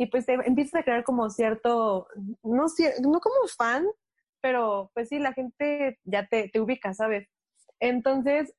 Y 0.00 0.06
pues 0.06 0.26
te 0.26 0.34
empiezas 0.34 0.80
a 0.80 0.84
crear 0.84 1.04
como 1.04 1.28
cierto, 1.28 2.06
no, 2.44 2.66
no 3.02 3.20
como 3.20 3.48
fan, 3.56 3.84
pero 4.40 4.90
pues 4.94 5.08
sí, 5.08 5.18
la 5.18 5.32
gente 5.32 5.98
ya 6.04 6.26
te, 6.26 6.48
te 6.48 6.60
ubica, 6.60 6.94
¿sabes? 6.94 7.28
Entonces, 7.80 8.54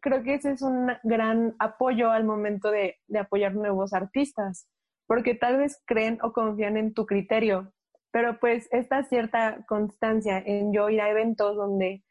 creo 0.00 0.22
que 0.22 0.34
ese 0.34 0.52
es 0.52 0.62
un 0.62 0.92
gran 1.04 1.54
apoyo 1.58 2.10
al 2.10 2.24
momento 2.24 2.70
de, 2.70 2.96
apoyar 3.18 3.54
nuevos 3.54 3.92
artistas, 3.92 4.68
porque 5.06 5.34
tal 5.34 5.58
vez 5.58 5.80
creen 5.86 6.18
o 6.22 6.32
confían 6.32 6.76
en 6.76 6.94
tu 6.94 7.06
criterio, 7.06 7.72
pero 8.10 8.40
pues 8.40 8.68
esta 8.72 9.04
cierta 9.04 9.64
constancia 9.68 10.38
en 10.44 10.72
yo 10.72 10.90
ir 10.90 11.00
a 11.00 11.10
eventos 11.10 11.56
donde 11.56 12.02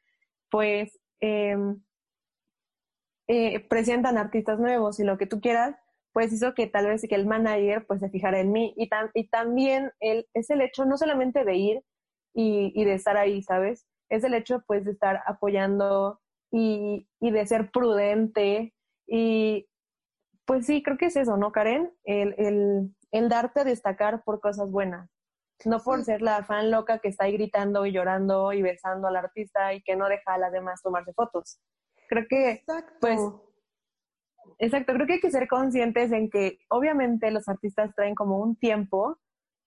pues 0.50 0.98
em, 1.20 1.84
eh, 3.28 3.60
presentan 3.68 4.18
artistas 4.18 4.60
nuevos 4.60 5.00
y 5.00 5.04
lo 5.04 5.18
que 5.18 5.28
tú 5.28 5.42
quieras, 5.42 5.76
pues 6.14 6.34
hizo 6.34 6.54
que 6.54 6.68
tal 6.68 6.88
vez 6.88 7.06
que 7.08 7.16
el 7.16 7.28
manager 7.28 7.86
pues 7.86 8.00
se 8.00 8.10
fijara 8.10 8.40
en 8.40 8.52
mí 8.52 8.74
y, 8.78 8.90
y 9.14 9.30
también 9.30 9.92
el, 10.00 10.28
es 10.34 10.50
el 10.50 10.62
hecho 10.62 10.86
no 10.86 10.98
solamente 10.98 11.44
de 11.44 11.56
ir 11.56 11.84
y, 12.34 12.72
y, 12.76 12.86
de 12.86 12.94
estar 12.94 13.18
ahí, 13.18 13.42
¿sabes? 13.44 13.86
Es 14.10 14.24
el 14.24 14.34
hecho 14.34 14.64
pues 14.68 14.86
de 14.86 14.92
estar 14.92 15.22
apoyando 15.26 16.20
y, 16.52 17.08
y 17.20 17.32
de 17.32 17.46
ser 17.46 17.72
prudente 17.72 18.74
y 19.08 19.68
pues 20.46 20.66
sí, 20.66 20.82
creo 20.82 20.98
que 20.98 21.06
es 21.08 21.16
eso, 21.16 21.38
¿no, 21.38 21.52
Karen? 21.52 21.92
El, 22.04 22.34
el, 22.38 22.96
el 23.12 23.30
darte 23.30 23.60
a 23.60 23.64
destacar 23.64 24.24
por 24.24 24.40
cosas 24.40 24.72
buenas, 24.72 25.08
no 25.66 25.80
por 25.80 26.04
ser 26.04 26.22
la 26.24 26.44
fan 26.44 26.72
loca 26.72 27.00
que 27.00 27.10
está 27.10 27.26
ahí 27.26 27.34
gritando 27.34 27.86
y 27.86 27.92
llorando 27.92 28.52
y 28.54 28.62
besando 28.64 29.08
al 29.08 29.16
artista 29.16 29.74
y 29.74 29.84
que 29.84 29.96
no 29.96 30.08
deja 30.08 30.34
a 30.34 30.38
las 30.40 30.52
demás 30.52 30.82
tomarse 30.82 31.14
fotos. 31.14 31.60
Creo 32.08 32.26
que, 32.28 32.52
exacto. 32.52 32.94
pues, 33.00 33.20
exacto, 34.58 34.94
creo 34.94 35.08
que 35.08 35.14
hay 35.14 35.20
que 35.20 35.32
ser 35.32 35.48
conscientes 35.48 36.12
en 36.12 36.30
que 36.30 36.60
obviamente 36.70 37.32
los 37.32 37.48
artistas 37.48 37.94
traen 37.96 38.16
como 38.16 38.40
un 38.40 38.56
tiempo, 38.56 39.18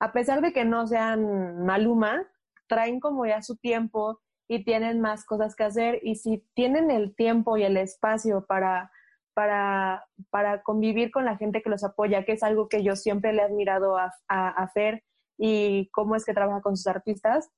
a 0.00 0.12
pesar 0.12 0.40
de 0.40 0.52
que 0.52 0.64
no 0.64 0.86
sean 0.86 1.64
maluma, 1.64 2.26
traen 2.68 3.00
como 3.00 3.26
ya 3.26 3.42
su 3.42 3.56
tiempo 3.56 4.20
y 4.48 4.64
tienen 4.64 5.00
más 5.00 5.24
cosas 5.24 5.54
que 5.54 5.64
hacer 5.64 6.00
y 6.02 6.16
si 6.16 6.44
tienen 6.54 6.90
el 6.90 7.14
tiempo 7.14 7.56
y 7.56 7.62
el 7.62 7.76
espacio 7.76 8.44
para 8.46 8.90
para, 9.34 10.04
para 10.30 10.62
convivir 10.62 11.10
con 11.10 11.24
la 11.24 11.36
gente 11.36 11.62
que 11.62 11.70
los 11.70 11.84
apoya, 11.84 12.24
que 12.24 12.32
es 12.32 12.42
algo 12.42 12.68
que 12.68 12.82
yo 12.82 12.96
siempre 12.96 13.32
le 13.32 13.42
he 13.42 13.44
admirado 13.44 13.96
a, 13.96 14.12
a, 14.28 14.68
Fer 14.68 15.02
y 15.38 15.88
cómo 15.90 16.16
es 16.16 16.24
que 16.24 16.34
trabaja 16.34 16.60
con 16.60 16.76
sus 16.76 16.86
artistas, 16.86 17.50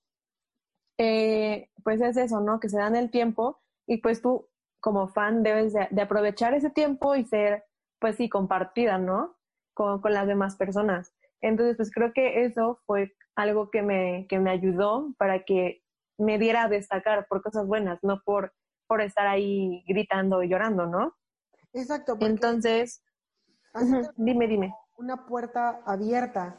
eh, 0.99 1.71
pues 1.83 2.01
es 2.01 2.17
eso, 2.17 2.41
¿no? 2.41 2.61
Que 2.61 2.69
se 2.69 2.79
dan 2.79 2.97
el 2.97 3.11
tiempo 3.11 3.61
y 3.87 3.99
pues 3.99 4.23
tú 4.23 4.49
como 4.85 5.09
fan 5.09 5.43
debes 5.43 5.73
de, 5.73 6.03
aprovechar 6.03 6.53
ese 6.53 6.69
tiempo 6.69 7.15
y 7.15 7.25
ser, 7.25 7.65
pues 7.99 8.17
sí, 8.17 8.29
compartida, 8.29 8.99
¿no? 8.99 9.35
Con, 9.73 10.03
con, 10.03 10.13
las 10.13 10.27
demás 10.27 10.57
personas. 10.57 11.15
Entonces, 11.41 11.79
pues 11.79 11.91
creo 11.91 12.13
que 12.13 12.45
eso 12.45 12.83
fue 12.85 13.15
algo 13.35 13.71
que 13.71 13.81
me, 13.81 14.27
que 14.29 14.39
me 14.39 14.51
ayudó 14.51 15.15
para 15.17 15.43
que 15.45 15.83
me 16.19 16.39
diera 16.39 16.65
a 16.65 16.69
destacar 16.69 17.27
por 17.29 17.43
cosas 17.43 17.67
buenas, 17.67 17.99
no 18.03 18.21
por, 18.27 18.53
por 18.87 19.01
estar 19.01 19.27
ahí 19.27 19.83
gritando 19.89 20.43
y 20.43 20.51
llorando, 20.51 20.85
¿no? 20.85 21.17
Exacto. 21.73 22.19
Entonces, 22.21 23.03
dime, 24.17 24.47
dime. 24.47 24.75
Una 24.99 25.25
puerta 25.25 25.81
abierta. 25.87 26.59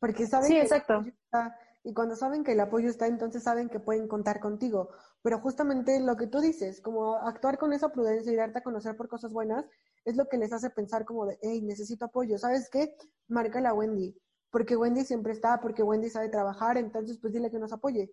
Porque 0.00 0.26
saben 0.26 0.48
sí, 0.48 0.54
que 0.56 0.60
exacto. 0.60 1.00
Está, 1.00 1.58
y 1.84 1.92
cuando 1.92 2.16
saben 2.16 2.44
que 2.44 2.52
el 2.52 2.60
apoyo 2.60 2.88
está, 2.88 3.06
entonces 3.06 3.42
saben 3.42 3.68
que 3.68 3.78
pueden 3.78 4.08
contar 4.08 4.40
contigo. 4.40 4.88
Pero 5.22 5.38
justamente 5.40 6.00
lo 6.00 6.16
que 6.16 6.26
tú 6.26 6.40
dices, 6.40 6.80
como 6.80 7.16
actuar 7.16 7.58
con 7.58 7.74
esa 7.74 7.90
prudencia 7.92 8.32
y 8.32 8.36
darte 8.36 8.58
a 8.58 8.62
conocer 8.62 8.96
por 8.96 9.08
cosas 9.08 9.34
buenas, 9.34 9.66
es 10.06 10.16
lo 10.16 10.26
que 10.26 10.38
les 10.38 10.50
hace 10.54 10.70
pensar 10.70 11.04
como 11.04 11.26
de, 11.26 11.38
hey, 11.42 11.60
necesito 11.60 12.06
apoyo. 12.06 12.38
¿Sabes 12.38 12.70
qué? 12.70 12.96
Marca 13.28 13.60
la 13.60 13.74
Wendy. 13.74 14.18
Porque 14.50 14.76
Wendy 14.76 15.04
siempre 15.04 15.34
está, 15.34 15.60
porque 15.60 15.82
Wendy 15.82 16.08
sabe 16.08 16.30
trabajar, 16.30 16.78
entonces 16.78 17.18
pues 17.20 17.34
dile 17.34 17.50
que 17.50 17.58
nos 17.58 17.72
apoye. 17.72 18.10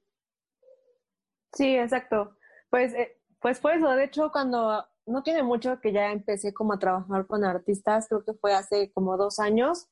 Sí, 1.53 1.77
exacto. 1.77 2.35
Pues, 2.69 2.93
eh, 2.93 3.21
pues 3.39 3.59
fue. 3.59 3.79
De 3.79 4.03
hecho, 4.03 4.31
cuando 4.33 4.85
no 5.05 5.23
tiene 5.23 5.43
mucho 5.43 5.79
que 5.79 5.93
ya 5.93 6.11
empecé 6.11 6.53
como 6.53 6.73
a 6.73 6.79
trabajar 6.79 7.25
con 7.25 7.45
artistas, 7.45 8.07
creo 8.09 8.25
que 8.25 8.33
fue 8.33 8.53
hace 8.53 8.91
como 8.91 9.15
dos 9.15 9.39
años, 9.39 9.87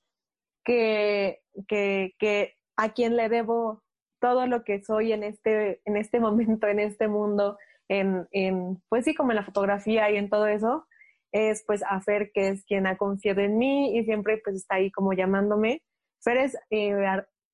que, 0.66 1.42
que, 1.68 2.14
que 2.20 2.59
a 2.80 2.94
quien 2.94 3.18
le 3.18 3.28
debo 3.28 3.84
todo 4.22 4.48
lo 4.48 4.64
que 4.64 4.82
soy 4.82 5.12
en 5.12 5.24
este, 5.24 5.82
en 5.86 5.98
este 5.98 6.20
momento, 6.20 6.68
en 6.68 6.80
este 6.80 7.08
mundo, 7.08 7.58
en, 7.90 8.28
en, 8.32 8.82
pues 8.88 9.06
sí, 9.06 9.14
como 9.14 9.32
en 9.32 9.38
la 9.38 9.46
fotografía 9.46 10.10
y 10.10 10.16
en 10.18 10.30
todo 10.30 10.48
eso, 10.48 10.88
es 11.32 11.64
pues 11.68 11.84
a 11.84 12.00
Fer, 12.02 12.32
que 12.34 12.50
es 12.50 12.64
quien 12.66 12.88
ha 12.88 12.98
confiado 12.98 13.42
en 13.42 13.58
mí 13.58 13.98
y 13.98 14.06
siempre 14.06 14.42
pues 14.44 14.56
está 14.56 14.76
ahí 14.76 14.92
como 14.92 15.14
llamándome. 15.14 15.84
Fer 16.24 16.38
es 16.38 16.58
eh, 16.70 16.96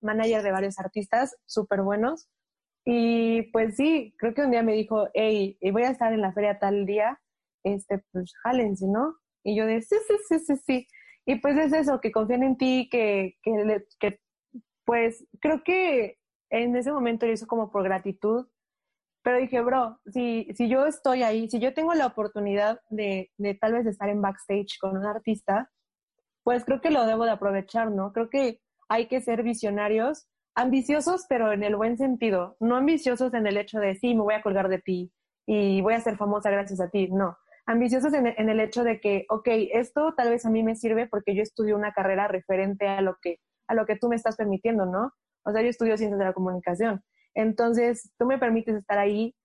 manager 0.01 0.43
de 0.43 0.51
varios 0.51 0.79
artistas 0.79 1.35
súper 1.45 1.81
buenos. 1.81 2.29
Y 2.85 3.43
pues 3.51 3.75
sí, 3.75 4.13
creo 4.19 4.33
que 4.35 4.43
un 4.43 4.51
día 4.51 4.61
me 4.61 4.73
dijo, 4.73 5.09
hey, 5.13 5.57
voy 5.73 5.83
a 5.83 5.89
estar 5.89 6.13
en 6.13 6.21
la 6.21 6.33
feria 6.33 6.59
tal 6.59 6.85
día 6.85 7.19
este, 7.63 8.03
pues 8.11 8.31
jálense, 8.43 8.85
¿no? 8.87 9.15
Y 9.43 9.57
yo 9.57 9.65
de, 9.65 9.81
sí, 9.81 9.95
sí, 10.07 10.13
sí, 10.29 10.39
sí, 10.39 10.55
sí. 10.65 10.87
Y 11.25 11.39
pues 11.39 11.57
es 11.57 11.73
eso, 11.73 11.99
que 11.99 12.11
confían 12.11 12.43
en 12.43 12.57
ti, 12.57 12.87
que, 12.91 13.37
que 13.99 14.19
pues 14.85 15.25
creo 15.41 15.63
que 15.63 16.17
en 16.49 16.75
ese 16.75 16.91
momento 16.91 17.25
lo 17.25 17.33
hizo 17.33 17.47
como 17.47 17.71
por 17.71 17.83
gratitud, 17.83 18.47
pero 19.23 19.39
dije, 19.39 19.61
bro, 19.61 19.99
si, 20.05 20.47
si 20.55 20.69
yo 20.69 20.85
estoy 20.85 21.23
ahí, 21.23 21.49
si 21.49 21.59
yo 21.59 21.73
tengo 21.73 21.93
la 21.95 22.05
oportunidad 22.05 22.79
de, 22.89 23.31
de 23.37 23.55
tal 23.55 23.73
vez 23.73 23.87
estar 23.87 24.07
en 24.09 24.21
backstage 24.21 24.77
con 24.79 24.95
un 24.97 25.05
artista, 25.05 25.71
pues 26.43 26.63
creo 26.63 26.79
que 26.79 26.91
lo 26.91 27.05
debo 27.05 27.25
de 27.25 27.31
aprovechar, 27.31 27.89
¿no? 27.91 28.13
Creo 28.13 28.29
que 28.29 28.61
hay 28.87 29.07
que 29.07 29.21
ser 29.21 29.41
visionarios, 29.41 30.27
ambiciosos, 30.53 31.25
pero 31.27 31.51
en 31.51 31.63
el 31.63 31.75
buen 31.75 31.97
sentido, 31.97 32.55
no 32.59 32.75
ambiciosos 32.75 33.33
en 33.33 33.47
el 33.47 33.57
hecho 33.57 33.79
de, 33.79 33.95
sí, 33.95 34.13
me 34.13 34.21
voy 34.21 34.35
a 34.35 34.43
colgar 34.43 34.69
de 34.69 34.79
ti 34.79 35.11
y 35.47 35.81
voy 35.81 35.95
a 35.95 36.01
ser 36.01 36.17
famosa 36.17 36.51
gracias 36.51 36.79
a 36.79 36.89
ti, 36.89 37.09
no, 37.11 37.35
ambiciosos 37.65 38.13
en, 38.13 38.27
el 38.27 38.59
hecho 38.59 38.83
de 38.83 38.99
que, 38.99 39.25
ok, 39.29 39.47
esto 39.73 40.13
tal 40.15 40.29
vez 40.29 40.45
a 40.45 40.49
mí 40.49 40.63
me 40.63 40.75
sirve 40.75 41.07
porque 41.07 41.35
yo 41.35 41.41
estudio 41.41 41.75
una 41.75 41.93
carrera 41.93 42.27
referente 42.27 42.87
a 42.87 43.01
lo 43.01 43.17
que, 43.21 43.39
a 43.67 43.73
lo 43.73 43.85
que 43.85 43.95
tú 43.95 44.07
me 44.09 44.15
estás 44.15 44.35
permitiendo, 44.35 44.85
¿no? 44.85 45.13
O 45.43 45.51
sea, 45.51 45.61
yo 45.61 45.69
estudio 45.69 45.97
ciencias 45.97 46.19
de 46.19 46.25
la 46.25 46.33
comunicación. 46.33 47.03
Entonces, 47.33 48.11
tú 48.17 48.25
me 48.25 48.37
permites 48.37 48.75
estar 48.75 48.97
ahí, 48.97 49.35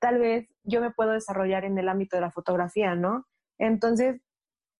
tal 0.00 0.18
vez 0.18 0.48
yo 0.62 0.80
me 0.80 0.90
puedo 0.90 1.12
desarrollar 1.12 1.64
en 1.64 1.78
el 1.78 1.88
ámbito 1.88 2.16
de 2.16 2.22
la 2.22 2.30
fotografía, 2.30 2.94
¿no? 2.94 3.26
Entonces, 3.58 4.20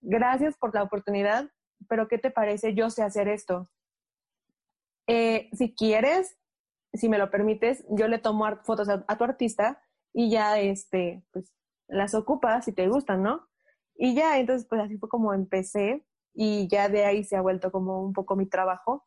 gracias 0.01 0.57
por 0.57 0.75
la 0.75 0.83
oportunidad, 0.83 1.51
pero 1.89 2.09
¿qué 2.09 2.19
te 2.19 2.31
parece? 2.31 2.75
Yo 2.75 2.91
sé 2.91 3.03
hacer 3.03 3.29
esto. 3.29 3.67
Eh, 5.07 5.51
si 5.53 5.75
quieres, 5.75 6.39
si 6.93 7.09
me 7.09 7.19
lo 7.19 7.31
permites, 7.31 7.85
yo 7.91 8.09
le 8.09 8.19
tomo 8.19 8.47
fotos 8.65 8.89
a, 8.89 9.05
a, 9.07 9.19
tu 9.19 9.25
artista 9.25 9.83
y 10.13 10.31
ya, 10.31 10.59
este, 10.59 11.25
pues, 11.33 11.53
las 11.89 12.15
ocupas 12.15 12.65
si 12.65 12.73
te 12.73 12.89
gustan, 12.89 13.23
¿no? 13.23 13.49
Y 13.97 14.15
ya, 14.15 14.39
entonces 14.39 14.67
pues 14.67 14.81
así 14.81 14.97
fue 14.97 15.11
como 15.11 15.35
empecé 15.35 16.07
y 16.35 16.69
ya 16.69 16.89
de 16.89 17.05
ahí 17.05 17.25
se 17.25 17.37
ha 17.37 17.41
vuelto 17.41 17.71
como 17.71 18.03
un 18.03 18.13
poco 18.13 18.37
mi 18.37 18.47
trabajo. 18.47 19.07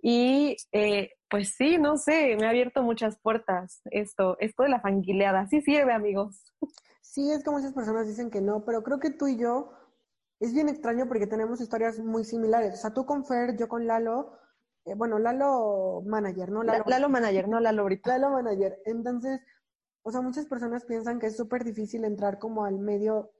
Y 0.00 0.56
eh, 0.72 1.10
pues 1.28 1.54
sí, 1.56 1.78
no 1.78 1.96
sé, 1.96 2.36
me 2.36 2.46
ha 2.46 2.50
abierto 2.50 2.82
muchas 2.82 3.18
puertas 3.18 3.80
esto, 3.90 4.36
esto 4.38 4.62
de 4.62 4.68
la 4.68 4.80
fanguileada. 4.80 5.46
Sí 5.48 5.60
sirve, 5.60 5.92
amigos. 5.92 6.54
Sí, 7.02 7.30
es 7.30 7.42
que 7.42 7.50
muchas 7.50 7.72
personas 7.72 8.06
dicen 8.06 8.30
que 8.30 8.40
no, 8.40 8.64
pero 8.64 8.82
creo 8.82 9.00
que 9.00 9.10
tú 9.10 9.26
y 9.26 9.36
yo 9.36 9.72
es 10.40 10.52
bien 10.52 10.68
extraño 10.68 11.08
porque 11.08 11.26
tenemos 11.26 11.60
historias 11.60 11.98
muy 11.98 12.24
similares. 12.24 12.74
O 12.74 12.76
sea, 12.76 12.94
tú 12.94 13.06
con 13.06 13.24
Fer, 13.24 13.56
yo 13.56 13.66
con 13.66 13.86
Lalo, 13.86 14.38
eh, 14.84 14.94
bueno, 14.94 15.18
Lalo 15.18 16.02
manager, 16.06 16.50
¿no? 16.50 16.62
Lalo, 16.62 16.84
Lalo 16.86 17.08
manager, 17.08 17.48
no 17.48 17.60
Lalo 17.60 17.82
ahorita. 17.82 18.16
Lalo 18.18 18.34
manager. 18.34 18.80
Entonces, 18.84 19.40
o 20.02 20.12
sea, 20.12 20.20
muchas 20.20 20.46
personas 20.46 20.84
piensan 20.84 21.18
que 21.18 21.26
es 21.26 21.36
súper 21.36 21.64
difícil 21.64 22.04
entrar 22.04 22.38
como 22.38 22.64
al 22.64 22.78
medio 22.78 23.32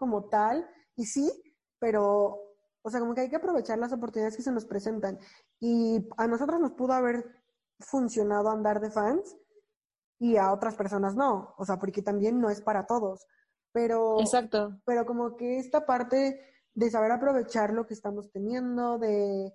como 0.00 0.30
tal, 0.30 0.66
y 0.96 1.04
sí, 1.04 1.30
pero, 1.80 2.38
o 2.82 2.90
sea, 2.90 3.00
como 3.00 3.14
que 3.14 3.22
hay 3.22 3.28
que 3.28 3.36
aprovechar 3.36 3.78
las 3.78 3.92
oportunidades 3.92 4.36
que 4.36 4.42
se 4.42 4.52
nos 4.52 4.66
presentan. 4.66 5.18
Y 5.58 6.06
a 6.16 6.28
nosotros 6.28 6.60
nos 6.60 6.72
pudo 6.72 6.92
haber 6.92 7.24
funcionado 7.80 8.50
andar 8.50 8.80
de 8.80 8.90
fans 8.90 9.36
y 10.20 10.36
a 10.36 10.52
otras 10.52 10.76
personas 10.76 11.16
no, 11.16 11.54
o 11.56 11.64
sea, 11.64 11.78
porque 11.78 12.02
también 12.02 12.40
no 12.40 12.50
es 12.50 12.60
para 12.60 12.86
todos. 12.86 13.26
Pero, 13.72 14.20
Exacto. 14.20 14.78
pero 14.84 15.06
como 15.06 15.36
que 15.36 15.58
esta 15.58 15.86
parte 15.86 16.40
de 16.74 16.90
saber 16.90 17.10
aprovechar 17.10 17.72
lo 17.72 17.86
que 17.86 17.94
estamos 17.94 18.30
teniendo, 18.30 18.98
de 18.98 19.52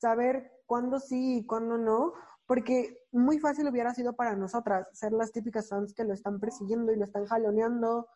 saber 0.00 0.52
cuándo 0.66 1.00
sí 1.00 1.38
y 1.38 1.46
cuándo 1.46 1.76
no, 1.78 2.12
porque 2.46 2.98
muy 3.10 3.38
fácil 3.38 3.68
hubiera 3.68 3.94
sido 3.94 4.14
para 4.14 4.36
nosotras 4.36 4.86
ser 4.92 5.12
las 5.12 5.32
típicas 5.32 5.68
fans 5.68 5.94
que 5.94 6.04
lo 6.04 6.14
están 6.14 6.38
persiguiendo 6.38 6.92
y 6.92 6.96
lo 6.96 7.04
están 7.04 7.26
jaloneando. 7.26 8.06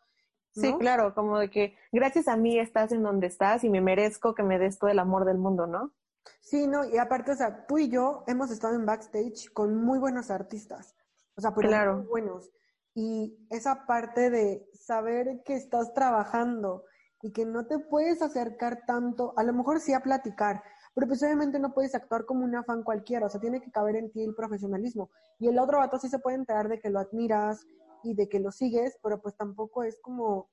Sí, 0.51 0.73
claro, 0.79 1.13
como 1.13 1.37
de 1.37 1.49
que 1.49 1.75
gracias 1.91 2.27
a 2.27 2.35
mí 2.35 2.59
estás 2.59 2.91
en 2.91 3.03
donde 3.03 3.27
estás 3.27 3.63
y 3.63 3.69
me 3.69 3.81
merezco 3.81 4.33
que 4.33 4.43
me 4.43 4.57
des 4.57 4.79
todo 4.79 4.89
el 4.89 4.99
amor 4.99 5.25
del 5.25 5.37
mundo, 5.37 5.67
¿no? 5.67 5.93
Sí, 6.41 6.67
no, 6.67 6.85
y 6.85 6.97
aparte, 6.97 7.31
o 7.31 7.35
sea, 7.35 7.65
tú 7.67 7.77
y 7.77 7.89
yo 7.89 8.23
hemos 8.27 8.51
estado 8.51 8.75
en 8.75 8.85
backstage 8.85 9.51
con 9.53 9.75
muy 9.75 9.99
buenos 9.99 10.31
artistas, 10.31 10.95
o 11.35 11.41
sea, 11.41 11.53
pero 11.53 11.97
muy 11.97 12.05
buenos. 12.07 12.51
Y 12.95 13.37
esa 13.49 13.85
parte 13.85 14.29
de 14.29 14.67
saber 14.73 15.41
que 15.45 15.55
estás 15.55 15.93
trabajando 15.93 16.83
y 17.21 17.31
que 17.31 17.45
no 17.45 17.67
te 17.67 17.79
puedes 17.79 18.21
acercar 18.21 18.85
tanto, 18.85 19.33
a 19.37 19.43
lo 19.43 19.53
mejor 19.53 19.79
sí 19.79 19.93
a 19.93 20.01
platicar, 20.01 20.63
pero 20.93 21.07
pues 21.07 21.21
obviamente 21.23 21.59
no 21.59 21.73
puedes 21.73 21.95
actuar 21.95 22.25
como 22.25 22.43
una 22.43 22.63
fan 22.63 22.83
cualquiera, 22.83 23.27
o 23.27 23.29
sea, 23.29 23.39
tiene 23.39 23.61
que 23.61 23.71
caber 23.71 23.95
en 23.95 24.11
ti 24.11 24.23
el 24.23 24.35
profesionalismo. 24.35 25.09
Y 25.37 25.47
el 25.47 25.59
otro 25.59 25.77
vato 25.77 25.99
sí 25.99 26.09
se 26.09 26.19
puede 26.19 26.37
enterar 26.37 26.67
de 26.67 26.79
que 26.79 26.89
lo 26.89 26.99
admiras 26.99 27.65
y 28.03 28.13
de 28.13 28.29
que 28.29 28.39
lo 28.39 28.51
sigues, 28.51 28.97
pero 29.03 29.21
pues 29.21 29.35
tampoco 29.35 29.83
es 29.83 29.99
como 30.01 30.49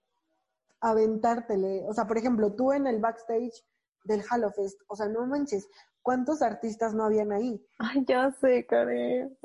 aventártele. 0.81 1.85
O 1.89 1.93
sea, 1.93 2.07
por 2.07 2.19
ejemplo, 2.19 2.55
tú 2.55 2.73
en 2.73 2.87
el 2.87 3.01
backstage 3.01 3.65
del 4.05 4.23
Halo 4.31 4.51
Fest, 4.53 4.81
o 4.89 4.97
sea, 4.97 5.09
no 5.09 5.27
manches, 5.27 5.69
¿cuántos 6.03 6.43
artistas 6.43 6.95
no 6.95 7.05
habían 7.05 7.33
ahí? 7.33 7.61
Ay, 7.79 8.05
ya 8.07 8.31
sé, 8.31 8.65
Karen. 8.67 9.37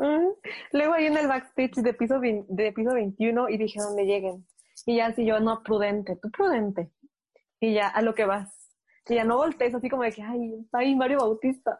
Luego 0.71 0.93
ahí 0.93 1.07
en 1.07 1.17
el 1.17 1.27
backstage 1.27 1.81
de 1.81 1.93
piso, 1.93 2.19
de 2.19 2.71
piso 2.71 2.93
21 2.93 3.49
y 3.49 3.57
dije, 3.57 3.79
¿dónde 3.81 4.05
lleguen? 4.05 4.45
Y 4.85 4.97
ya 4.97 5.07
así 5.07 5.25
yo, 5.25 5.39
no, 5.39 5.63
prudente, 5.63 6.15
tú 6.15 6.29
prudente. 6.31 6.91
Y 7.59 7.73
ya, 7.73 7.87
a 7.87 8.01
lo 8.01 8.13
que 8.13 8.25
vas. 8.25 8.69
Y 9.07 9.15
ya 9.15 9.23
no 9.23 9.37
voltees 9.37 9.73
así 9.73 9.89
como 9.89 10.03
de 10.03 10.11
que, 10.11 10.21
ay, 10.21 10.67
ay, 10.71 10.95
Mario 10.95 11.19
Bautista. 11.19 11.79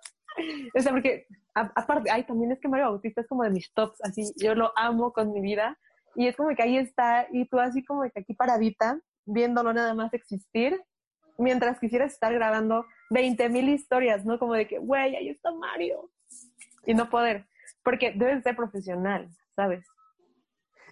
O 0.75 0.81
sea, 0.81 0.91
porque 0.91 1.27
aparte, 1.53 2.09
ay, 2.09 2.23
también 2.23 2.51
es 2.51 2.59
que 2.59 2.67
Mario 2.67 2.87
Bautista 2.87 3.21
es 3.21 3.27
como 3.27 3.43
de 3.43 3.49
mis 3.49 3.73
tops, 3.73 3.99
así, 4.03 4.31
yo 4.37 4.55
lo 4.55 4.71
amo 4.77 5.11
con 5.13 5.31
mi 5.31 5.41
vida. 5.41 5.77
Y 6.15 6.27
es 6.27 6.35
como 6.35 6.55
que 6.55 6.63
ahí 6.63 6.77
está, 6.77 7.27
y 7.31 7.47
tú 7.47 7.59
así 7.59 7.83
como 7.83 8.03
que 8.03 8.19
aquí 8.19 8.33
paradita, 8.33 8.99
viéndolo 9.25 9.73
nada 9.73 9.93
más 9.93 10.13
existir, 10.13 10.81
mientras 11.37 11.79
quisieras 11.79 12.13
estar 12.13 12.33
grabando 12.33 12.85
20 13.09 13.49
mil 13.49 13.69
historias, 13.69 14.25
¿no? 14.25 14.39
Como 14.39 14.53
de 14.53 14.67
que, 14.67 14.79
güey, 14.79 15.15
ahí 15.15 15.29
está 15.29 15.51
Mario. 15.51 16.11
Y 16.85 16.93
no 16.93 17.09
poder, 17.09 17.45
porque 17.83 18.11
debes 18.11 18.43
ser 18.43 18.55
profesional, 18.55 19.29
¿sabes? 19.55 19.85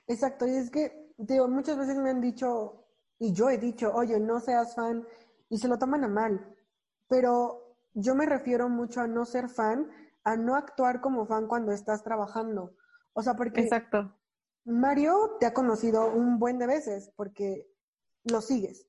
Exacto, 0.07 0.47
y 0.47 0.51
es 0.55 0.69
que, 0.69 0.91
digo, 1.17 1.47
muchas 1.47 1.77
veces 1.77 1.97
me 1.97 2.09
han 2.09 2.21
dicho, 2.21 2.85
y 3.19 3.33
yo 3.33 3.49
he 3.49 3.57
dicho, 3.57 3.91
oye, 3.93 4.19
no 4.19 4.39
seas 4.39 4.75
fan, 4.75 5.05
y 5.49 5.57
se 5.57 5.67
lo 5.67 5.77
toman 5.77 6.03
a 6.03 6.07
mal, 6.07 6.55
pero 7.07 7.75
yo 7.93 8.15
me 8.15 8.25
refiero 8.25 8.69
mucho 8.69 9.01
a 9.01 9.07
no 9.07 9.25
ser 9.25 9.49
fan, 9.49 9.89
a 10.23 10.35
no 10.35 10.55
actuar 10.55 11.01
como 11.01 11.25
fan 11.25 11.47
cuando 11.47 11.71
estás 11.71 12.03
trabajando. 12.03 12.75
O 13.13 13.21
sea, 13.21 13.35
porque 13.35 13.61
Exacto. 13.61 14.15
Mario 14.69 15.37
te 15.39 15.45
ha 15.45 15.53
conocido 15.53 16.11
un 16.11 16.39
buen 16.39 16.59
de 16.59 16.67
veces 16.67 17.11
porque 17.15 17.67
lo 18.23 18.41
sigues, 18.41 18.87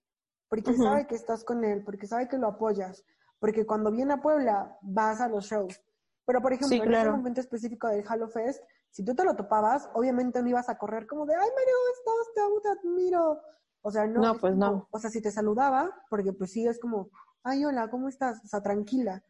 porque 0.49 0.74
sabe 0.74 1.07
que 1.07 1.14
estás 1.14 1.45
con 1.45 1.64
él, 1.64 1.83
porque 1.85 2.07
sabe 2.07 2.28
que 2.28 2.39
lo 2.39 2.49
apoyas, 2.49 3.05
porque 3.39 3.66
cuando 3.66 3.91
viene 3.91 4.14
a 4.14 4.20
Puebla 4.20 4.78
vas 4.83 5.20
a 5.20 5.28
los 5.28 5.47
shows. 5.47 5.81
Pero, 6.26 6.43
por 6.43 6.53
ejemplo, 6.53 6.85
en 6.85 6.95
ese 6.95 7.11
momento 7.11 7.41
específico 7.41 7.89
del 7.89 8.05
Halo 8.07 8.28
Fest, 8.28 8.62
si 8.91 9.05
tú 9.05 9.14
te 9.14 9.24
lo 9.24 9.35
topabas, 9.35 9.89
obviamente 9.95 10.43
no 10.43 10.49
ibas 10.49 10.68
a 10.68 10.78
correr 10.78 11.07
como 11.07 11.26
de, 11.26 11.35
ay, 11.35 11.41
Mario, 11.41 11.74
estás, 11.95 12.35
te 12.35 12.41
amo, 12.41 12.61
te 12.61 12.68
admiro. 12.68 13.41
O 13.83 13.91
sea, 13.91 14.07
no. 14.07 14.20
No, 14.20 14.39
pues 14.39 14.57
no. 14.57 14.87
O 14.91 14.99
sea, 14.99 15.11
si 15.11 15.22
te 15.22 15.31
saludaba, 15.31 15.91
porque 16.09 16.33
pues 16.33 16.53
sí, 16.53 16.66
es 16.66 16.78
como, 16.78 17.11
ay, 17.43 17.64
hola, 17.64 17.89
¿cómo 17.91 18.09
estás? 18.09 18.41
O 18.45 18.49
sea, 18.49 18.62
tranquila. 18.62 19.24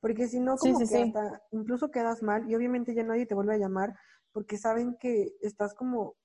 Porque 0.00 0.28
si 0.28 0.38
no, 0.38 0.56
como 0.56 0.78
que 0.78 0.84
hasta 0.84 1.42
incluso 1.50 1.90
quedas 1.90 2.22
mal 2.22 2.48
y 2.48 2.54
obviamente 2.54 2.94
ya 2.94 3.02
nadie 3.02 3.24
te 3.24 3.34
vuelve 3.34 3.54
a 3.54 3.58
llamar 3.58 3.96
porque 4.34 4.58
saben 4.58 4.98
que 4.98 5.36
estás 5.40 5.74
como, 5.74 6.16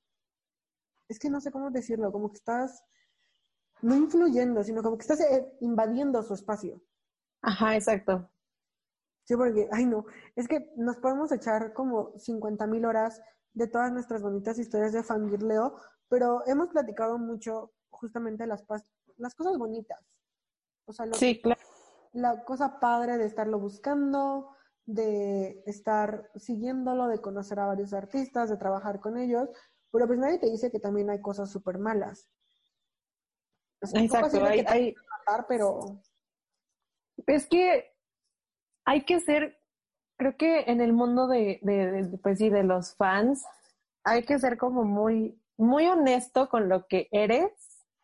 es 1.07 1.20
que 1.20 1.30
no 1.30 1.39
sé 1.39 1.51
cómo 1.51 1.70
decirlo, 1.70 2.12
como 2.12 2.32
que 2.32 2.38
estás 2.38 2.84
no 3.82 3.95
influyendo, 3.95 4.64
sino 4.64 4.82
como 4.82 4.97
que 4.97 5.03
estás 5.03 5.22
eh, 5.22 5.55
invadiendo 5.62 6.22
su 6.24 6.34
espacio. 6.34 6.82
Ajá, 7.41 7.76
exacto. 7.76 8.30
Sí, 9.26 9.36
porque, 9.36 9.70
ay 9.72 9.86
no, 9.86 10.05
es 10.36 10.47
que 10.47 10.74
nos 10.76 10.97
podemos 10.97 11.32
echar 11.32 11.72
como 11.74 12.18
50 12.18 12.66
mil 12.66 12.84
horas 12.84 13.22
de 13.53 13.68
todas 13.68 13.91
nuestras 13.93 14.24
bonitas 14.24 14.57
historias 14.57 14.91
de 14.91 15.03
fangirleo, 15.03 15.76
pero 16.10 16.41
hemos 16.47 16.70
platicado 16.70 17.20
mucho 17.20 17.72
justamente 17.91 18.47
las, 18.47 18.66
las 19.18 19.36
cosas 19.36 19.55
bonitas. 19.60 20.03
O 20.86 20.93
sea, 20.93 21.05
sí, 21.14 21.39
claro. 21.39 21.62
la 22.14 22.43
cosa 22.43 22.80
padre 22.80 23.20
de 23.20 23.26
estarlo 23.26 23.60
buscando, 23.60 24.55
de 24.94 25.62
estar 25.66 26.30
siguiéndolo, 26.36 27.08
de 27.08 27.22
conocer 27.22 27.60
a 27.60 27.68
varios 27.68 27.94
artistas, 27.94 28.50
de 28.50 28.58
trabajar 28.58 29.00
con 29.00 29.18
ellos, 29.18 29.50
pero 29.92 30.08
pues 30.08 30.20
nadie 30.20 30.40
te 30.40 30.50
dice 30.50 30.72
que 30.72 30.80
también 30.80 31.10
hay 31.10 31.22
cosas 31.22 31.52
súper 31.52 31.78
malas. 31.78 32.30
Exacto, 33.82 34.44
hay, 34.44 34.64
hay... 34.68 34.96
pero... 35.48 36.02
Es 37.28 37.48
que 37.48 37.94
hay 38.86 39.06
que 39.06 39.20
ser, 39.20 39.62
creo 40.18 40.38
que 40.38 40.62
en 40.62 40.82
el 40.82 40.94
mundo 40.94 41.28
de, 41.28 41.60
de, 41.62 42.18
pues 42.24 42.40
sí, 42.40 42.50
de 42.50 42.64
los 42.64 42.96
fans, 42.96 43.46
hay 44.04 44.24
que 44.24 44.40
ser 44.40 44.58
como 44.58 44.84
muy, 44.84 45.40
muy 45.58 45.86
honesto 45.86 46.50
con 46.50 46.70
lo 46.70 46.88
que 46.88 47.08
eres 47.12 47.52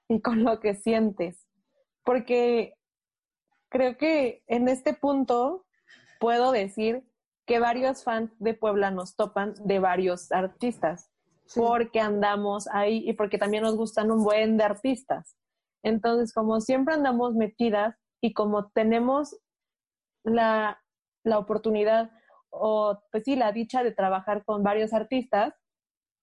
y 0.07 0.21
con 0.21 0.43
lo 0.43 0.59
que 0.59 0.75
sientes. 0.75 1.47
Porque 2.03 2.77
creo 3.69 3.97
que 3.97 4.43
en 4.47 4.67
este 4.67 4.93
punto 4.93 5.64
puedo 6.19 6.51
decir 6.51 7.03
que 7.45 7.59
varios 7.59 8.03
fans 8.03 8.31
de 8.39 8.53
Puebla 8.53 8.91
nos 8.91 9.15
topan 9.15 9.53
de 9.63 9.79
varios 9.79 10.31
artistas, 10.31 11.11
porque 11.55 11.99
andamos 11.99 12.67
ahí 12.67 13.07
y 13.07 13.13
porque 13.13 13.37
también 13.37 13.63
nos 13.63 13.75
gustan 13.75 14.11
un 14.11 14.23
buen 14.23 14.57
de 14.57 14.63
artistas. 14.63 15.37
Entonces, 15.83 16.33
como 16.33 16.59
siempre 16.61 16.95
andamos 16.95 17.35
metidas 17.35 17.95
y 18.19 18.33
como 18.33 18.69
tenemos 18.69 19.37
la, 20.23 20.81
la 21.23 21.37
oportunidad 21.37 22.11
o, 22.49 22.99
pues 23.11 23.23
sí, 23.23 23.35
la 23.35 23.51
dicha 23.51 23.83
de 23.83 23.91
trabajar 23.91 24.43
con 24.45 24.63
varios 24.63 24.93
artistas, 24.93 25.53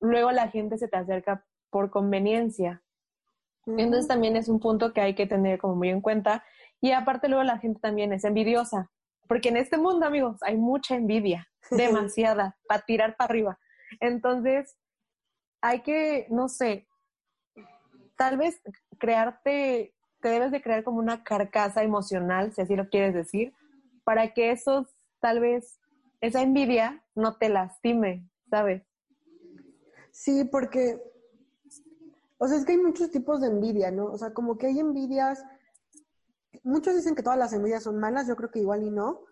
luego 0.00 0.32
la 0.32 0.48
gente 0.48 0.78
se 0.78 0.88
te 0.88 0.96
acerca 0.96 1.46
por 1.70 1.90
conveniencia. 1.90 2.82
Entonces 3.66 4.08
también 4.08 4.36
es 4.36 4.48
un 4.48 4.58
punto 4.58 4.92
que 4.92 5.00
hay 5.00 5.14
que 5.14 5.26
tener 5.26 5.60
como 5.60 5.76
muy 5.76 5.90
en 5.90 6.00
cuenta. 6.00 6.44
Y 6.80 6.90
aparte 6.92 7.28
luego 7.28 7.44
la 7.44 7.58
gente 7.58 7.78
también 7.80 8.12
es 8.12 8.24
envidiosa, 8.24 8.90
porque 9.32 9.48
en 9.48 9.56
este 9.56 9.78
mundo, 9.78 10.04
amigos, 10.04 10.36
hay 10.42 10.58
mucha 10.58 10.94
envidia, 10.94 11.48
demasiada, 11.70 12.54
para 12.68 12.82
tirar 12.82 13.16
para 13.16 13.30
arriba. 13.30 13.58
Entonces, 13.98 14.76
hay 15.62 15.80
que, 15.80 16.26
no 16.28 16.50
sé, 16.50 16.86
tal 18.18 18.36
vez 18.36 18.60
crearte, 18.98 19.94
te 20.20 20.28
debes 20.28 20.50
de 20.50 20.60
crear 20.60 20.84
como 20.84 20.98
una 20.98 21.24
carcasa 21.24 21.82
emocional, 21.82 22.52
si 22.52 22.60
así 22.60 22.76
lo 22.76 22.90
quieres 22.90 23.14
decir, 23.14 23.54
para 24.04 24.34
que 24.34 24.50
esos, 24.50 24.94
tal 25.18 25.40
vez, 25.40 25.80
esa 26.20 26.42
envidia 26.42 27.02
no 27.14 27.38
te 27.38 27.48
lastime, 27.48 28.28
¿sabes? 28.50 28.82
Sí, 30.10 30.44
porque, 30.44 31.02
o 32.36 32.46
sea, 32.46 32.58
es 32.58 32.66
que 32.66 32.72
hay 32.72 32.78
muchos 32.78 33.10
tipos 33.10 33.40
de 33.40 33.46
envidia, 33.46 33.90
¿no? 33.90 34.04
O 34.08 34.18
sea, 34.18 34.34
como 34.34 34.58
que 34.58 34.66
hay 34.66 34.78
envidias 34.78 35.42
muchos 36.62 36.94
dicen 36.94 37.14
que 37.14 37.22
todas 37.22 37.38
las 37.38 37.52
envidias 37.52 37.82
son 37.82 37.98
malas, 37.98 38.26
yo 38.26 38.36
creo 38.36 38.50
que 38.50 38.60
igual 38.60 38.82
y 38.82 38.90
no. 38.90 39.24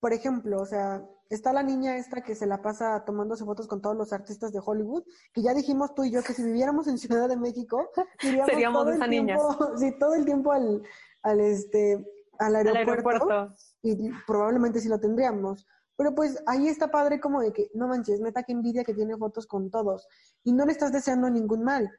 Por 0.00 0.12
ejemplo, 0.12 0.60
o 0.60 0.66
sea, 0.66 1.04
está 1.28 1.52
la 1.52 1.62
niña 1.62 1.96
esta 1.96 2.22
que 2.22 2.34
se 2.34 2.46
la 2.46 2.62
pasa 2.62 3.04
tomándose 3.04 3.44
fotos 3.44 3.66
con 3.66 3.80
todos 3.80 3.96
los 3.96 4.12
artistas 4.12 4.52
de 4.52 4.60
Hollywood, 4.64 5.04
que 5.32 5.42
ya 5.42 5.54
dijimos 5.54 5.94
tú 5.94 6.04
y 6.04 6.10
yo 6.10 6.22
que 6.22 6.32
si 6.32 6.42
viviéramos 6.42 6.86
en 6.86 6.98
Ciudad 6.98 7.28
de 7.28 7.36
México, 7.36 7.90
seríamos 8.20 8.84
todo 8.84 8.92
esa 8.92 9.04
el 9.04 9.10
niña. 9.10 9.36
sí, 9.76 9.98
todo 9.98 10.14
el 10.14 10.24
tiempo 10.24 10.52
al, 10.52 10.82
al 11.22 11.40
este 11.40 12.04
al 12.38 12.54
aeropuerto, 12.54 13.52
y 13.82 14.10
probablemente 14.26 14.80
sí 14.80 14.88
lo 14.88 15.00
tendríamos. 15.00 15.66
Pero 15.96 16.14
pues 16.14 16.40
ahí 16.46 16.68
está 16.68 16.92
padre 16.92 17.18
como 17.18 17.40
de 17.40 17.52
que, 17.52 17.68
no 17.74 17.88
manches, 17.88 18.20
neta 18.20 18.44
que 18.44 18.52
envidia 18.52 18.84
que 18.84 18.94
tiene 18.94 19.16
fotos 19.16 19.48
con 19.48 19.68
todos 19.68 20.06
y 20.44 20.52
no 20.52 20.64
le 20.64 20.70
estás 20.70 20.92
deseando 20.92 21.28
ningún 21.28 21.64
mal. 21.64 21.90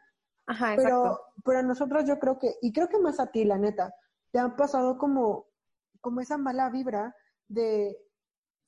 Ajá, 0.47 0.73
pero, 0.77 1.19
pero 1.43 1.59
a 1.59 1.63
nosotros 1.63 2.05
yo 2.05 2.17
creo 2.17 2.39
que, 2.39 2.55
y 2.61 2.71
creo 2.71 2.87
que 2.87 2.97
más 2.97 3.19
a 3.19 3.27
ti, 3.27 3.43
la 3.43 3.57
neta, 3.57 3.93
te 4.31 4.39
ha 4.39 4.55
pasado 4.55 4.97
como, 4.97 5.47
como 6.01 6.21
esa 6.21 6.37
mala 6.37 6.69
vibra 6.69 7.15
de 7.47 7.97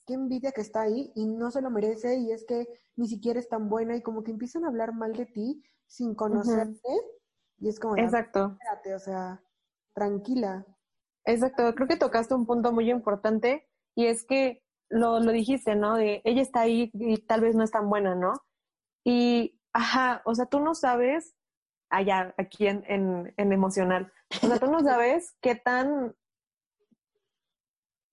qué 0.05 0.14
envidia 0.14 0.51
que 0.51 0.62
está 0.62 0.82
ahí 0.82 1.12
y 1.16 1.26
no 1.28 1.51
se 1.51 1.62
lo 1.62 1.70
merece 1.70 2.18
y 2.18 2.32
es 2.32 2.45
que 2.45 2.68
ni 2.95 3.07
siquiera 3.07 3.39
es 3.39 3.47
tan 3.47 3.70
buena 3.70 3.95
y 3.95 4.01
como 4.01 4.24
que 4.24 4.32
empiezan 4.32 4.66
a 4.66 4.70
hablar 4.70 4.93
mal 4.93 5.14
de 5.14 5.26
ti 5.26 5.64
sin 5.88 6.16
conocerte 6.16 6.89
y 7.59 7.70
es 7.70 7.80
como, 7.80 7.95
exacto, 7.97 8.57
espérate, 8.59 8.95
o 8.95 8.99
sea, 8.99 9.43
tranquila. 9.93 10.66
Exacto, 11.26 11.76
creo 11.76 11.88
que 11.88 11.97
tocaste 11.97 12.34
un 12.34 12.47
punto 12.47 12.72
muy 12.72 12.89
importante 12.89 13.68
y 13.95 14.07
es 14.07 14.26
que 14.26 14.64
lo, 14.89 15.20
lo 15.20 15.32
dijiste, 15.32 15.76
¿no? 15.76 15.95
De 15.95 16.22
ella 16.24 16.41
está 16.41 16.62
ahí 16.62 16.89
y 16.93 17.18
tal 17.26 17.41
vez 17.41 17.55
no 17.55 17.64
es 17.64 17.72
tan 17.72 17.88
buena, 17.88 18.16
¿no? 18.16 18.34
Y, 19.03 19.59
ajá, 19.74 20.22
o 20.26 20.34
sea, 20.34 20.47
tú 20.47 20.59
no 20.59 20.74
sabes 20.74 21.36
allá, 21.91 22.33
aquí 22.37 22.67
en, 22.67 22.83
en, 22.87 23.51
emocional. 23.51 24.11
O 24.41 24.47
sea, 24.47 24.59
tú 24.59 24.71
no 24.71 24.81
sabes 24.81 25.35
qué 25.41 25.55
tan, 25.55 26.15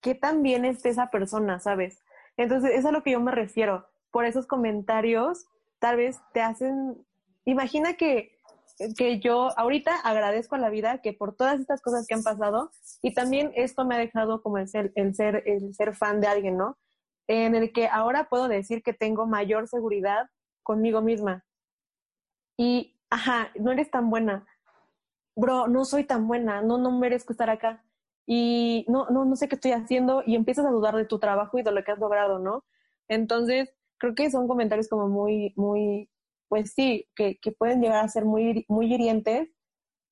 qué 0.03 0.15
tan 0.15 0.43
bien 0.43 0.65
esté 0.65 0.91
esa 0.91 1.11
persona, 1.11 1.61
¿sabes? 1.61 2.03
Entonces, 2.37 2.73
es 2.73 2.85
a 2.85 2.93
lo 2.93 3.03
que 3.03 3.13
yo 3.13 3.21
me 3.21 3.33
refiero. 3.33 3.89
Por 4.11 4.25
esos 4.25 4.47
comentarios, 4.47 5.47
tal 5.79 5.97
vez 5.97 6.21
te 6.33 6.41
hacen, 6.41 7.07
imagina 7.45 7.95
que, 7.95 8.37
que 8.97 9.21
yo 9.21 9.57
ahorita 9.59 9.97
agradezco 9.97 10.55
a 10.55 10.59
la 10.59 10.71
vida 10.71 11.01
que 11.03 11.13
por 11.13 11.35
todas 11.35 11.61
estas 11.61 11.81
cosas 11.81 12.07
que 12.07 12.15
han 12.15 12.23
pasado 12.23 12.71
y 13.03 13.13
también 13.13 13.53
esto 13.55 13.85
me 13.85 13.97
ha 13.97 13.99
dejado 13.99 14.43
como 14.43 14.59
el 14.59 14.69
ser, 14.69 14.93
el 14.95 15.15
ser, 15.15 15.43
el 15.47 15.75
ser 15.75 15.95
fan 15.95 16.21
de 16.21 16.29
alguien, 16.29 16.57
¿no? 16.57 16.79
En 17.27 17.55
el 17.55 17.73
que 17.73 17.89
ahora 17.89 18.29
puedo 18.29 18.49
decir 18.49 18.83
que 18.83 18.93
tengo 18.93 19.27
mayor 19.27 19.69
seguridad 19.69 20.29
conmigo 20.63 21.03
misma. 21.03 21.45
Y 22.57 22.98
ajá, 23.11 23.51
no 23.59 23.73
eres 23.73 23.91
tan 23.91 24.11
buena. 24.11 24.47
Bro, 25.37 25.69
no 25.69 25.85
soy 25.85 26.05
tan 26.05 26.27
buena, 26.27 26.63
no, 26.63 26.79
no 26.79 26.91
merezco 26.99 27.33
estar 27.33 27.51
acá. 27.51 27.85
Y 28.27 28.85
no, 28.89 29.09
no, 29.11 29.25
no 29.25 29.37
sé 29.37 29.49
qué 29.49 29.55
estoy 29.55 29.73
haciendo 29.73 30.23
y 30.27 30.35
empiezas 30.35 30.67
a 30.67 30.71
dudar 30.71 30.95
de 30.97 31.07
tu 31.07 31.19
trabajo 31.19 31.59
y 31.59 31.63
de 31.63 31.73
lo 31.73 31.83
que 31.85 31.93
has 31.93 31.99
logrado, 31.99 32.39
¿no? 32.39 32.65
Entonces, 33.09 33.71
creo 33.99 34.15
que 34.15 34.31
son 34.31 34.49
comentarios 34.49 34.89
como 34.89 35.09
muy, 35.09 35.55
muy, 35.57 36.11
pues 36.49 36.73
sí, 36.75 37.09
que, 37.17 37.39
que 37.39 37.53
pueden 37.53 37.81
llegar 37.81 38.05
a 38.05 38.09
ser 38.09 38.25
muy, 38.25 38.67
muy 38.69 38.93
hirientes 38.93 39.49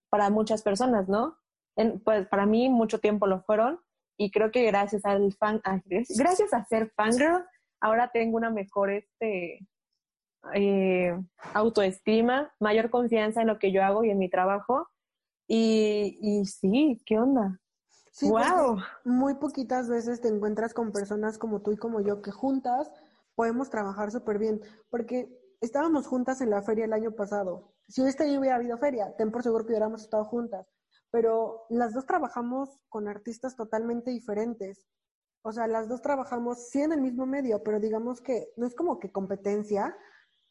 para 0.09 0.30
muchas 0.30 0.62
personas, 0.62 1.09
¿no? 1.09 1.36
En, 1.76 2.01
pues 2.01 2.26
para 2.28 2.47
mí 2.47 2.70
mucho 2.70 3.01
tiempo 3.01 3.26
lo 3.26 3.42
fueron 3.42 3.80
y 4.16 4.30
creo 4.30 4.51
que 4.51 4.64
gracias 4.64 5.05
al 5.05 5.34
fan, 5.34 5.61
gracias 6.16 6.55
a 6.55 6.64
ser 6.64 6.90
fangirl, 6.97 7.44
ahora 7.80 8.11
tengo 8.12 8.36
una 8.36 8.51
mejor, 8.51 8.90
este, 8.90 9.59
eh, 10.55 11.18
autoestima, 11.55 12.53
mayor 12.61 12.90
confianza 12.90 13.40
en 13.40 13.49
lo 13.49 13.59
que 13.59 13.72
yo 13.72 13.82
hago 13.82 14.05
y 14.05 14.11
en 14.11 14.18
mi 14.18 14.28
trabajo. 14.28 14.88
Y, 15.49 16.18
y 16.20 16.44
sí, 16.47 17.03
¿qué 17.07 17.18
onda? 17.18 17.61
Sí, 18.12 18.30
wow. 18.30 18.78
Muy 19.05 19.34
poquitas 19.34 19.88
veces 19.88 20.20
te 20.20 20.28
encuentras 20.28 20.72
con 20.72 20.90
personas 20.90 21.36
como 21.36 21.61
tú 21.61 21.72
y 21.72 21.76
como 21.76 22.01
yo 22.01 22.22
que 22.22 22.30
juntas 22.30 22.90
podemos 23.34 23.68
trabajar 23.70 24.11
súper 24.11 24.38
bien, 24.38 24.61
porque 24.90 25.28
estábamos 25.61 26.07
juntas 26.07 26.40
en 26.40 26.51
la 26.51 26.62
feria 26.62 26.86
el 26.86 26.92
año 26.92 27.12
pasado. 27.12 27.74
Si 27.88 28.03
este 28.03 28.24
año 28.24 28.40
hubiera 28.40 28.57
habido 28.57 28.78
feria, 28.78 29.14
ten 29.16 29.30
por 29.30 29.42
seguro 29.42 29.64
que 29.64 29.72
hubiéramos 29.72 30.03
estado 30.03 30.24
juntas, 30.24 30.66
pero 31.11 31.66
las 31.68 31.92
dos 31.92 32.07
trabajamos 32.07 32.80
con 32.88 33.07
artistas 33.07 33.55
totalmente 33.55 34.11
diferentes. 34.11 34.86
O 35.42 35.53
sea, 35.53 35.66
las 35.66 35.88
dos 35.88 36.03
trabajamos 36.03 36.70
sí 36.70 36.80
en 36.80 36.92
el 36.92 37.01
mismo 37.01 37.26
medio, 37.26 37.62
pero 37.62 37.78
digamos 37.78 38.20
que 38.20 38.49
no 38.57 38.66
es 38.66 38.74
como 38.74 38.99
que 38.99 39.12
competencia, 39.12 39.97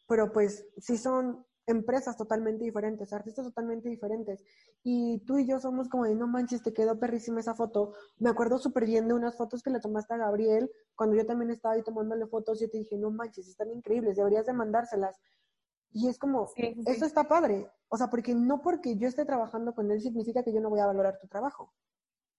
pero 0.08 0.32
pues 0.32 0.68
sí 0.78 0.98
son 0.98 1.46
empresas 1.68 2.16
totalmente 2.16 2.64
diferentes, 2.64 3.12
artistas 3.14 3.46
totalmente 3.46 3.90
diferentes. 3.90 4.44
Y 4.84 5.20
tú 5.26 5.40
y 5.40 5.48
yo 5.48 5.60
somos 5.60 5.90
como 5.90 6.06
de, 6.06 6.16
no 6.16 6.28
manches, 6.28 6.62
te 6.62 6.74
quedó 6.74 7.00
perrísima 7.00 7.40
esa 7.40 7.56
foto. 7.56 7.94
Me 8.18 8.30
acuerdo 8.30 8.60
súper 8.60 8.86
bien 8.86 9.08
de 9.08 9.14
unas 9.14 9.36
fotos 9.36 9.64
que 9.64 9.72
le 9.72 9.80
tomaste 9.80 10.14
a 10.14 10.18
Gabriel, 10.18 10.70
cuando 10.96 11.16
yo 11.16 11.26
también 11.26 11.52
estaba 11.52 11.74
ahí 11.74 11.84
tomándole 11.84 12.28
fotos, 12.28 12.62
y 12.62 12.70
te 12.70 12.78
dije, 12.78 12.98
no 12.98 13.10
manches, 13.12 13.48
están 13.48 13.72
increíbles, 13.72 14.18
deberías 14.18 14.46
de 14.46 14.54
mandárselas. 14.54 15.20
Y 15.92 16.08
es 16.10 16.20
como, 16.20 16.50
eso 16.56 17.06
está 17.06 17.24
padre. 17.24 17.72
O 17.88 17.98
sea, 17.98 18.08
porque 18.08 18.36
no 18.36 18.62
porque 18.62 18.98
yo 18.98 19.08
esté 19.08 19.26
trabajando 19.26 19.74
con 19.74 19.90
él 19.92 20.02
significa 20.02 20.44
que 20.44 20.54
yo 20.54 20.60
no 20.60 20.70
voy 20.70 20.82
a 20.82 20.88
valorar 20.88 21.18
tu 21.20 21.28
trabajo. 21.28 21.74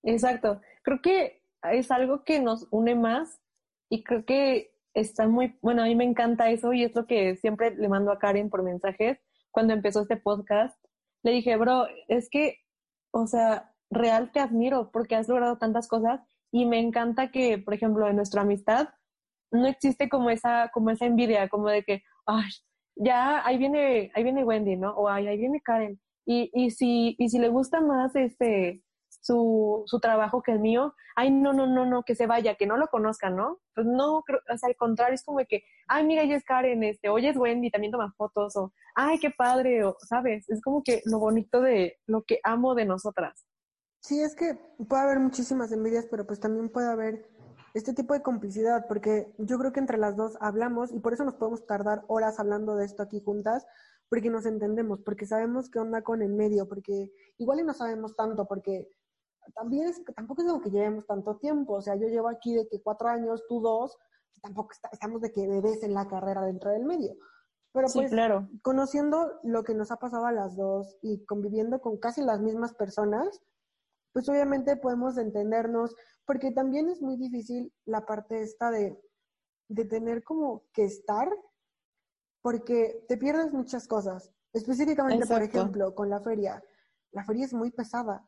Exacto. 0.02 0.60
Creo 0.82 1.00
que 1.00 1.42
es 1.62 1.90
algo 1.90 2.22
que 2.22 2.40
nos 2.40 2.68
une 2.70 2.94
más 2.94 3.40
y 3.88 4.04
creo 4.04 4.24
que 4.24 4.75
está 4.97 5.28
muy, 5.28 5.57
bueno, 5.61 5.82
a 5.82 5.86
mí 5.86 5.94
me 5.94 6.05
encanta 6.05 6.51
eso 6.51 6.72
y 6.72 6.82
es 6.82 6.94
lo 6.94 7.07
que 7.07 7.36
siempre 7.36 7.76
le 7.76 7.88
mando 7.88 8.11
a 8.11 8.18
Karen 8.18 8.49
por 8.49 8.62
mensajes 8.62 9.18
cuando 9.51 9.74
empezó 9.74 10.01
este 10.03 10.16
podcast. 10.16 10.76
Le 11.22 11.32
dije, 11.32 11.57
bro, 11.57 11.86
es 12.09 12.30
que, 12.30 12.57
o 13.12 13.26
sea, 13.26 13.74
real 13.90 14.32
te 14.32 14.40
admiro 14.40 14.90
porque 14.90 15.14
has 15.14 15.28
logrado 15.28 15.59
tantas 15.59 15.86
cosas 15.86 16.20
y 16.51 16.64
me 16.64 16.80
encanta 16.80 17.30
que, 17.30 17.59
por 17.59 17.74
ejemplo, 17.74 18.09
en 18.09 18.16
nuestra 18.16 18.42
amistad 18.42 18.88
no 19.53 19.66
existe 19.66 20.09
como 20.09 20.30
esa, 20.30 20.70
como 20.72 20.90
esa 20.90 21.05
envidia, 21.05 21.49
como 21.49 21.68
de 21.68 21.82
que, 21.82 22.03
ay, 22.24 22.51
ya 22.97 23.47
ahí 23.47 23.59
viene, 23.59 24.11
ahí 24.14 24.22
viene 24.24 24.44
Wendy, 24.44 24.76
¿no? 24.76 24.92
O 24.92 25.09
ay, 25.09 25.26
ahí 25.26 25.36
viene 25.36 25.61
Karen. 25.61 26.01
Y, 26.24 26.51
y 26.55 26.70
si, 26.70 27.16
y 27.18 27.28
si 27.28 27.38
le 27.38 27.49
gusta 27.49 27.80
más 27.82 28.16
este, 28.16 28.82
su, 29.26 29.82
su 29.86 29.98
trabajo 29.98 30.40
que 30.40 30.52
el 30.52 30.60
mío, 30.60 30.94
ay, 31.16 31.32
no, 31.32 31.52
no, 31.52 31.66
no, 31.66 31.84
no, 31.84 32.04
que 32.04 32.14
se 32.14 32.26
vaya, 32.26 32.54
que 32.54 32.66
no 32.66 32.76
lo 32.76 32.86
conozcan, 32.86 33.34
¿no? 33.34 33.58
Pues 33.74 33.86
no, 33.86 34.18
o 34.18 34.22
sea, 34.56 34.68
al 34.68 34.76
contrario, 34.76 35.14
es 35.14 35.24
como 35.24 35.38
que, 35.48 35.64
ay, 35.88 36.04
mira, 36.04 36.22
ella 36.22 36.36
es 36.36 36.44
Karen, 36.44 36.84
este, 36.84 37.08
oye, 37.08 37.30
es 37.30 37.36
Wendy, 37.36 37.70
también 37.70 37.90
toma 37.90 38.14
fotos, 38.16 38.54
o, 38.56 38.72
ay, 38.94 39.18
qué 39.18 39.30
padre, 39.30 39.84
o, 39.84 39.96
¿sabes? 39.98 40.48
Es 40.48 40.62
como 40.62 40.82
que 40.84 41.02
lo 41.06 41.18
bonito 41.18 41.60
de 41.60 41.98
lo 42.06 42.22
que 42.22 42.38
amo 42.44 42.76
de 42.76 42.84
nosotras. 42.84 43.46
Sí, 44.00 44.20
es 44.22 44.36
que 44.36 44.54
puede 44.88 45.02
haber 45.02 45.18
muchísimas 45.18 45.72
envidias, 45.72 46.06
pero 46.08 46.24
pues 46.24 46.38
también 46.38 46.68
puede 46.68 46.88
haber 46.88 47.28
este 47.74 47.92
tipo 47.92 48.14
de 48.14 48.22
complicidad, 48.22 48.86
porque 48.86 49.34
yo 49.38 49.58
creo 49.58 49.72
que 49.72 49.80
entre 49.80 49.98
las 49.98 50.16
dos 50.16 50.38
hablamos 50.40 50.92
y 50.92 51.00
por 51.00 51.12
eso 51.12 51.24
nos 51.24 51.34
podemos 51.34 51.66
tardar 51.66 52.04
horas 52.06 52.38
hablando 52.38 52.76
de 52.76 52.84
esto 52.84 53.02
aquí 53.02 53.20
juntas, 53.20 53.66
porque 54.08 54.30
nos 54.30 54.46
entendemos, 54.46 55.00
porque 55.02 55.26
sabemos 55.26 55.68
qué 55.68 55.80
onda 55.80 56.02
con 56.02 56.22
el 56.22 56.32
medio, 56.32 56.68
porque 56.68 57.10
igual 57.38 57.60
y 57.60 57.64
no 57.64 57.74
sabemos 57.74 58.14
tanto, 58.14 58.46
porque 58.46 58.88
también 59.55 59.88
es, 59.88 60.03
tampoco 60.14 60.42
es 60.42 60.49
algo 60.49 60.61
que 60.61 60.70
llevemos 60.70 61.07
tanto 61.07 61.36
tiempo, 61.36 61.74
o 61.74 61.82
sea, 61.82 61.97
yo 61.97 62.09
llevo 62.09 62.28
aquí 62.28 62.55
de 62.55 62.66
que 62.68 62.82
cuatro 62.82 63.09
años, 63.09 63.44
tú 63.49 63.61
dos, 63.61 63.97
tampoco 64.42 64.70
estamos 64.92 65.20
de 65.20 65.32
que 65.32 65.47
bebés 65.47 65.82
en 65.82 65.94
la 65.94 66.07
carrera 66.09 66.42
dentro 66.42 66.70
del 66.70 66.84
medio. 66.84 67.14
Pero 67.72 67.88
pues, 67.92 68.11
claro. 68.11 68.49
conociendo 68.62 69.38
lo 69.42 69.62
que 69.62 69.74
nos 69.74 69.90
ha 69.90 69.97
pasado 69.97 70.26
a 70.26 70.32
las 70.32 70.57
dos 70.57 70.97
y 71.03 71.24
conviviendo 71.26 71.80
con 71.80 71.99
casi 71.99 72.22
las 72.22 72.40
mismas 72.40 72.74
personas, 72.74 73.42
pues 74.12 74.28
obviamente 74.30 74.76
podemos 74.76 75.18
entendernos, 75.18 75.94
porque 76.24 76.53
también 76.53 76.88
es 76.88 77.03
muy 77.03 77.16
difícil 77.16 77.70
la 77.84 78.07
parte 78.07 78.40
esta 78.40 78.70
de, 78.70 78.99
de 79.68 79.84
tener 79.84 80.24
como 80.24 80.64
que 80.72 80.84
estar, 80.84 81.28
porque 82.40 83.05
te 83.09 83.18
pierdes 83.18 83.53
muchas 83.53 83.86
cosas. 83.86 84.32
Específicamente, 84.55 85.26
por 85.26 85.42
ejemplo, 85.42 85.94
con 85.94 86.09
la 86.09 86.20
feria. 86.20 86.64
La 87.12 87.24
feria 87.24 87.44
es 87.44 87.53
muy 87.53 87.70
pesada. 87.70 88.26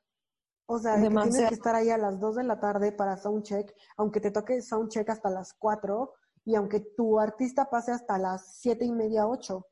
O 0.70 0.78
sea, 0.78 0.96
que 0.96 1.08
tienes 1.08 1.48
que 1.48 1.54
estar 1.54 1.74
ahí 1.74 1.88
a 1.88 1.96
las 1.96 2.20
2 2.20 2.36
de 2.36 2.44
la 2.44 2.60
tarde 2.60 2.92
para 2.92 3.16
soundcheck, 3.16 3.74
aunque 3.96 4.20
te 4.20 4.30
toque 4.30 4.60
soundcheck 4.60 5.08
hasta 5.08 5.30
las 5.30 5.54
4 5.54 6.12
y 6.44 6.56
aunque 6.56 6.80
tu 6.80 7.18
artista 7.18 7.70
pase 7.70 7.90
hasta 7.90 8.18
las 8.18 8.58
siete 8.58 8.84
y 8.84 8.92
media, 8.92 9.26
8. 9.26 9.66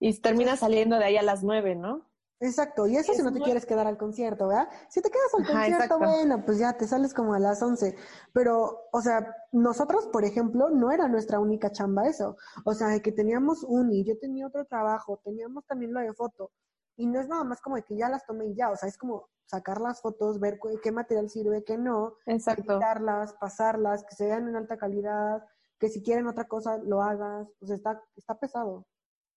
Y 0.00 0.20
termina 0.20 0.54
saliendo 0.56 0.98
de 0.98 1.06
ahí 1.06 1.16
a 1.16 1.22
las 1.22 1.42
9, 1.42 1.76
¿no? 1.76 2.10
Exacto, 2.40 2.86
y 2.86 2.96
eso 2.96 3.14
si 3.14 3.22
no 3.22 3.32
te 3.32 3.40
quieres 3.40 3.64
quedar 3.64 3.86
al 3.86 3.96
concierto, 3.96 4.48
¿verdad? 4.48 4.68
Si 4.90 5.00
te 5.00 5.10
quedas 5.10 5.32
al 5.32 5.46
concierto, 5.46 5.98
bueno, 5.98 6.44
pues 6.44 6.58
ya 6.58 6.76
te 6.76 6.86
sales 6.86 7.14
como 7.14 7.32
a 7.32 7.38
las 7.38 7.62
11. 7.62 7.96
Pero, 8.34 8.82
o 8.92 9.00
sea, 9.00 9.34
nosotros, 9.52 10.08
por 10.08 10.26
ejemplo, 10.26 10.68
no 10.68 10.92
era 10.92 11.08
nuestra 11.08 11.40
única 11.40 11.72
chamba 11.72 12.06
eso. 12.06 12.36
O 12.66 12.74
sea, 12.74 13.00
que 13.00 13.12
teníamos 13.12 13.62
uni, 13.62 14.04
yo 14.04 14.18
tenía 14.18 14.46
otro 14.46 14.66
trabajo, 14.66 15.22
teníamos 15.24 15.64
también 15.64 15.94
lo 15.94 16.00
de 16.00 16.12
foto. 16.12 16.50
Y 16.96 17.06
no 17.06 17.20
es 17.20 17.28
nada 17.28 17.44
más 17.44 17.60
como 17.60 17.76
de 17.76 17.82
que 17.82 17.96
ya 17.96 18.08
las 18.08 18.24
tomé 18.24 18.46
y 18.46 18.54
ya, 18.54 18.70
o 18.70 18.76
sea, 18.76 18.88
es 18.88 18.96
como 18.96 19.28
sacar 19.46 19.80
las 19.80 20.00
fotos, 20.00 20.40
ver 20.40 20.58
qué 20.82 20.92
material 20.92 21.28
sirve, 21.28 21.64
qué 21.64 21.76
no, 21.76 22.14
Exacto. 22.26 22.62
editarlas, 22.62 23.34
pasarlas, 23.34 24.04
que 24.04 24.14
se 24.14 24.26
vean 24.26 24.48
en 24.48 24.56
alta 24.56 24.76
calidad, 24.76 25.44
que 25.78 25.88
si 25.88 26.02
quieren 26.02 26.26
otra 26.26 26.44
cosa 26.44 26.78
lo 26.78 27.02
hagas, 27.02 27.48
pues 27.58 27.70
está, 27.72 28.02
está 28.16 28.38
pesado. 28.38 28.86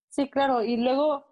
Sí, 0.09 0.29
claro, 0.29 0.63
y 0.63 0.77
luego, 0.77 1.25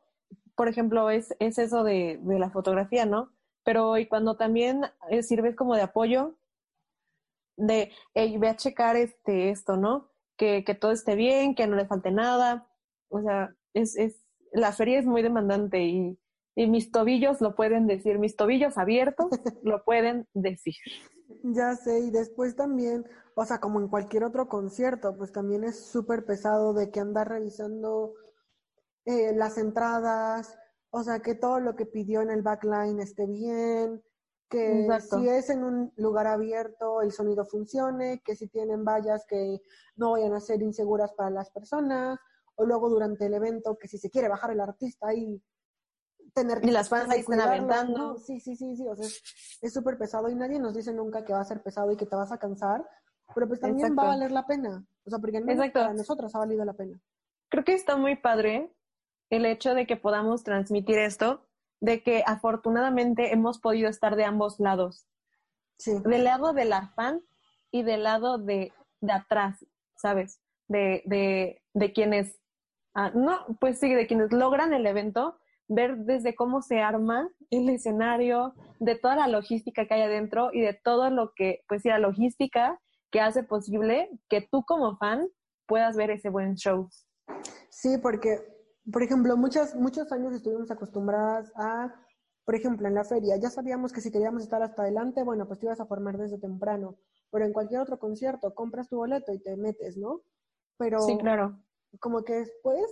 por 0.55 0.67
ejemplo, 0.67 1.09
es, 1.09 1.35
es 1.39 1.57
eso 1.57 1.83
de, 1.83 2.19
de 2.21 2.39
la 2.39 2.49
fotografía, 2.49 3.05
¿no? 3.05 3.31
Pero 3.63 3.97
y 3.97 4.07
cuando 4.07 4.35
también 4.35 4.85
eh, 5.09 5.23
sirve 5.23 5.55
como 5.55 5.75
de 5.75 5.81
apoyo, 5.81 6.35
de, 7.57 7.91
hey, 8.13 8.37
ve 8.37 8.49
a 8.49 8.55
checar 8.55 8.95
este, 8.95 9.49
esto, 9.49 9.77
¿no? 9.77 10.11
Que, 10.37 10.63
que 10.63 10.75
todo 10.75 10.91
esté 10.91 11.15
bien, 11.15 11.55
que 11.55 11.67
no 11.67 11.75
le 11.75 11.87
falte 11.87 12.11
nada. 12.11 12.67
O 13.09 13.21
sea, 13.21 13.55
es, 13.73 13.95
es, 13.95 14.24
la 14.55 14.71
feria 14.71 14.99
es 14.99 15.05
muy 15.05 15.21
demandante 15.21 15.83
y, 15.83 16.19
y 16.55 16.67
mis 16.67 16.91
tobillos 16.91 17.41
lo 17.41 17.55
pueden 17.55 17.87
decir, 17.87 18.17
mis 18.17 18.35
tobillos 18.35 18.77
abiertos 18.77 19.27
lo 19.63 19.83
pueden 19.83 20.27
decir. 20.33 20.75
Ya 21.43 21.75
sé, 21.75 21.99
y 21.99 22.11
después 22.11 22.55
también, 22.55 23.05
o 23.35 23.45
sea, 23.45 23.59
como 23.59 23.79
en 23.79 23.87
cualquier 23.87 24.23
otro 24.23 24.47
concierto, 24.47 25.15
pues 25.17 25.31
también 25.31 25.63
es 25.63 25.79
súper 25.85 26.25
pesado 26.25 26.73
de 26.73 26.91
que 26.91 26.99
andar 26.99 27.29
revisando 27.29 28.13
eh, 29.05 29.33
las 29.35 29.57
entradas, 29.57 30.57
o 30.91 31.03
sea, 31.03 31.19
que 31.19 31.35
todo 31.35 31.59
lo 31.59 31.75
que 31.75 31.85
pidió 31.85 32.21
en 32.21 32.29
el 32.29 32.41
backline 32.41 32.99
esté 32.99 33.25
bien, 33.25 34.01
que 34.49 34.87
si 35.09 35.27
es 35.27 35.49
en 35.49 35.63
un 35.63 35.91
lugar 35.97 36.27
abierto 36.27 37.01
el 37.01 37.11
sonido 37.11 37.45
funcione, 37.45 38.21
que 38.23 38.35
si 38.35 38.47
tienen 38.47 38.85
vallas 38.85 39.25
que 39.27 39.59
no 39.95 40.11
vayan 40.11 40.33
a 40.33 40.39
ser 40.39 40.61
inseguras 40.61 41.13
para 41.13 41.31
las 41.31 41.49
personas, 41.49 42.19
o 42.55 42.65
luego 42.65 42.89
durante 42.89 43.25
el 43.25 43.33
evento 43.33 43.77
que 43.77 43.87
si 43.87 43.97
se 43.97 44.09
quiere 44.09 44.29
bajar 44.29 44.51
el 44.51 44.61
artista 44.61 45.07
ahí 45.07 45.41
tener 46.33 46.63
y 46.63 46.71
las 46.71 46.89
fans 46.89 47.09
ahí 47.09 47.19
están 47.21 47.41
aventando. 47.41 48.17
Sí, 48.17 48.39
sí, 48.39 48.55
sí, 48.55 48.75
sí, 48.75 48.87
o 48.87 48.95
sea, 48.95 49.05
es 49.05 49.73
súper 49.73 49.97
pesado 49.97 50.29
y 50.29 50.35
nadie 50.35 50.59
nos 50.59 50.73
dice 50.73 50.93
nunca 50.93 51.23
que 51.23 51.33
va 51.33 51.41
a 51.41 51.45
ser 51.45 51.61
pesado 51.61 51.91
y 51.91 51.97
que 51.97 52.05
te 52.05 52.15
vas 52.15 52.31
a 52.31 52.37
cansar, 52.37 52.87
pero 53.33 53.47
pues 53.47 53.59
también 53.59 53.95
va 53.97 54.03
a 54.03 54.07
valer 54.07 54.31
la 54.31 54.45
pena, 54.45 54.85
o 55.05 55.09
sea, 55.09 55.19
porque 55.19 55.41
para 55.71 55.93
nosotros 55.93 56.33
ha 56.35 56.39
valido 56.39 56.65
la 56.65 56.73
pena. 56.73 56.99
Creo 57.49 57.63
que 57.63 57.73
está 57.73 57.95
muy 57.95 58.15
padre 58.15 58.73
el 59.29 59.45
hecho 59.45 59.73
de 59.73 59.87
que 59.87 59.97
podamos 59.97 60.43
transmitir 60.43 60.97
esto, 60.97 61.47
de 61.79 62.03
que 62.03 62.23
afortunadamente 62.25 63.33
hemos 63.33 63.59
podido 63.59 63.89
estar 63.89 64.15
de 64.15 64.25
ambos 64.25 64.59
lados. 64.59 65.07
Sí. 65.77 65.93
Del 66.05 66.23
lado 66.23 66.53
de 66.53 66.65
la 66.65 66.89
fan 66.95 67.21
y 67.71 67.83
del 67.83 68.03
lado 68.03 68.37
de, 68.37 68.71
de 69.01 69.11
atrás, 69.11 69.65
¿sabes? 69.95 70.39
De, 70.67 71.03
de, 71.05 71.61
de 71.73 71.93
quienes, 71.93 72.39
ah, 72.95 73.11
no, 73.13 73.45
pues 73.59 73.79
sí, 73.79 73.93
de 73.93 74.07
quienes 74.07 74.31
logran 74.31 74.73
el 74.73 74.85
evento, 74.87 75.37
ver 75.67 75.97
desde 75.97 76.35
cómo 76.35 76.61
se 76.61 76.79
arma 76.79 77.29
el 77.49 77.69
escenario, 77.69 78.53
de 78.79 78.95
toda 78.95 79.15
la 79.15 79.27
logística 79.27 79.85
que 79.85 79.93
hay 79.93 80.01
adentro 80.01 80.49
y 80.53 80.61
de 80.61 80.73
todo 80.73 81.09
lo 81.09 81.31
que, 81.35 81.61
pues 81.67 81.81
sí, 81.81 81.89
la 81.89 81.99
logística 81.99 82.79
que 83.11 83.21
hace 83.21 83.43
posible 83.43 84.09
que 84.29 84.41
tú 84.41 84.63
como 84.65 84.97
fan 84.97 85.27
puedas 85.67 85.95
ver 85.95 86.11
ese 86.11 86.29
buen 86.29 86.55
show. 86.55 86.89
Sí, 87.69 87.97
porque, 87.97 88.39
por 88.91 89.03
ejemplo, 89.03 89.35
muchos, 89.37 89.75
muchos 89.75 90.11
años 90.11 90.33
estuvimos 90.33 90.71
acostumbradas 90.71 91.51
a, 91.55 91.93
por 92.45 92.55
ejemplo, 92.55 92.87
en 92.87 92.95
la 92.95 93.03
feria, 93.03 93.37
ya 93.37 93.49
sabíamos 93.49 93.91
que 93.91 94.01
si 94.01 94.11
queríamos 94.11 94.43
estar 94.43 94.61
hasta 94.61 94.83
adelante, 94.83 95.23
bueno, 95.23 95.47
pues 95.47 95.59
te 95.59 95.65
ibas 95.65 95.79
a 95.79 95.85
formar 95.85 96.17
desde 96.17 96.37
temprano, 96.37 96.97
pero 97.31 97.45
en 97.45 97.53
cualquier 97.53 97.81
otro 97.81 97.99
concierto 97.99 98.53
compras 98.53 98.87
tu 98.87 98.97
boleto 98.97 99.33
y 99.33 99.39
te 99.39 99.57
metes, 99.57 99.97
¿no? 99.97 100.21
Pero 100.77 100.99
sí, 101.01 101.17
claro. 101.17 101.64
Como 101.99 102.23
que 102.23 102.33
después 102.33 102.85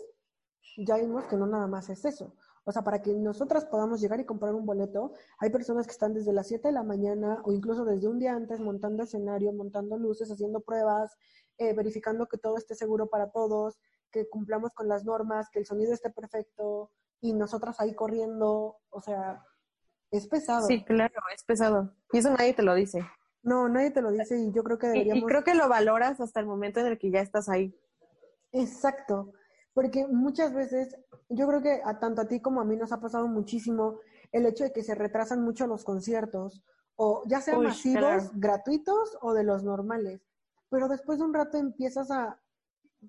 ya 0.78 0.98
vimos 0.98 1.26
que 1.26 1.36
no 1.36 1.46
nada 1.46 1.68
más 1.68 1.90
es 1.90 2.06
eso. 2.06 2.36
O 2.66 2.72
sea, 2.72 2.82
para 2.84 3.02
que 3.02 3.14
nosotras 3.14 3.66
podamos 3.66 4.00
llegar 4.00 4.20
y 4.20 4.26
comprar 4.26 4.56
un 4.56 4.66
boleto, 4.66 5.12
hay 5.40 5.50
personas 5.50 5.86
que 5.86 5.92
están 5.92 6.14
desde 6.14 6.32
las 6.32 6.48
7 6.48 6.70
de 6.70 6.74
la 6.74 6.84
mañana 6.84 7.42
o 7.44 7.52
incluso 7.52 7.84
desde 7.84 8.08
un 8.08 8.20
día 8.20 8.34
antes 8.34 8.60
montando 8.60 9.04
escenario, 9.04 9.52
montando 9.52 9.98
luces, 9.98 10.32
haciendo 10.32 10.62
pruebas, 10.62 11.18
eh, 11.58 11.74
verificando 11.74 12.28
que 12.28 12.38
todo 12.38 12.58
esté 12.58 12.76
seguro 12.76 13.08
para 13.08 13.32
todos, 13.32 13.80
que 14.12 14.30
cumplamos 14.30 14.72
con 14.74 14.88
las 14.88 15.04
normas, 15.04 15.50
que 15.52 15.60
el 15.60 15.66
sonido 15.66 15.94
esté 15.94 16.10
perfecto 16.10 16.92
y 17.20 17.34
nosotras 17.34 17.80
ahí 17.82 17.94
corriendo, 17.96 18.78
o 18.90 19.02
sea, 19.02 19.44
es 20.12 20.28
pesado. 20.28 20.66
Sí, 20.68 20.86
claro, 20.86 21.14
es 21.36 21.44
pesado. 21.44 21.94
Y 22.12 22.20
eso 22.20 22.30
nadie 22.30 22.54
te 22.54 22.64
lo 22.64 22.76
dice. 22.76 23.06
No, 23.42 23.68
nadie 23.68 23.92
te 23.92 24.02
lo 24.02 24.12
dice 24.12 24.38
y 24.38 24.54
yo 24.54 24.64
creo 24.64 24.78
que 24.78 24.88
deberíamos... 24.88 25.24
Y, 25.24 25.26
creo 25.26 25.44
que 25.44 25.54
lo 25.54 25.68
valoras 25.68 26.22
hasta 26.22 26.40
el 26.40 26.46
momento 26.46 26.80
en 26.80 26.88
el 26.88 26.98
que 26.98 27.12
ya 27.12 27.20
estás 27.20 27.50
ahí. 27.50 27.78
Exacto, 28.54 29.34
porque 29.74 30.08
muchas 30.08 30.54
veces, 30.54 30.96
yo 31.30 31.48
creo 31.48 31.62
que 31.62 31.82
a 31.84 32.00
tanto 32.00 32.22
a 32.22 32.28
ti 32.28 32.40
como 32.40 32.62
a 32.62 32.66
mí 32.66 32.76
nos 32.78 32.92
ha 32.92 33.02
pasado 33.02 33.28
muchísimo 33.28 34.00
el 34.32 34.46
hecho 34.46 34.64
de 34.64 34.72
que 34.72 34.84
se 34.84 34.96
retrasan 34.96 35.44
mucho 35.44 35.68
los 35.68 35.84
conciertos, 35.84 36.64
o 36.96 37.24
ya 37.26 37.42
sean 37.42 37.64
masivos, 37.64 38.32
gratuitos 38.36 39.18
o 39.22 39.34
de 39.34 39.44
los 39.44 39.64
normales. 39.64 40.22
Pero 40.70 40.88
después 40.88 41.20
de 41.20 41.26
un 41.26 41.34
rato 41.34 41.58
empiezas 41.58 42.12
a 42.12 42.40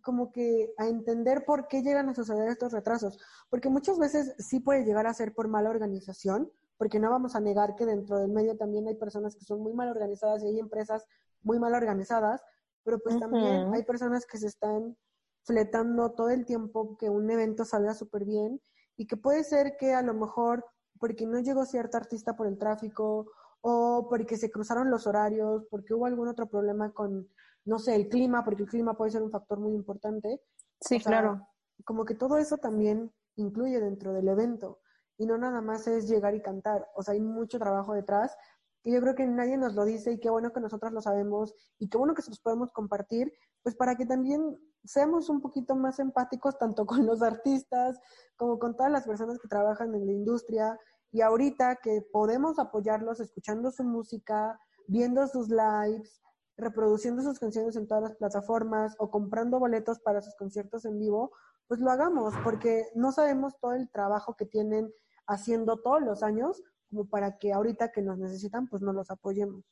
como 0.03 0.33
que 0.33 0.75
a 0.77 0.89
entender 0.89 1.45
por 1.45 1.69
qué 1.69 1.83
llegan 1.83 2.09
a 2.09 2.15
suceder 2.15 2.49
estos 2.49 2.73
retrasos, 2.73 3.19
porque 3.49 3.69
muchas 3.69 3.99
veces 3.99 4.35
sí 4.39 4.61
puede 4.61 4.85
llegar 4.85 5.07
a 5.07 5.15
ser 5.15 5.35
por 5.35 5.49
mala 5.49 5.71
organización, 5.71 6.51
porque 6.77 6.99
no 6.99 7.11
vamos 7.11 7.37
a 7.37 7.41
negar 7.41 7.77
que 7.77 7.87
dentro 7.87 8.19
del 8.19 8.33
medio 8.33 8.57
también 8.57 8.89
hay 8.89 8.97
personas 8.97 9.37
que 9.37 9.45
son 9.45 9.61
muy 9.61 9.73
mal 9.73 9.89
organizadas 9.89 10.43
y 10.43 10.49
hay 10.49 10.59
empresas 10.59 11.07
muy 11.43 11.61
mal 11.61 11.75
organizadas, 11.75 12.43
pero 12.83 12.99
pues 12.99 13.19
también 13.21 13.73
hay 13.73 13.85
personas 13.85 14.27
que 14.27 14.39
se 14.39 14.49
están 14.49 14.97
fletando 15.45 16.13
todo 16.13 16.31
el 16.31 16.45
tiempo 16.45 16.97
que 16.97 17.09
un 17.09 17.31
evento 17.31 17.65
salga 17.65 17.95
súper 17.95 18.25
bien 18.25 18.61
y 18.97 19.07
que 19.07 19.17
puede 19.17 19.45
ser 19.45 19.77
que 19.79 19.95
a 19.95 20.03
lo 20.03 20.15
mejor 20.15 20.65
porque 20.99 21.27
no 21.27 21.39
llegó 21.41 21.65
cierto 21.67 21.97
artista 21.97 22.37
por 22.37 22.47
el 22.47 22.59
tráfico 22.59 23.31
o 23.61 24.07
porque 24.09 24.37
se 24.37 24.51
cruzaron 24.51 24.91
los 24.91 25.07
horarios, 25.07 25.65
porque 25.71 25.95
hubo 25.95 26.07
algún 26.07 26.29
otro 26.29 26.47
problema 26.49 26.93
con, 26.93 27.29
no 27.65 27.79
sé, 27.79 27.95
el 27.95 28.09
clima, 28.09 28.45
porque 28.45 28.63
el 28.63 28.69
clima 28.69 28.95
puede 28.95 29.11
ser 29.11 29.23
un 29.23 29.31
factor 29.31 29.59
muy 29.59 29.75
importante. 29.75 30.43
Sí, 30.81 31.01
claro. 31.01 31.47
Como 31.85 32.05
que 32.05 32.15
todo 32.15 32.37
eso 32.37 32.59
también 32.59 33.13
incluye 33.37 33.81
dentro 33.81 34.13
del 34.13 34.29
evento 34.29 34.81
y 35.17 35.27
no 35.27 35.39
nada 35.39 35.61
más 35.61 35.87
es 35.87 36.09
llegar 36.09 36.35
y 36.35 36.43
cantar, 36.43 36.89
o 36.95 37.03
sea, 37.03 37.15
hay 37.15 37.21
mucho 37.21 37.59
trabajo 37.59 37.95
detrás 37.95 38.37
y 38.85 38.93
yo 38.93 39.01
creo 39.01 39.15
que 39.15 39.27
nadie 39.27 39.57
nos 39.57 39.75
lo 39.75 39.85
dice 39.85 40.13
y 40.13 40.21
qué 40.21 40.29
bueno 40.29 40.53
que 40.53 40.61
nosotros 40.61 40.93
lo 40.93 41.01
sabemos 41.01 41.55
y 41.79 41.89
qué 41.89 41.97
bueno 41.97 42.15
que 42.15 42.21
se 42.21 42.31
los 42.31 42.41
podemos 42.41 42.71
compartir, 42.71 43.33
pues 43.63 43.75
para 43.75 43.97
que 43.97 44.05
también 44.05 44.59
seamos 44.85 45.31
un 45.31 45.41
poquito 45.41 45.75
más 45.75 45.99
empáticos 45.99 46.59
tanto 46.59 46.85
con 46.87 47.07
los 47.07 47.23
artistas 47.23 47.99
como 48.37 48.59
con 48.59 48.77
todas 48.77 48.93
las 48.93 49.07
personas 49.07 49.39
que 49.39 49.49
trabajan 49.49 49.95
en 49.95 50.07
la 50.07 50.13
industria 50.13 50.79
y 51.11 51.23
ahorita 51.23 51.77
que 51.77 52.03
podemos 52.13 52.59
apoyarlos 52.59 53.21
escuchando 53.21 53.71
su 53.71 53.85
música, 53.85 54.61
viendo 54.87 55.27
sus 55.29 55.49
lives, 55.49 56.21
reproduciendo 56.59 57.23
sus 57.23 57.39
canciones 57.39 57.77
en 57.77 57.89
todas 57.89 58.03
las 58.03 58.17
plataformas 58.17 58.95
o 58.99 59.11
comprando 59.11 59.59
boletos 59.59 59.99
para 60.01 60.21
sus 60.21 60.35
conciertos 60.37 60.85
en 60.85 60.99
vivo, 60.99 61.33
pues 61.69 61.81
lo 61.81 61.91
hagamos, 61.91 62.35
porque 62.45 62.87
no 62.95 63.13
sabemos 63.13 63.59
todo 63.61 63.73
el 63.73 63.91
trabajo 63.91 64.35
que 64.37 64.45
tienen 64.45 64.93
haciendo 65.27 65.79
todos 65.79 66.03
los 66.03 66.23
años 66.23 66.63
como 66.95 67.09
para 67.09 67.39
que 67.39 67.53
ahorita 67.53 67.91
que 67.91 68.03
nos 68.03 68.19
necesitan, 68.19 68.69
pues 68.69 68.83
no 68.83 68.93
los 68.93 69.11
apoyemos. 69.11 69.65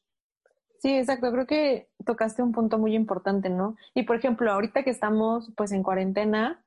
Sí, 0.79 0.97
exacto. 0.97 1.31
Creo 1.31 1.47
que 1.47 1.89
tocaste 2.05 2.43
un 2.43 2.51
punto 2.51 2.79
muy 2.79 2.95
importante, 2.97 3.49
¿no? 3.49 3.77
Y 3.95 4.03
por 4.03 4.17
ejemplo, 4.17 4.51
ahorita 4.51 4.83
que 4.83 4.91
estamos 4.91 5.53
pues 5.57 5.71
en 5.71 5.85
cuarentena, 5.85 6.65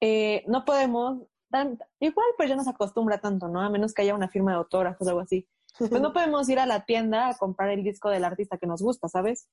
eh, 0.00 0.44
no 0.46 0.64
podemos, 0.64 1.26
tan, 1.50 1.78
igual 1.98 2.26
pues 2.36 2.48
ya 2.48 2.54
nos 2.54 2.68
acostumbra 2.68 3.18
tanto, 3.18 3.48
¿no? 3.48 3.60
A 3.60 3.68
menos 3.68 3.92
que 3.92 4.02
haya 4.02 4.14
una 4.14 4.28
firma 4.28 4.52
de 4.52 4.58
autógrafos 4.58 5.06
o 5.06 5.10
algo 5.10 5.20
así. 5.20 5.48
Pues 5.78 6.00
no 6.00 6.12
podemos 6.12 6.48
ir 6.48 6.60
a 6.60 6.66
la 6.66 6.84
tienda 6.84 7.28
a 7.28 7.36
comprar 7.36 7.70
el 7.70 7.82
disco 7.82 8.08
del 8.08 8.24
artista 8.24 8.56
que 8.56 8.68
nos 8.68 8.82
gusta, 8.82 9.08
¿sabes? 9.08 9.48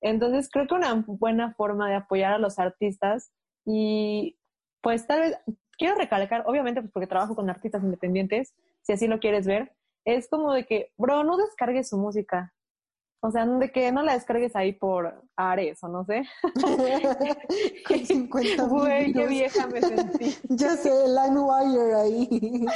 Entonces 0.00 0.48
creo 0.50 0.66
que 0.66 0.74
una 0.74 1.04
buena 1.06 1.52
forma 1.52 1.90
de 1.90 1.96
apoyar 1.96 2.32
a 2.32 2.38
los 2.38 2.58
artistas 2.58 3.32
y 3.66 4.38
pues 4.80 5.06
tal 5.06 5.20
vez, 5.20 5.38
quiero 5.78 5.94
recalcar, 5.94 6.44
obviamente 6.46 6.80
pues 6.80 6.92
porque 6.92 7.06
trabajo 7.06 7.36
con 7.36 7.50
artistas 7.50 7.82
independientes, 7.82 8.54
si 8.80 8.92
así 8.92 9.06
lo 9.06 9.20
quieres 9.20 9.46
ver, 9.46 9.72
es 10.04 10.28
como 10.28 10.52
de 10.52 10.66
que, 10.66 10.92
bro, 10.96 11.24
no 11.24 11.36
descargues 11.36 11.88
su 11.88 11.98
música. 11.98 12.52
O 13.24 13.30
sea, 13.30 13.46
de 13.46 13.70
que 13.70 13.92
no 13.92 14.02
la 14.02 14.14
descargues 14.14 14.56
ahí 14.56 14.72
por 14.72 15.22
Ares 15.36 15.80
o 15.84 15.88
no 15.88 16.04
sé. 16.04 16.24
Con 17.86 18.04
50 18.04 18.64
Güey, 18.64 19.12
qué 19.12 19.26
vieja 19.28 19.66
me 19.68 19.80
sentí. 19.80 20.36
ya 20.48 20.70
sé, 20.70 20.90
LimeWire 21.06 21.94
ahí. 21.94 22.66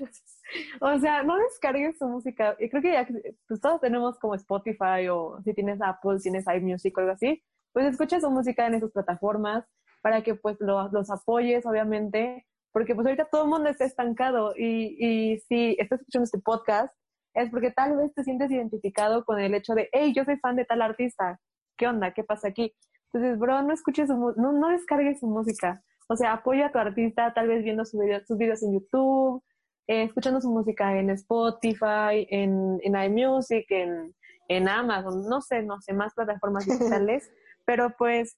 o 0.80 0.98
sea, 0.98 1.22
no 1.22 1.36
descargues 1.36 1.98
su 1.98 2.06
música. 2.06 2.56
Y 2.58 2.70
creo 2.70 2.80
que 2.80 2.92
ya 2.92 3.06
pues 3.46 3.60
todos 3.60 3.82
tenemos 3.82 4.18
como 4.18 4.34
Spotify 4.36 5.08
o 5.10 5.38
si 5.44 5.52
tienes 5.52 5.82
Apple, 5.82 6.18
tienes 6.22 6.46
iMusic 6.46 6.96
o 6.96 7.00
algo 7.00 7.12
así, 7.12 7.42
pues 7.74 7.84
escucha 7.84 8.20
su 8.20 8.30
música 8.30 8.66
en 8.66 8.74
esas 8.74 8.92
plataformas 8.92 9.66
para 10.00 10.22
que 10.22 10.34
pues 10.34 10.56
los 10.60 11.10
apoyes, 11.10 11.66
obviamente, 11.66 12.46
porque 12.72 12.94
pues 12.94 13.06
ahorita 13.06 13.28
todo 13.30 13.44
el 13.44 13.50
mundo 13.50 13.68
está 13.68 13.84
estancado 13.84 14.54
y, 14.56 14.96
y 14.98 15.38
si 15.40 15.76
estás 15.78 16.00
escuchando 16.00 16.24
este 16.24 16.38
podcast 16.38 16.94
es 17.34 17.50
porque 17.50 17.70
tal 17.70 17.96
vez 17.96 18.12
te 18.14 18.24
sientes 18.24 18.50
identificado 18.50 19.24
con 19.24 19.38
el 19.38 19.54
hecho 19.54 19.74
de, 19.74 19.88
hey, 19.92 20.12
yo 20.14 20.24
soy 20.24 20.36
fan 20.38 20.56
de 20.56 20.64
tal 20.64 20.82
artista, 20.82 21.40
¿qué 21.76 21.86
onda? 21.86 22.12
¿Qué 22.12 22.24
pasa 22.24 22.48
aquí? 22.48 22.74
Entonces, 23.12 23.38
bro, 23.38 23.62
no 23.62 23.72
escuches 23.72 24.08
su 24.08 24.34
no, 24.36 24.52
no 24.52 24.68
descargues 24.68 25.20
su 25.20 25.26
música. 25.26 25.82
O 26.08 26.16
sea, 26.16 26.32
apoya 26.32 26.66
a 26.66 26.72
tu 26.72 26.78
artista, 26.78 27.32
tal 27.34 27.48
vez 27.48 27.62
viendo 27.62 27.84
sus 27.84 28.00
videos 28.00 28.62
en 28.62 28.74
YouTube, 28.74 29.42
eh, 29.86 30.04
escuchando 30.04 30.40
su 30.40 30.50
música 30.50 30.98
en 30.98 31.10
Spotify, 31.10 32.26
en, 32.30 32.80
en 32.82 32.96
iMusic, 32.96 33.70
en, 33.70 34.14
en 34.48 34.68
Amazon, 34.68 35.28
no 35.28 35.40
sé, 35.40 35.62
no 35.62 35.80
sé, 35.80 35.92
más 35.92 36.14
plataformas 36.14 36.66
digitales, 36.66 37.30
pero 37.64 37.94
pues, 37.96 38.36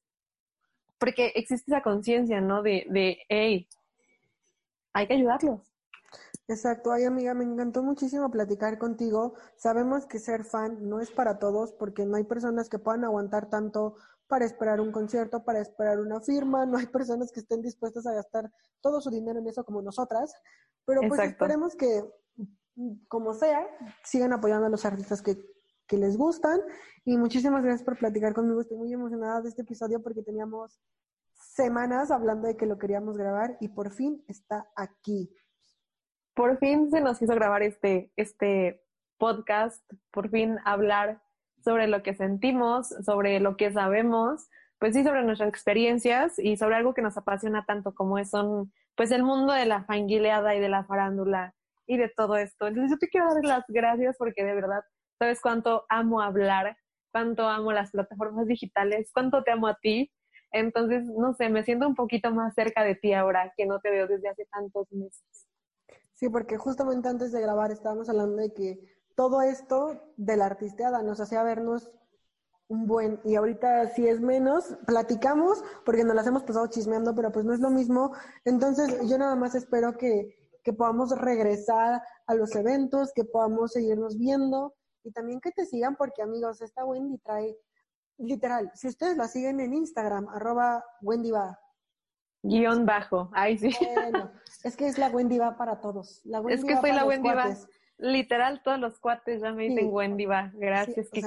porque 0.98 1.32
existe 1.34 1.72
esa 1.72 1.82
conciencia, 1.82 2.40
¿no? 2.40 2.62
De, 2.62 2.86
de, 2.90 3.18
hey, 3.28 3.66
hay 4.92 5.06
que 5.06 5.14
ayudarlos. 5.14 5.72
Exacto, 6.48 6.92
ay 6.92 7.04
amiga, 7.04 7.34
me 7.34 7.44
encantó 7.44 7.82
muchísimo 7.82 8.30
platicar 8.30 8.78
contigo. 8.78 9.34
Sabemos 9.56 10.06
que 10.06 10.18
ser 10.18 10.44
fan 10.44 10.88
no 10.88 11.00
es 11.00 11.10
para 11.10 11.38
todos 11.38 11.72
porque 11.72 12.04
no 12.04 12.16
hay 12.16 12.24
personas 12.24 12.68
que 12.68 12.78
puedan 12.78 13.04
aguantar 13.04 13.48
tanto 13.48 13.94
para 14.26 14.44
esperar 14.44 14.80
un 14.80 14.92
concierto, 14.92 15.44
para 15.44 15.60
esperar 15.60 16.00
una 16.00 16.20
firma, 16.20 16.64
no 16.66 16.78
hay 16.78 16.86
personas 16.86 17.30
que 17.32 17.40
estén 17.40 17.62
dispuestas 17.62 18.06
a 18.06 18.14
gastar 18.14 18.50
todo 18.80 19.00
su 19.00 19.10
dinero 19.10 19.38
en 19.38 19.46
eso 19.46 19.64
como 19.64 19.82
nosotras, 19.82 20.34
pero 20.84 21.02
pues 21.06 21.20
esperemos 21.20 21.76
que 21.76 22.02
como 23.08 23.34
sea, 23.34 23.66
sigan 24.02 24.32
apoyando 24.32 24.66
a 24.66 24.70
los 24.70 24.84
artistas 24.84 25.20
que, 25.22 25.36
que 25.86 25.98
les 25.98 26.16
gustan 26.16 26.60
y 27.04 27.16
muchísimas 27.16 27.62
gracias 27.62 27.84
por 27.84 27.98
platicar 27.98 28.32
conmigo. 28.32 28.60
Estoy 28.60 28.78
muy 28.78 28.92
emocionada 28.92 29.42
de 29.42 29.50
este 29.50 29.62
episodio 29.62 30.02
porque 30.02 30.22
teníamos 30.22 30.80
semanas 31.54 32.10
hablando 32.10 32.48
de 32.48 32.56
que 32.56 32.66
lo 32.66 32.78
queríamos 32.78 33.16
grabar 33.16 33.56
y 33.60 33.68
por 33.68 33.92
fin 33.92 34.24
está 34.28 34.68
aquí. 34.74 35.34
Por 36.34 36.58
fin 36.58 36.90
se 36.90 37.00
nos 37.00 37.20
hizo 37.20 37.34
grabar 37.34 37.62
este, 37.62 38.10
este 38.16 38.82
podcast, 39.18 39.84
por 40.10 40.30
fin 40.30 40.58
hablar 40.64 41.22
sobre 41.62 41.86
lo 41.88 42.02
que 42.02 42.14
sentimos, 42.14 42.88
sobre 43.04 43.38
lo 43.38 43.56
que 43.56 43.70
sabemos, 43.70 44.48
pues 44.78 44.94
sí, 44.94 45.04
sobre 45.04 45.22
nuestras 45.22 45.48
experiencias 45.48 46.38
y 46.38 46.56
sobre 46.56 46.76
algo 46.76 46.94
que 46.94 47.02
nos 47.02 47.16
apasiona 47.16 47.64
tanto 47.66 47.94
como 47.94 48.18
es 48.18 48.30
son, 48.30 48.72
pues 48.96 49.10
el 49.10 49.22
mundo 49.22 49.52
de 49.52 49.66
la 49.66 49.84
fanguileada 49.84 50.56
y 50.56 50.60
de 50.60 50.68
la 50.68 50.84
farándula 50.84 51.54
y 51.86 51.98
de 51.98 52.08
todo 52.08 52.36
esto. 52.36 52.66
Entonces 52.66 52.92
yo 52.92 52.98
te 52.98 53.08
quiero 53.08 53.32
dar 53.32 53.44
las 53.44 53.64
gracias 53.68 54.16
porque 54.18 54.42
de 54.42 54.54
verdad 54.54 54.82
sabes 55.18 55.40
cuánto 55.40 55.84
amo 55.90 56.22
hablar, 56.22 56.76
cuánto 57.12 57.46
amo 57.46 57.72
las 57.72 57.90
plataformas 57.90 58.46
digitales, 58.46 59.10
cuánto 59.12 59.44
te 59.44 59.52
amo 59.52 59.68
a 59.68 59.78
ti 59.80 60.10
entonces, 60.52 61.04
no 61.04 61.34
sé, 61.34 61.48
me 61.48 61.64
siento 61.64 61.88
un 61.88 61.94
poquito 61.94 62.30
más 62.32 62.54
cerca 62.54 62.84
de 62.84 62.94
ti 62.94 63.12
ahora 63.12 63.52
que 63.56 63.66
no 63.66 63.80
te 63.80 63.90
veo 63.90 64.06
desde 64.06 64.28
hace 64.28 64.44
tantos 64.46 64.90
meses. 64.92 65.48
Sí, 66.14 66.28
porque 66.28 66.56
justamente 66.56 67.08
antes 67.08 67.32
de 67.32 67.40
grabar 67.40 67.72
estábamos 67.72 68.08
hablando 68.08 68.36
de 68.36 68.52
que 68.52 68.78
todo 69.16 69.42
esto 69.42 70.12
de 70.16 70.36
la 70.36 70.46
artisteada 70.46 71.02
nos 71.02 71.20
hacía 71.20 71.42
vernos 71.42 71.90
un 72.68 72.86
buen, 72.86 73.20
y 73.24 73.34
ahorita 73.34 73.88
si 73.88 74.06
es 74.08 74.20
menos, 74.20 74.76
platicamos 74.86 75.62
porque 75.84 76.04
nos 76.04 76.14
las 76.14 76.26
hemos 76.26 76.42
pasado 76.42 76.66
chismeando, 76.68 77.14
pero 77.14 77.30
pues 77.30 77.44
no 77.44 77.52
es 77.52 77.60
lo 77.60 77.70
mismo. 77.70 78.12
Entonces, 78.44 78.98
yo 79.08 79.18
nada 79.18 79.36
más 79.36 79.54
espero 79.54 79.96
que, 79.98 80.36
que 80.62 80.72
podamos 80.72 81.10
regresar 81.18 82.02
a 82.26 82.34
los 82.34 82.54
eventos, 82.54 83.12
que 83.14 83.24
podamos 83.24 83.72
seguirnos 83.72 84.16
viendo 84.18 84.74
y 85.04 85.12
también 85.12 85.40
que 85.40 85.50
te 85.50 85.66
sigan 85.66 85.96
porque 85.96 86.22
amigos, 86.22 86.62
esta 86.62 86.84
Wendy 86.84 87.18
trae 87.18 87.56
literal, 88.18 88.70
si 88.74 88.88
ustedes 88.88 89.16
la 89.16 89.28
siguen 89.28 89.60
en 89.60 89.74
Instagram, 89.74 90.28
arroba 90.28 90.84
Wendy 91.00 91.30
va. 91.30 91.58
Guión 92.42 92.86
bajo, 92.86 93.30
ay 93.32 93.56
sí. 93.56 93.76
Bueno, 93.94 94.32
es 94.64 94.76
que 94.76 94.88
es 94.88 94.98
la 94.98 95.08
Wendy 95.10 95.38
va 95.38 95.56
para 95.56 95.80
todos. 95.80 96.20
La 96.24 96.42
es 96.48 96.64
que 96.64 96.76
soy 96.76 96.92
la 96.92 97.04
Wendy 97.04 97.30
va. 97.30 97.54
Literal, 97.98 98.62
todos 98.64 98.80
los 98.80 98.98
cuates 98.98 99.42
ya 99.42 99.52
me 99.52 99.68
dicen 99.68 99.88
Wendy 99.92 100.26
va. 100.26 100.50
Gracias, 100.54 101.08
que, 101.10 101.22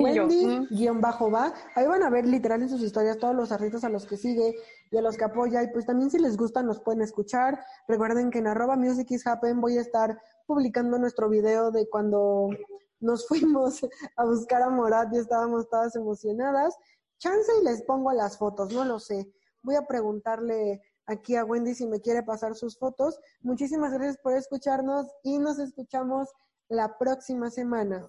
Wendy, 0.00 0.66
guion 0.70 1.00
bajo 1.00 1.30
va. 1.30 1.54
Ahí 1.76 1.86
van 1.86 2.02
a 2.02 2.10
ver 2.10 2.26
literal 2.26 2.62
en 2.62 2.68
sus 2.68 2.82
historias 2.82 3.18
todos 3.18 3.34
los 3.34 3.52
artistas 3.52 3.84
a 3.84 3.88
los 3.88 4.06
que 4.06 4.16
sigue 4.16 4.56
y 4.90 4.96
a 4.96 5.02
los 5.02 5.16
que 5.16 5.22
apoya. 5.22 5.62
Y 5.62 5.68
pues 5.68 5.86
también 5.86 6.10
si 6.10 6.18
les 6.18 6.36
gusta 6.36 6.64
nos 6.64 6.80
pueden 6.80 7.02
escuchar. 7.02 7.60
Recuerden 7.86 8.30
que 8.30 8.40
en 8.40 8.48
arroba 8.48 8.74
music 8.74 9.08
is 9.12 9.24
happen 9.24 9.60
voy 9.60 9.78
a 9.78 9.82
estar 9.82 10.20
publicando 10.46 10.98
nuestro 10.98 11.28
video 11.28 11.70
de 11.70 11.88
cuando 11.88 12.48
nos 13.00 13.26
fuimos 13.28 13.80
a 14.16 14.24
buscar 14.24 14.62
a 14.62 14.70
Morat 14.70 15.12
y 15.12 15.18
estábamos 15.18 15.68
todas 15.68 15.96
emocionadas. 15.96 16.76
Chance 17.18 17.50
y 17.60 17.64
les 17.64 17.82
pongo 17.82 18.12
las 18.12 18.38
fotos, 18.38 18.72
no 18.72 18.84
lo 18.84 18.98
sé. 18.98 19.32
Voy 19.62 19.74
a 19.74 19.86
preguntarle 19.86 20.82
aquí 21.06 21.36
a 21.36 21.44
Wendy 21.44 21.74
si 21.74 21.86
me 21.86 22.00
quiere 22.00 22.22
pasar 22.22 22.54
sus 22.54 22.78
fotos. 22.78 23.18
Muchísimas 23.40 23.92
gracias 23.92 24.18
por 24.18 24.34
escucharnos 24.34 25.06
y 25.22 25.38
nos 25.38 25.58
escuchamos 25.58 26.28
la 26.68 26.98
próxima 26.98 27.50
semana. 27.50 28.08